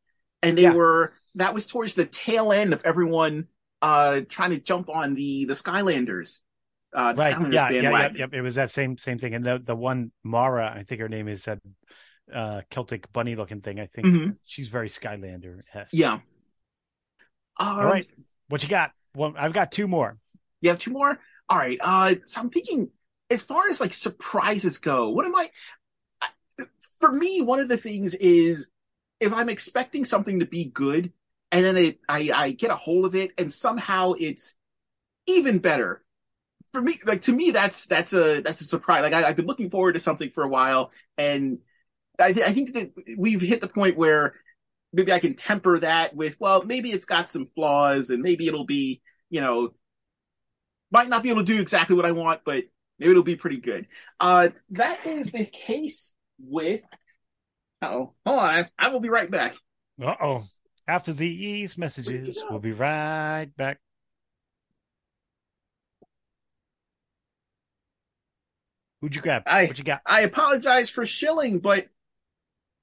and 0.42 0.58
they 0.58 0.64
Yeah. 0.64 0.74
were 0.74 1.14
that 1.36 1.54
was 1.54 1.68
towards 1.68 1.94
the 1.94 2.06
tail 2.08 2.52
end 2.52 2.74
of 2.74 2.82
everyone 2.84 3.46
uh 3.84 4.22
trying 4.28 4.50
to 4.50 4.60
jump 4.60 4.90
on 4.90 5.14
the 5.14 5.46
the 5.46 5.54
Skylanders. 5.54 6.40
Uh, 6.94 7.14
the 7.14 7.20
right. 7.20 7.36
Skylanders 7.36 7.54
Yeah, 7.54 7.70
yeah, 7.70 8.10
yeah. 8.16 8.26
It 8.34 8.42
was 8.42 8.56
that 8.56 8.72
same 8.72 8.98
same 8.98 9.20
thing. 9.20 9.36
And 9.36 9.46
the 9.46 9.62
the 9.64 9.76
one 9.76 10.12
Mara, 10.24 10.74
I 10.76 10.82
think 10.84 11.02
her 11.02 11.10
name 11.10 11.28
is 11.28 11.46
that 11.46 11.60
uh 12.34 12.62
Celtic 12.72 13.12
bunny 13.14 13.36
looking 13.36 13.62
thing. 13.62 13.80
I 13.80 13.86
think 13.86 14.08
Mhm. 14.08 14.38
she's 14.44 14.70
very 14.70 14.90
Skylander. 14.90 15.62
Yeah. 15.92 16.20
All 17.58 17.80
Um, 17.80 17.86
right. 17.86 18.08
What 18.50 18.64
you 18.64 18.70
got? 18.70 18.92
Well, 19.16 19.34
I've 19.38 19.54
got 19.54 19.72
two 19.72 19.88
more. 19.88 20.18
You 20.62 20.70
have 20.70 20.80
two 20.80 20.92
more? 20.92 21.20
All 21.50 21.58
right. 21.58 21.78
Uh, 21.82 22.16
so 22.26 22.40
I'm 22.42 22.50
thinking, 22.50 22.90
as 23.32 23.42
far 23.42 23.68
as 23.70 23.80
like 23.80 23.94
surprises 23.94 24.78
go, 24.78 25.10
what 25.10 25.26
am 25.26 25.36
I? 25.36 25.50
For 27.00 27.12
me, 27.12 27.42
one 27.42 27.60
of 27.60 27.70
the 27.70 27.78
things 27.78 28.14
is 28.14 28.70
if 29.20 29.34
I'm 29.34 29.50
expecting 29.50 30.06
something 30.06 30.40
to 30.40 30.46
be 30.46 30.66
good, 30.66 31.12
and 31.52 31.66
then 31.66 31.78
it, 31.78 32.00
I, 32.08 32.32
I 32.34 32.52
get 32.52 32.70
a 32.72 32.76
hold 32.76 33.06
of 33.06 33.16
it, 33.16 33.32
and 33.38 33.54
somehow 33.54 34.14
it's 34.20 34.56
even 35.28 35.60
better. 35.60 36.04
For 36.74 36.82
me, 36.82 37.00
like 37.06 37.24
to 37.24 37.32
me, 37.32 37.52
that's 37.52 37.86
that's 37.86 38.14
a 38.14 38.42
that's 38.42 38.62
a 38.62 38.66
surprise. 38.66 39.02
Like 39.02 39.14
I, 39.14 39.28
I've 39.28 39.36
been 39.36 39.48
looking 39.48 39.70
forward 39.70 39.94
to 39.94 40.00
something 40.00 40.30
for 40.32 40.44
a 40.44 40.50
while, 40.50 40.92
and 41.18 41.60
I, 42.20 42.34
th- 42.34 42.46
I 42.46 42.54
think 42.54 42.74
that 42.74 42.92
we've 43.18 43.42
hit 43.42 43.62
the 43.62 43.68
point 43.68 43.98
where 43.98 44.36
maybe 44.94 45.12
I 45.12 45.20
can 45.20 45.36
temper 45.36 45.80
that 45.80 46.16
with, 46.16 46.38
well, 46.40 46.64
maybe 46.64 46.92
it's 46.92 47.06
got 47.06 47.30
some 47.32 47.48
flaws, 47.56 48.10
and 48.10 48.22
maybe 48.22 48.48
it'll 48.48 48.66
be, 48.66 49.02
you 49.30 49.42
know, 49.42 49.74
might 50.92 51.10
not 51.10 51.24
be 51.24 51.30
able 51.30 51.44
to 51.44 51.54
do 51.54 51.62
exactly 51.62 51.96
what 51.96 52.06
I 52.06 52.12
want, 52.12 52.42
but 52.46 52.66
maybe 53.02 53.12
it'll 53.12 53.24
be 53.24 53.36
pretty 53.36 53.58
good. 53.58 53.88
Uh, 54.20 54.50
that 54.70 55.06
is 55.06 55.32
the 55.32 55.46
case 55.46 56.14
with. 56.40 56.82
Oh, 57.82 58.14
hold 58.26 58.40
on. 58.40 58.70
I 58.78 58.90
will 58.90 59.00
be 59.00 59.10
right 59.10 59.30
back. 59.30 59.56
Uh 60.02 60.16
oh. 60.22 60.44
After 60.88 61.12
these 61.14 61.78
messages, 61.78 62.42
we'll 62.50 62.60
be 62.60 62.74
right 62.74 63.48
back. 63.58 63.80
Who'd 69.02 69.16
you 69.16 69.22
grab? 69.22 69.44
I- 69.48 69.66
what 69.66 69.78
you 69.78 69.84
got? 69.84 70.02
I 70.06 70.22
apologize 70.22 70.90
for 70.90 71.06
shilling, 71.06 71.60
but 71.60 71.88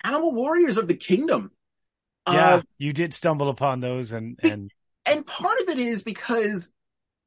Animal 0.02 0.32
Warriors 0.32 0.76
of 0.78 0.88
the 0.88 0.94
Kingdom. 0.96 1.52
yeah, 2.28 2.54
Uh, 2.56 2.62
you 2.76 2.92
did 2.92 3.14
stumble 3.14 3.48
upon 3.48 3.80
those, 3.80 4.12
and 4.12 4.38
and 4.42 4.72
and 5.06 5.24
part 5.24 5.60
of 5.60 5.68
it 5.68 5.78
is 5.78 6.02
because 6.02 6.72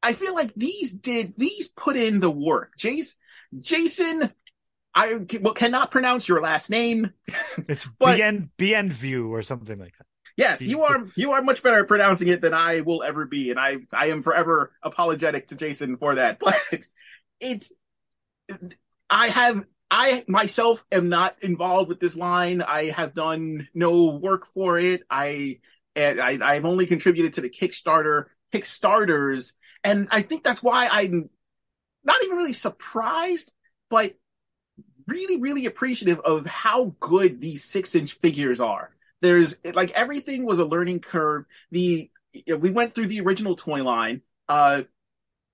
I 0.03 0.13
feel 0.13 0.33
like 0.33 0.53
these 0.55 0.93
did 0.93 1.33
these 1.37 1.67
put 1.67 1.95
in 1.95 2.19
the 2.19 2.31
work. 2.31 2.73
Jason, 2.77 3.15
Jason, 3.59 4.31
I 4.95 5.25
well, 5.39 5.53
cannot 5.53 5.91
pronounce 5.91 6.27
your 6.27 6.41
last 6.41 6.69
name. 6.69 7.13
it's 7.69 7.87
But- 7.99 8.19
BN 8.19 8.91
View 8.91 9.33
or 9.33 9.43
something 9.43 9.77
like 9.77 9.97
that. 9.97 10.05
Yes, 10.37 10.61
you 10.61 10.83
are 10.83 11.07
you 11.15 11.33
are 11.33 11.41
much 11.41 11.61
better 11.61 11.79
at 11.81 11.87
pronouncing 11.87 12.29
it 12.29 12.41
than 12.41 12.53
I 12.53 12.81
will 12.81 13.03
ever 13.03 13.25
be, 13.25 13.51
and 13.51 13.59
I 13.59 13.77
I 13.93 14.07
am 14.07 14.23
forever 14.23 14.71
apologetic 14.81 15.47
to 15.47 15.55
Jason 15.55 15.97
for 15.97 16.15
that. 16.15 16.39
But 16.43 16.57
it's 17.39 17.71
I 19.09 19.27
have 19.27 19.65
I 19.91 20.23
myself 20.27 20.85
am 20.91 21.09
not 21.09 21.35
involved 21.41 21.89
with 21.89 21.99
this 21.99 22.15
line. 22.15 22.61
I 22.61 22.85
have 22.85 23.13
done 23.13 23.67
no 23.73 24.05
work 24.05 24.47
for 24.53 24.79
it. 24.79 25.03
I 25.09 25.59
and 25.95 26.19
I 26.19 26.39
I've 26.41 26.65
only 26.65 26.85
contributed 26.85 27.33
to 27.33 27.41
the 27.41 27.49
Kickstarter 27.49 28.25
Kickstarters, 28.53 29.51
and 29.83 30.07
I 30.11 30.21
think 30.21 30.43
that's 30.43 30.63
why 30.63 30.87
I'm 30.91 31.29
not 32.03 32.23
even 32.23 32.37
really 32.37 32.53
surprised, 32.53 33.53
but 33.89 34.13
really 35.07 35.41
really 35.41 35.65
appreciative 35.65 36.19
of 36.19 36.45
how 36.45 36.95
good 36.99 37.41
these 37.41 37.63
six 37.63 37.95
inch 37.95 38.13
figures 38.19 38.61
are 38.61 38.91
there's 39.21 39.55
like 39.73 39.91
everything 39.91 40.45
was 40.45 40.59
a 40.59 40.65
learning 40.65 40.99
curve. 40.99 41.45
The 41.71 42.09
we 42.57 42.71
went 42.71 42.93
through 42.93 43.07
the 43.07 43.21
original 43.21 43.55
toy 43.55 43.83
line, 43.83 44.21
uh, 44.49 44.83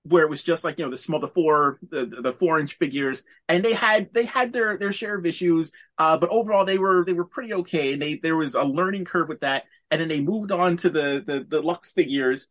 where 0.04 0.24
it 0.24 0.30
was 0.30 0.42
just 0.42 0.64
like 0.64 0.78
you 0.78 0.84
know 0.84 0.90
the 0.90 0.96
small, 0.96 1.20
the 1.20 1.28
four, 1.28 1.78
the 1.90 2.06
the 2.06 2.32
four 2.32 2.58
inch 2.58 2.74
figures, 2.74 3.24
and 3.48 3.64
they 3.64 3.74
had 3.74 4.12
they 4.14 4.24
had 4.24 4.52
their 4.52 4.78
their 4.78 4.92
share 4.92 5.16
of 5.18 5.26
issues, 5.26 5.72
uh, 5.98 6.16
but 6.18 6.30
overall 6.30 6.64
they 6.64 6.78
were 6.78 7.04
they 7.06 7.12
were 7.12 7.26
pretty 7.26 7.52
okay. 7.54 7.92
And 7.92 8.02
they 8.02 8.16
there 8.16 8.36
was 8.36 8.54
a 8.54 8.64
learning 8.64 9.04
curve 9.04 9.28
with 9.28 9.40
that, 9.40 9.64
and 9.90 10.00
then 10.00 10.08
they 10.08 10.20
moved 10.20 10.50
on 10.50 10.78
to 10.78 10.90
the 10.90 11.22
the 11.26 11.46
the 11.46 11.60
Lux 11.62 11.90
figures, 11.90 12.48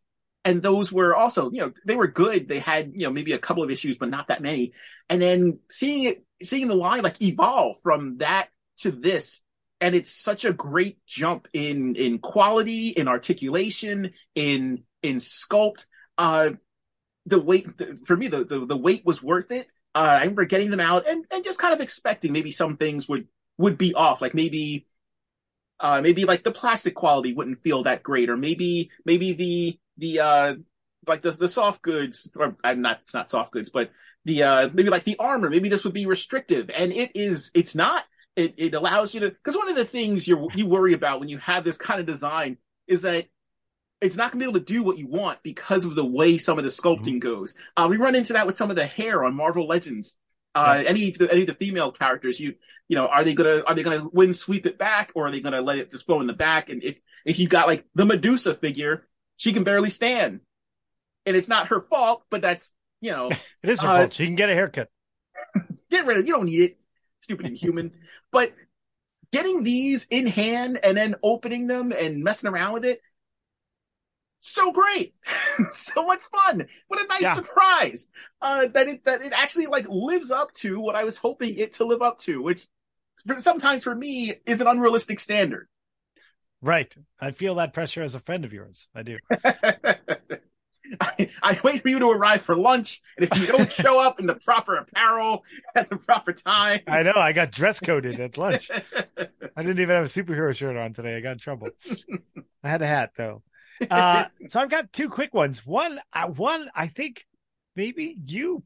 and 0.48 0.62
those 0.62 0.90
were 0.90 1.14
also 1.14 1.50
you 1.50 1.60
know 1.60 1.72
they 1.84 1.96
were 1.96 2.08
good. 2.08 2.48
They 2.48 2.58
had 2.58 2.92
you 2.94 3.06
know 3.06 3.12
maybe 3.12 3.32
a 3.32 3.38
couple 3.38 3.62
of 3.62 3.70
issues, 3.70 3.98
but 3.98 4.08
not 4.08 4.28
that 4.28 4.42
many. 4.42 4.72
And 5.08 5.20
then 5.20 5.60
seeing 5.70 6.04
it 6.04 6.24
seeing 6.42 6.68
the 6.68 6.74
line 6.74 7.02
like 7.02 7.20
evolve 7.20 7.76
from 7.82 8.18
that 8.18 8.48
to 8.78 8.90
this 8.90 9.42
and 9.80 9.94
it's 9.94 10.10
such 10.10 10.44
a 10.44 10.52
great 10.52 10.98
jump 11.06 11.48
in 11.52 11.94
in 11.96 12.18
quality 12.18 12.88
in 12.88 13.08
articulation 13.08 14.12
in 14.34 14.84
in 15.02 15.16
sculpt 15.16 15.86
uh 16.16 16.50
the 17.26 17.40
weight 17.40 17.76
the, 17.76 17.98
for 18.06 18.16
me 18.16 18.28
the, 18.28 18.44
the 18.44 18.66
the 18.66 18.76
weight 18.76 19.04
was 19.04 19.22
worth 19.22 19.50
it 19.50 19.66
uh 19.94 19.98
i 19.98 20.20
remember 20.20 20.44
getting 20.44 20.70
them 20.70 20.80
out 20.80 21.06
and 21.06 21.24
and 21.30 21.44
just 21.44 21.60
kind 21.60 21.74
of 21.74 21.80
expecting 21.80 22.32
maybe 22.32 22.52
some 22.52 22.76
things 22.76 23.08
would 23.08 23.26
would 23.56 23.78
be 23.78 23.94
off 23.94 24.20
like 24.22 24.34
maybe 24.34 24.86
uh 25.80 26.00
maybe 26.00 26.24
like 26.24 26.44
the 26.44 26.52
plastic 26.52 26.94
quality 26.94 27.32
wouldn't 27.32 27.62
feel 27.62 27.82
that 27.82 28.02
great 28.02 28.30
or 28.30 28.36
maybe 28.36 28.90
maybe 29.04 29.32
the 29.32 29.78
the 29.98 30.20
uh 30.20 30.54
like 31.06 31.22
the 31.22 31.30
the 31.32 31.48
soft 31.48 31.82
goods 31.82 32.28
or 32.36 32.56
i'm 32.64 32.82
not 32.82 32.98
it's 32.98 33.14
not 33.14 33.30
soft 33.30 33.52
goods 33.52 33.70
but 33.70 33.90
the 34.24 34.42
uh 34.42 34.68
maybe 34.72 34.90
like 34.90 35.04
the 35.04 35.16
armor 35.18 35.50
maybe 35.50 35.68
this 35.68 35.84
would 35.84 35.94
be 35.94 36.06
restrictive 36.06 36.70
and 36.74 36.92
it 36.92 37.12
is 37.14 37.50
it's 37.54 37.74
not 37.74 38.04
it, 38.36 38.54
it 38.56 38.74
allows 38.74 39.14
you 39.14 39.20
to 39.20 39.30
because 39.30 39.56
one 39.56 39.68
of 39.68 39.76
the 39.76 39.84
things 39.84 40.28
you 40.28 40.48
you 40.54 40.66
worry 40.66 40.92
about 40.92 41.20
when 41.20 41.28
you 41.28 41.38
have 41.38 41.64
this 41.64 41.76
kind 41.76 42.00
of 42.00 42.06
design 42.06 42.56
is 42.86 43.02
that 43.02 43.26
it's 44.00 44.16
not 44.16 44.30
going 44.30 44.40
to 44.40 44.44
be 44.44 44.50
able 44.50 44.60
to 44.60 44.72
do 44.72 44.82
what 44.82 44.98
you 44.98 45.06
want 45.08 45.42
because 45.42 45.84
of 45.84 45.94
the 45.94 46.04
way 46.04 46.38
some 46.38 46.58
of 46.58 46.64
the 46.64 46.70
sculpting 46.70 47.18
goes. 47.18 47.54
Uh, 47.76 47.88
we 47.90 47.96
run 47.96 48.14
into 48.14 48.34
that 48.34 48.46
with 48.46 48.56
some 48.56 48.70
of 48.70 48.76
the 48.76 48.86
hair 48.86 49.24
on 49.24 49.34
Marvel 49.34 49.66
Legends. 49.66 50.14
Uh, 50.54 50.82
any 50.86 51.08
of 51.08 51.18
the, 51.18 51.30
any 51.30 51.42
of 51.42 51.46
the 51.46 51.54
female 51.54 51.92
characters, 51.92 52.40
you 52.40 52.54
you 52.88 52.96
know, 52.96 53.06
are 53.06 53.22
they 53.22 53.34
gonna 53.34 53.62
are 53.66 53.74
they 53.74 53.82
gonna 53.82 54.08
wind 54.12 54.34
sweep 54.34 54.66
it 54.66 54.78
back 54.78 55.12
or 55.14 55.26
are 55.26 55.30
they 55.30 55.40
gonna 55.40 55.60
let 55.60 55.78
it 55.78 55.90
just 55.90 56.06
flow 56.06 56.20
in 56.20 56.26
the 56.26 56.32
back? 56.32 56.68
And 56.68 56.82
if 56.82 57.00
if 57.24 57.38
you 57.38 57.48
got 57.48 57.68
like 57.68 57.84
the 57.94 58.04
Medusa 58.04 58.54
figure, 58.54 59.06
she 59.38 59.54
can 59.54 59.64
barely 59.64 59.88
stand, 59.90 60.40
and 61.24 61.34
it's 61.36 61.48
not 61.48 61.68
her 61.68 61.80
fault, 61.80 62.24
but 62.30 62.42
that's 62.42 62.74
you 63.00 63.12
know 63.12 63.30
It 63.62 63.70
is 63.70 63.80
her 63.80 63.88
Uh, 63.88 64.02
fault. 64.02 64.12
She 64.12 64.26
can 64.26 64.34
get 64.36 64.50
a 64.50 64.54
haircut. 64.54 64.90
get 65.90 66.04
rid 66.06 66.18
of 66.18 66.26
you 66.26 66.34
don't 66.34 66.46
need 66.46 66.60
it. 66.60 66.78
Stupid 67.20 67.46
inhuman 67.46 67.92
but 68.30 68.52
getting 69.32 69.62
these 69.62 70.06
in 70.10 70.26
hand 70.26 70.78
and 70.82 70.96
then 70.96 71.14
opening 71.22 71.66
them 71.66 71.92
and 71.92 72.22
messing 72.22 72.48
around 72.50 72.72
with 72.74 72.84
it 72.84 73.00
so 74.40 74.72
great. 74.72 75.14
So 75.72 76.06
much 76.06 76.20
fun. 76.22 76.68
What 76.86 77.00
a 77.00 77.06
nice 77.08 77.22
Yeah. 77.22 77.34
surprise. 77.34 78.08
Uh 78.40 78.68
that 78.68 78.86
it 78.86 79.04
that 79.04 79.22
it 79.22 79.32
actually 79.32 79.66
like 79.66 79.86
lives 79.88 80.30
up 80.30 80.52
to 80.52 80.78
what 80.80 80.94
i 80.94 81.02
was 81.02 81.18
hoping 81.18 81.56
it 81.56 81.72
to 81.74 81.84
live 81.84 82.00
up 82.00 82.18
to 82.18 82.40
which 82.40 82.68
sometimes 83.38 83.82
for 83.82 83.94
me 83.94 84.34
is 84.46 84.60
an 84.60 84.68
unrealistic 84.68 85.18
standard 85.18 85.68
Right. 86.60 86.94
I 87.20 87.30
feel 87.30 87.56
that 87.56 87.72
pressure 87.72 88.02
as 88.02 88.14
a 88.14 88.20
friend 88.20 88.44
of 88.44 88.52
yours. 88.52 88.88
I 88.94 89.02
do. 89.02 89.18
I, 91.00 91.28
I 91.42 91.60
wait 91.62 91.82
for 91.82 91.88
you 91.88 91.98
to 91.98 92.10
arrive 92.10 92.42
for 92.42 92.56
lunch, 92.56 93.02
and 93.16 93.28
if 93.30 93.38
you 93.38 93.46
don't 93.46 93.70
show 93.70 94.00
up 94.00 94.20
in 94.20 94.26
the 94.26 94.34
proper 94.36 94.76
apparel 94.76 95.44
at 95.74 95.90
the 95.90 95.96
proper 95.96 96.32
time, 96.32 96.80
I 96.86 97.02
know. 97.02 97.12
I 97.14 97.32
got 97.32 97.50
dress 97.52 97.78
coded 97.78 98.18
at 98.20 98.38
lunch. 98.38 98.70
I 99.18 99.62
didn't 99.62 99.80
even 99.80 99.94
have 99.94 100.04
a 100.04 100.08
superhero 100.08 100.54
shirt 100.54 100.76
on 100.76 100.94
today. 100.94 101.16
I 101.16 101.20
got 101.20 101.32
in 101.32 101.38
trouble. 101.38 101.68
I 102.64 102.68
had 102.68 102.80
a 102.80 102.86
hat 102.86 103.12
though. 103.16 103.42
Uh, 103.90 104.24
so 104.48 104.60
I've 104.60 104.70
got 104.70 104.92
two 104.92 105.08
quick 105.10 105.34
ones. 105.34 105.64
One, 105.66 106.00
uh, 106.12 106.28
one 106.28 106.68
I 106.74 106.86
think 106.86 107.26
maybe 107.76 108.16
you 108.24 108.64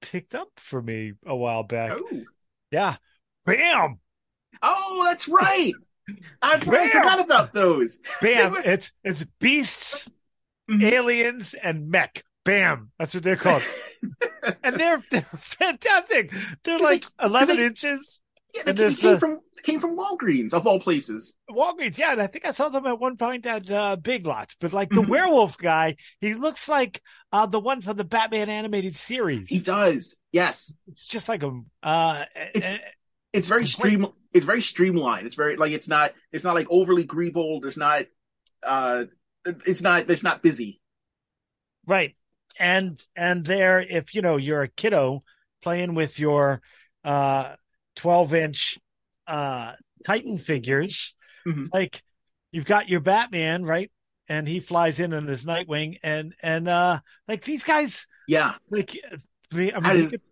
picked 0.00 0.34
up 0.34 0.48
for 0.56 0.80
me 0.80 1.14
a 1.26 1.34
while 1.34 1.64
back. 1.64 1.92
oh. 1.94 2.22
Yeah. 2.70 2.96
Bam, 3.44 3.98
Oh, 4.62 5.04
that's 5.04 5.28
right. 5.28 5.72
I, 6.42 6.58
Bam! 6.58 6.88
forgot 6.90 7.20
about 7.20 7.52
those. 7.52 7.98
bam. 8.20 8.52
were- 8.52 8.60
It's 8.64 8.92
it's 9.04 9.24
beasts, 9.40 10.10
Mhm. 10.70 10.82
aliens, 10.92 11.54
and 11.54 11.88
mech. 11.90 12.22
Bam. 12.44 12.92
That's 12.98 13.12
what 13.14 13.22
they're 13.24 13.36
called. 13.36 13.62
and 14.62 14.76
they're 14.78 15.02
they're 15.10 15.26
fantastic. 15.38 16.32
They're 16.64 16.78
like 16.78 17.02
they- 17.18 17.26
eleven 17.26 17.56
they- 17.56 17.66
inches. 17.66 18.20
Yeah, 18.54 18.72
they 18.72 18.88
came, 18.94 19.12
the- 19.12 19.18
from 19.18 19.40
came 19.64 19.80
from 19.80 19.96
Walgreens 19.98 20.54
of 20.54 20.64
all 20.66 20.78
places. 20.80 21.34
Walgreens, 21.50 21.98
yeah, 21.98 22.12
and 22.12 22.22
I 22.22 22.28
think 22.28 22.46
I 22.46 22.52
saw 22.52 22.68
them 22.68 22.86
at 22.86 23.00
one 23.00 23.16
point 23.16 23.44
at 23.46 23.68
uh, 23.68 23.96
Big 23.96 24.26
Lots. 24.26 24.54
But 24.60 24.72
like 24.72 24.90
the 24.90 25.02
Mhm. 25.02 25.08
werewolf 25.08 25.58
guy, 25.58 25.96
he 26.20 26.34
looks 26.34 26.68
like 26.68 27.02
uh, 27.32 27.46
the 27.46 27.58
one 27.60 27.80
from 27.82 27.96
the 27.96 28.04
Batman 28.04 28.48
animated 28.48 28.94
series. 28.94 29.48
He 29.48 29.58
does. 29.58 30.16
Yes, 30.32 30.72
It's 30.86 31.06
just 31.06 31.28
like 31.28 31.42
a. 31.42 31.50
Uh, 31.82 32.24
It's- 32.54 32.80
it's 33.32 33.48
very 33.48 33.66
stream. 33.66 34.06
It's 34.36 34.46
very 34.46 34.62
streamlined. 34.62 35.26
It's 35.26 35.34
very 35.36 35.56
like 35.56 35.72
it's 35.72 35.88
not. 35.88 36.12
It's 36.32 36.44
not 36.44 36.54
like 36.54 36.66
overly 36.70 37.04
greeble. 37.06 37.60
There's 37.62 37.76
not. 37.76 38.06
Uh, 38.62 39.04
it's 39.44 39.82
not. 39.82 40.08
It's 40.10 40.22
not 40.22 40.42
busy. 40.42 40.80
right. 41.86 42.14
And 42.58 42.98
and 43.14 43.44
there, 43.44 43.80
if 43.80 44.14
you 44.14 44.22
know 44.22 44.36
you're 44.38 44.62
a 44.62 44.68
kiddo 44.68 45.22
playing 45.62 45.94
with 45.94 46.18
your 46.18 46.62
uh 47.04 47.54
12 47.96 48.34
inch 48.34 48.78
uh 49.26 49.72
Titan 50.06 50.38
figures, 50.38 51.14
Mhm. 51.46 51.68
like 51.72 52.02
you've 52.52 52.64
got 52.64 52.88
your 52.88 53.00
Batman, 53.00 53.62
right? 53.64 53.90
And 54.28 54.48
he 54.48 54.60
flies 54.60 55.00
in 55.00 55.12
on 55.12 55.26
his 55.26 55.44
Nightwing, 55.44 55.98
and 56.02 56.34
and 56.42 56.66
uh 56.66 57.00
like 57.28 57.44
these 57.44 57.62
guys, 57.62 58.06
Yeah, 58.26 58.54
like 58.70 58.96
I 59.52 59.56
mean, 59.56 59.72
That 59.74 59.82
they 59.82 59.98
is- 60.00 60.10
could- 60.12 60.22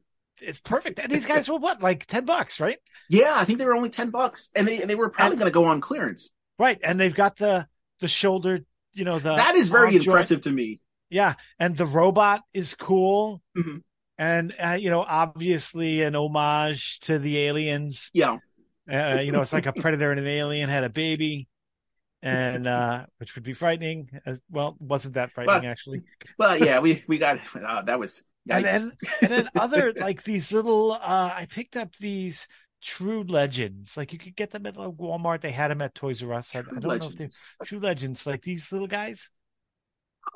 it's 0.40 0.60
perfect. 0.60 0.98
And 0.98 1.10
these 1.10 1.26
guys 1.26 1.48
were 1.48 1.58
what, 1.58 1.82
like 1.82 2.06
ten 2.06 2.24
bucks, 2.24 2.60
right? 2.60 2.78
yeah. 3.08 3.34
I 3.36 3.44
think 3.44 3.58
they 3.58 3.66
were 3.66 3.74
only 3.76 3.90
ten 3.90 4.10
bucks, 4.10 4.50
and 4.54 4.66
they 4.66 4.80
and 4.80 4.90
they 4.90 4.94
were 4.94 5.08
probably 5.10 5.36
going 5.36 5.50
to 5.50 5.54
go 5.54 5.64
on 5.66 5.80
clearance. 5.80 6.30
Right, 6.58 6.78
and 6.82 6.98
they've 7.00 7.14
got 7.14 7.36
the 7.36 7.66
the 8.00 8.08
shoulder, 8.08 8.60
you 8.92 9.04
know, 9.04 9.18
the 9.18 9.36
that 9.36 9.54
is 9.56 9.68
very 9.68 9.84
arm 9.86 9.92
joint. 9.92 10.06
impressive 10.06 10.40
to 10.42 10.50
me. 10.50 10.80
Yeah, 11.10 11.34
and 11.58 11.76
the 11.76 11.86
robot 11.86 12.42
is 12.52 12.74
cool, 12.74 13.42
Mhm. 13.56 13.82
and 14.18 14.54
uh, 14.58 14.78
you 14.80 14.90
know, 14.90 15.02
obviously 15.02 16.02
an 16.02 16.14
homage 16.16 17.00
to 17.00 17.18
the 17.18 17.38
aliens. 17.40 18.10
Yeah, 18.12 18.38
Uh, 18.90 19.20
you 19.24 19.32
know, 19.32 19.40
it's 19.40 19.52
like 19.52 19.66
a 19.66 19.72
predator 19.72 20.10
and 20.10 20.20
an 20.20 20.26
alien 20.26 20.68
had 20.68 20.84
a 20.84 20.88
baby, 20.90 21.46
and 22.22 22.66
uh, 22.66 23.06
which 23.18 23.34
would 23.34 23.44
be 23.44 23.52
frightening. 23.54 24.10
As 24.26 24.40
well, 24.50 24.76
wasn't 24.80 25.14
that 25.14 25.30
frightening 25.32 25.62
Well, 25.62 25.70
actually? 25.70 26.02
but 26.38 26.60
yeah, 26.60 26.80
we 26.80 27.04
we 27.06 27.18
got 27.18 27.38
uh, 27.54 27.82
that 27.82 27.98
was. 27.98 28.24
And 28.48 28.64
then 28.64 28.92
and 29.22 29.30
then 29.32 29.48
other 29.56 29.92
like 29.96 30.22
these 30.24 30.52
little. 30.52 30.92
uh 30.92 31.32
I 31.34 31.46
picked 31.50 31.76
up 31.76 31.96
these 31.96 32.46
True 32.82 33.22
Legends. 33.24 33.96
Like 33.96 34.12
you 34.12 34.18
could 34.18 34.36
get 34.36 34.50
them 34.50 34.66
at 34.66 34.76
like, 34.76 34.90
Walmart. 34.90 35.40
They 35.40 35.50
had 35.50 35.70
them 35.70 35.82
at 35.82 35.94
Toys 35.94 36.22
R 36.22 36.32
Us. 36.34 36.54
I, 36.54 36.60
I 36.60 36.62
don't 36.80 36.98
know 36.98 37.06
if 37.08 37.16
they 37.16 37.24
Legends. 37.24 37.40
True 37.64 37.78
Legends, 37.80 38.26
like 38.26 38.42
these 38.42 38.70
little 38.72 38.88
guys. 38.88 39.30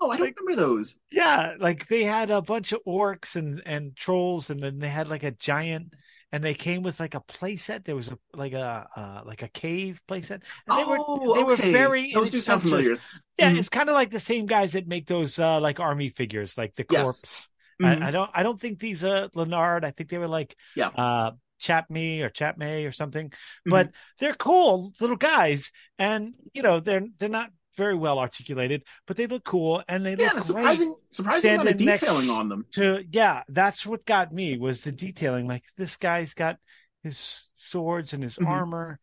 Oh, 0.01 0.11
I 0.11 0.17
don't 0.17 0.27
like- 0.27 0.39
remember 0.41 0.61
those. 0.63 0.99
Yeah, 1.11 1.55
like 1.59 1.89
they 1.89 2.05
had 2.05 2.31
a 2.31 2.43
bunch 2.43 2.73
of 2.73 2.81
orcs 2.87 3.37
and 3.37 3.63
and 3.67 3.97
trolls, 3.97 4.51
and 4.51 4.61
then 4.61 4.79
they 4.79 4.89
had 4.89 5.09
like 5.09 5.23
a 5.23 5.31
giant, 5.33 5.95
and 6.31 6.45
they 6.45 6.55
came 6.55 6.83
with 6.83 7.01
like 7.01 7.15
a 7.15 7.21
playset. 7.23 7.85
There 7.85 7.97
was 7.97 8.09
a 8.09 8.19
like 8.35 8.53
a 8.53 8.87
uh, 8.97 9.23
like 9.25 9.43
a 9.43 9.49
cave 9.49 10.01
playset, 10.09 10.43
and 10.69 10.79
they 10.79 10.85
were 10.85 10.99
oh, 11.01 11.35
they 11.35 11.43
okay. 11.43 11.45
were 11.45 11.57
very 11.57 12.13
Those 12.13 12.31
do 12.31 12.39
sound 12.41 12.63
familiar. 12.63 12.99
Yeah, 13.39 13.53
Mhm. 13.53 13.59
it's 13.59 13.69
kind 13.71 13.89
of 13.89 13.95
like 13.95 14.11
the 14.11 14.21
same 14.21 14.47
guys 14.47 14.73
that 14.73 14.87
make 14.87 15.07
those 15.07 15.39
uh 15.39 15.61
like 15.61 15.81
army 15.81 16.11
figures, 16.11 16.57
like 16.57 16.75
the 16.77 16.85
Yes. 16.91 17.49
Mhm. 17.81 18.03
I, 18.03 18.09
I 18.09 18.11
don't 18.11 18.31
I 18.35 18.43
don't 18.43 18.61
think 18.61 18.79
these 18.79 19.05
uh 19.05 19.29
Lanard. 19.35 19.85
I 19.85 19.91
think 19.91 20.11
they 20.11 20.19
were 20.19 20.29
like 20.29 20.57
Yeah. 20.77 20.89
uh 20.89 21.33
Chapme 21.61 22.23
or 22.23 22.31
Chap 22.31 22.57
Mei 22.59 22.85
or 22.85 22.93
something. 22.93 23.31
Mm-hmm. 23.31 23.71
But 23.71 23.91
they're 24.19 24.35
cool 24.35 24.93
little 25.01 25.17
guys, 25.17 25.73
and 25.99 26.35
you 26.55 26.63
know 26.63 26.81
they're 26.81 27.07
they're 27.19 27.29
not 27.29 27.51
very 27.77 27.95
well 27.95 28.19
articulated, 28.19 28.83
but 29.07 29.17
they 29.17 29.27
look 29.29 29.45
cool 29.45 29.83
and 29.89 30.05
they 30.05 30.17
yeah, 30.17 30.33
look 30.35 30.45
surprising 30.45 30.95
surprising 31.11 31.55
amount 31.55 31.69
of 31.71 31.77
detailing 31.77 32.31
on 32.31 32.49
them. 32.49 32.67
To 32.73 33.05
yeah, 33.11 33.43
that's 33.49 33.87
what 33.87 34.05
got 34.05 34.33
me 34.33 34.59
was 34.59 34.83
the 34.83 34.93
detailing. 34.93 35.47
Like 35.47 35.65
this 35.77 35.97
guy's 35.97 36.35
got 36.35 36.57
his 37.03 37.45
swords 37.57 38.13
and 38.13 38.23
his 38.23 38.37
Mhm. 38.37 38.49
armor, 38.49 38.99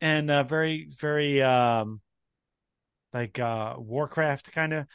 and 0.00 0.30
uh, 0.30 0.42
very 0.42 0.88
very 0.98 1.42
um 1.42 2.00
like 3.12 3.38
uh 3.38 3.74
Warcraft 3.78 4.52
kind 4.52 4.72
of. 4.74 4.86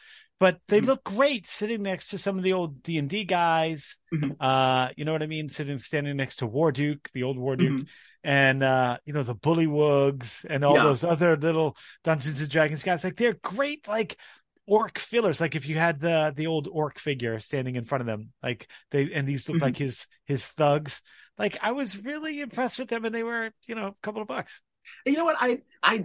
But 0.43 0.59
they 0.67 0.81
Mhm. 0.81 0.87
look 0.87 1.03
great 1.05 1.47
sitting 1.47 1.83
next 1.83 2.09
to 2.09 2.17
some 2.17 2.37
of 2.37 2.43
the 2.43 2.51
old 2.51 2.83
D 2.83 2.97
and 2.97 3.09
D 3.09 3.23
guys. 3.23 3.95
Mhm. 4.13 4.35
Uh, 4.41 4.89
you 4.97 5.05
know 5.05 5.13
what 5.13 5.23
I 5.23 5.27
mean? 5.27 5.47
Sitting 5.47 5.77
standing 5.79 6.17
next 6.17 6.39
to 6.39 6.47
Warduke, 6.47 7.09
the 7.13 7.23
old 7.23 7.37
Warduke, 7.37 7.83
Mhm. 7.83 7.87
and 8.25 8.61
uh, 8.61 8.97
you 9.05 9.13
know 9.13 9.23
the 9.23 9.35
Bullywugs 9.37 10.45
and 10.49 10.65
all 10.65 10.75
Yeah. 10.75 10.83
those 10.83 11.05
other 11.05 11.37
little 11.37 11.77
Dungeons 12.03 12.41
and 12.41 12.49
Dragons 12.49 12.83
guys. 12.83 13.05
Like 13.05 13.15
they're 13.15 13.39
great, 13.41 13.87
like 13.87 14.17
orc 14.65 14.99
fillers. 14.99 15.39
Like 15.39 15.55
if 15.55 15.65
you 15.65 15.77
had 15.79 16.01
the 16.01 16.33
the 16.35 16.47
old 16.47 16.67
orc 16.69 16.99
figure 16.99 17.39
standing 17.39 17.77
in 17.77 17.85
front 17.85 18.01
of 18.01 18.07
them, 18.07 18.33
like 18.43 18.67
they 18.91 19.13
and 19.13 19.25
these 19.25 19.47
look 19.47 19.61
like 19.61 19.77
his 19.77 20.07
his 20.25 20.45
thugs. 20.45 21.01
Like 21.37 21.57
I 21.61 21.71
was 21.71 21.97
really 22.03 22.41
impressed 22.41 22.79
with 22.79 22.89
them, 22.89 23.05
and 23.05 23.15
they 23.15 23.23
were 23.23 23.53
you 23.65 23.75
know 23.75 23.87
a 23.87 23.95
couple 24.03 24.21
of 24.21 24.27
bucks. 24.27 24.61
You 25.05 25.13
know 25.13 25.23
what? 25.23 25.37
I 25.39 25.61
I 25.81 26.03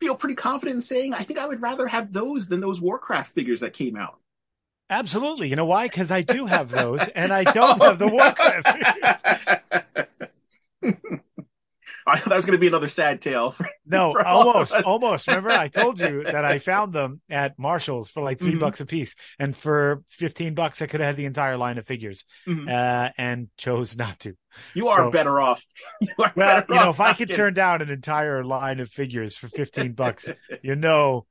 feel 0.00 0.14
pretty 0.14 0.34
confident 0.34 0.76
in 0.76 0.82
saying 0.82 1.14
I 1.14 1.22
think 1.22 1.38
I 1.38 1.46
would 1.46 1.62
rather 1.62 1.86
have 1.86 2.12
those 2.12 2.48
than 2.48 2.60
those 2.60 2.80
Warcraft 2.80 3.32
figures 3.32 3.60
that 3.60 3.72
came 3.72 3.96
out. 3.96 4.18
Absolutely. 4.90 5.48
You 5.48 5.56
know 5.56 5.64
why? 5.64 5.86
Because 5.86 6.10
I 6.10 6.22
do 6.22 6.46
have 6.46 6.70
those, 6.70 7.06
and 7.08 7.32
I 7.32 7.44
don't 7.52 7.82
have 7.82 7.98
the 7.98 8.08
Warcraft 8.08 8.68
figures. 10.82 11.20
I 12.06 12.18
thought 12.18 12.28
that 12.28 12.36
was 12.36 12.44
going 12.46 12.56
to 12.56 12.60
be 12.60 12.66
another 12.66 12.88
sad 12.88 13.20
tale. 13.22 13.50
For, 13.52 13.66
No, 13.86 14.12
For 14.14 14.26
almost, 14.26 14.74
almost. 14.74 15.26
Remember, 15.26 15.50
I 15.50 15.68
told 15.68 15.98
you 15.98 16.22
that 16.24 16.44
I 16.44 16.58
found 16.58 16.92
them 16.92 17.20
at 17.30 17.58
Marshalls 17.58 18.10
for 18.10 18.22
like 18.22 18.40
3 18.40 18.54
Mhm. 18.54 18.60
bucks 18.60 18.80
a 18.80 18.86
piece, 18.86 19.14
and 19.38 19.56
for 19.56 20.02
fifteen 20.10 20.54
bucks, 20.54 20.82
I 20.82 20.86
could 20.86 21.00
have 21.00 21.08
had 21.08 21.16
the 21.16 21.24
entire 21.26 21.56
line 21.56 21.78
of 21.78 21.86
figures, 21.86 22.24
Mhm. 22.46 22.70
uh, 22.70 23.10
and 23.16 23.48
chose 23.56 23.96
not 23.96 24.18
to. 24.20 24.34
you 24.74 24.88
are 24.88 24.98
So- 24.98 25.10
better 25.10 25.40
off. 25.40 25.64
You 26.00 26.08
are 26.18 26.32
Well, 26.36 26.64
you 26.68 26.74
know, 26.74 26.90
if 26.90 27.00
I 27.00 27.12
could 27.14 27.30
turn 27.30 27.54
down 27.54 27.82
an 27.82 27.90
entire 27.90 28.44
line 28.44 28.80
of 28.80 28.88
figures 28.90 29.36
for 29.36 29.48
fifteen 29.48 29.92
bucks, 29.94 30.28
you 30.62 30.74
know, 30.76 31.26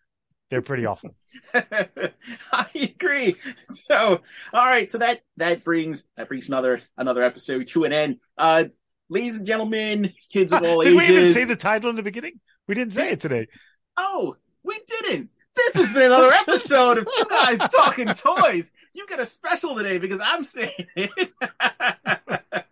they're 0.50 0.62
pretty 0.62 0.86
awful. 0.86 1.16
I 1.54 2.68
agree. 2.76 3.36
So, 3.72 4.22
all 4.54 4.66
right. 4.66 4.90
So 4.92 4.98
that 5.00 5.22
that 5.38 5.64
brings 5.64 6.04
that 6.18 6.28
brings 6.28 6.48
another 6.48 6.82
another 6.98 7.24
episode 7.24 7.68
to 7.70 7.86
an 7.86 7.94
end. 7.94 8.18
Uh, 8.38 8.66
ladies 9.14 9.38
and 9.38 9.45
gentlemen, 9.45 10.11
kids 10.30 10.51
of 10.51 10.64
all 10.66 10.82
Did 10.82 10.93
ages. 10.93 11.07
we 11.09 11.18
even 11.18 11.34
say 11.34 11.43
the 11.45 11.55
title 11.55 11.89
in 11.89 11.95
the 11.95 12.01
beginning? 12.03 12.39
We 12.68 12.76
didn't 12.76 12.93
say 12.93 13.11
it 13.11 13.22
today. 13.22 13.47
Oh, 13.95 14.36
we 14.64 14.80
didn't. 14.88 15.30
This 15.55 15.76
has 15.76 15.91
been 15.91 16.03
another 16.03 16.32
episode 16.32 16.97
of 16.97 17.07
Two 17.16 17.26
Guys 17.30 17.59
Talking 17.76 18.07
Toys. 18.07 18.72
You 18.93 19.05
get 19.05 19.20
a 19.20 19.26
special 19.26 19.76
today 19.76 19.99
because 19.99 20.20
I'm 20.24 20.43
saying 20.43 20.88
it. 20.95 21.32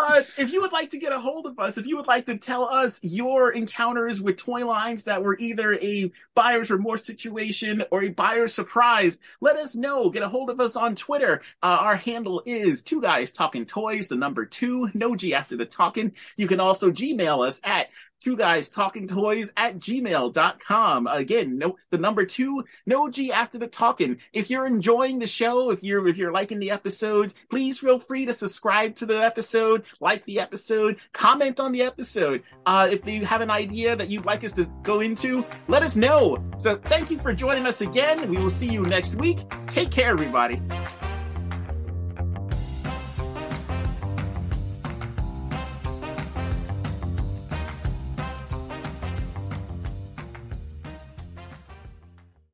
Uh, 0.00 0.22
if 0.38 0.52
you 0.52 0.60
would 0.60 0.72
like 0.72 0.90
to 0.90 0.98
get 0.98 1.12
a 1.12 1.20
hold 1.20 1.46
of 1.46 1.58
us, 1.58 1.76
if 1.78 1.86
you 1.86 1.96
would 1.96 2.06
like 2.06 2.26
to 2.26 2.36
tell 2.36 2.64
us 2.64 2.98
your 3.02 3.52
encounters 3.52 4.20
with 4.20 4.36
toy 4.36 4.64
lines 4.64 5.04
that 5.04 5.22
were 5.22 5.36
either 5.38 5.74
a 5.74 6.10
buyer's 6.34 6.70
remorse 6.70 7.04
situation 7.04 7.84
or 7.90 8.02
a 8.02 8.08
buyer's 8.10 8.54
surprise, 8.54 9.18
let 9.40 9.56
us 9.56 9.74
know. 9.74 10.10
Get 10.10 10.22
a 10.22 10.28
hold 10.28 10.50
of 10.50 10.60
us 10.60 10.76
on 10.76 10.94
Twitter. 10.94 11.42
Uh, 11.62 11.78
our 11.80 11.96
handle 11.96 12.42
is 12.46 12.82
Two 12.82 13.00
Guys 13.00 13.32
Talking 13.32 13.66
Toys, 13.66 14.08
the 14.08 14.16
number 14.16 14.46
two, 14.46 14.90
no 14.94 15.14
G 15.14 15.34
after 15.34 15.56
the 15.56 15.66
talking. 15.66 16.12
You 16.36 16.48
can 16.48 16.60
also 16.60 16.90
Gmail 16.90 17.46
us 17.46 17.60
at 17.62 17.88
two 18.20 18.36
guys 18.36 18.68
talking 18.68 19.06
toys 19.08 19.52
at 19.56 19.78
gmail.com 19.78 21.06
again 21.06 21.58
no 21.58 21.76
the 21.90 21.98
number 21.98 22.24
two 22.24 22.64
no 22.86 23.10
g 23.10 23.32
after 23.32 23.58
the 23.58 23.66
talking. 23.66 24.18
If 24.32 24.50
you're 24.50 24.66
enjoying 24.66 25.18
the 25.18 25.26
show 25.26 25.70
if 25.70 25.82
you're 25.82 26.06
if 26.06 26.18
you're 26.18 26.32
liking 26.32 26.60
the 26.60 26.70
episodes 26.70 27.34
please 27.48 27.78
feel 27.78 27.98
free 27.98 28.26
to 28.26 28.32
subscribe 28.32 28.94
to 28.96 29.06
the 29.06 29.22
episode 29.22 29.84
like 30.00 30.24
the 30.26 30.40
episode 30.40 30.98
comment 31.12 31.58
on 31.58 31.72
the 31.72 31.82
episode. 31.82 32.42
Uh 32.66 32.88
if 32.90 33.06
you 33.06 33.24
have 33.24 33.40
an 33.40 33.50
idea 33.50 33.96
that 33.96 34.08
you'd 34.08 34.26
like 34.26 34.44
us 34.44 34.52
to 34.52 34.64
go 34.82 35.00
into 35.00 35.44
let 35.68 35.82
us 35.82 35.96
know. 35.96 36.42
So 36.58 36.76
thank 36.76 37.10
you 37.10 37.18
for 37.18 37.32
joining 37.32 37.66
us 37.66 37.80
again. 37.80 38.28
We 38.28 38.36
will 38.36 38.50
see 38.50 38.70
you 38.70 38.82
next 38.82 39.14
week. 39.16 39.38
Take 39.66 39.90
care 39.90 40.10
everybody 40.10 40.60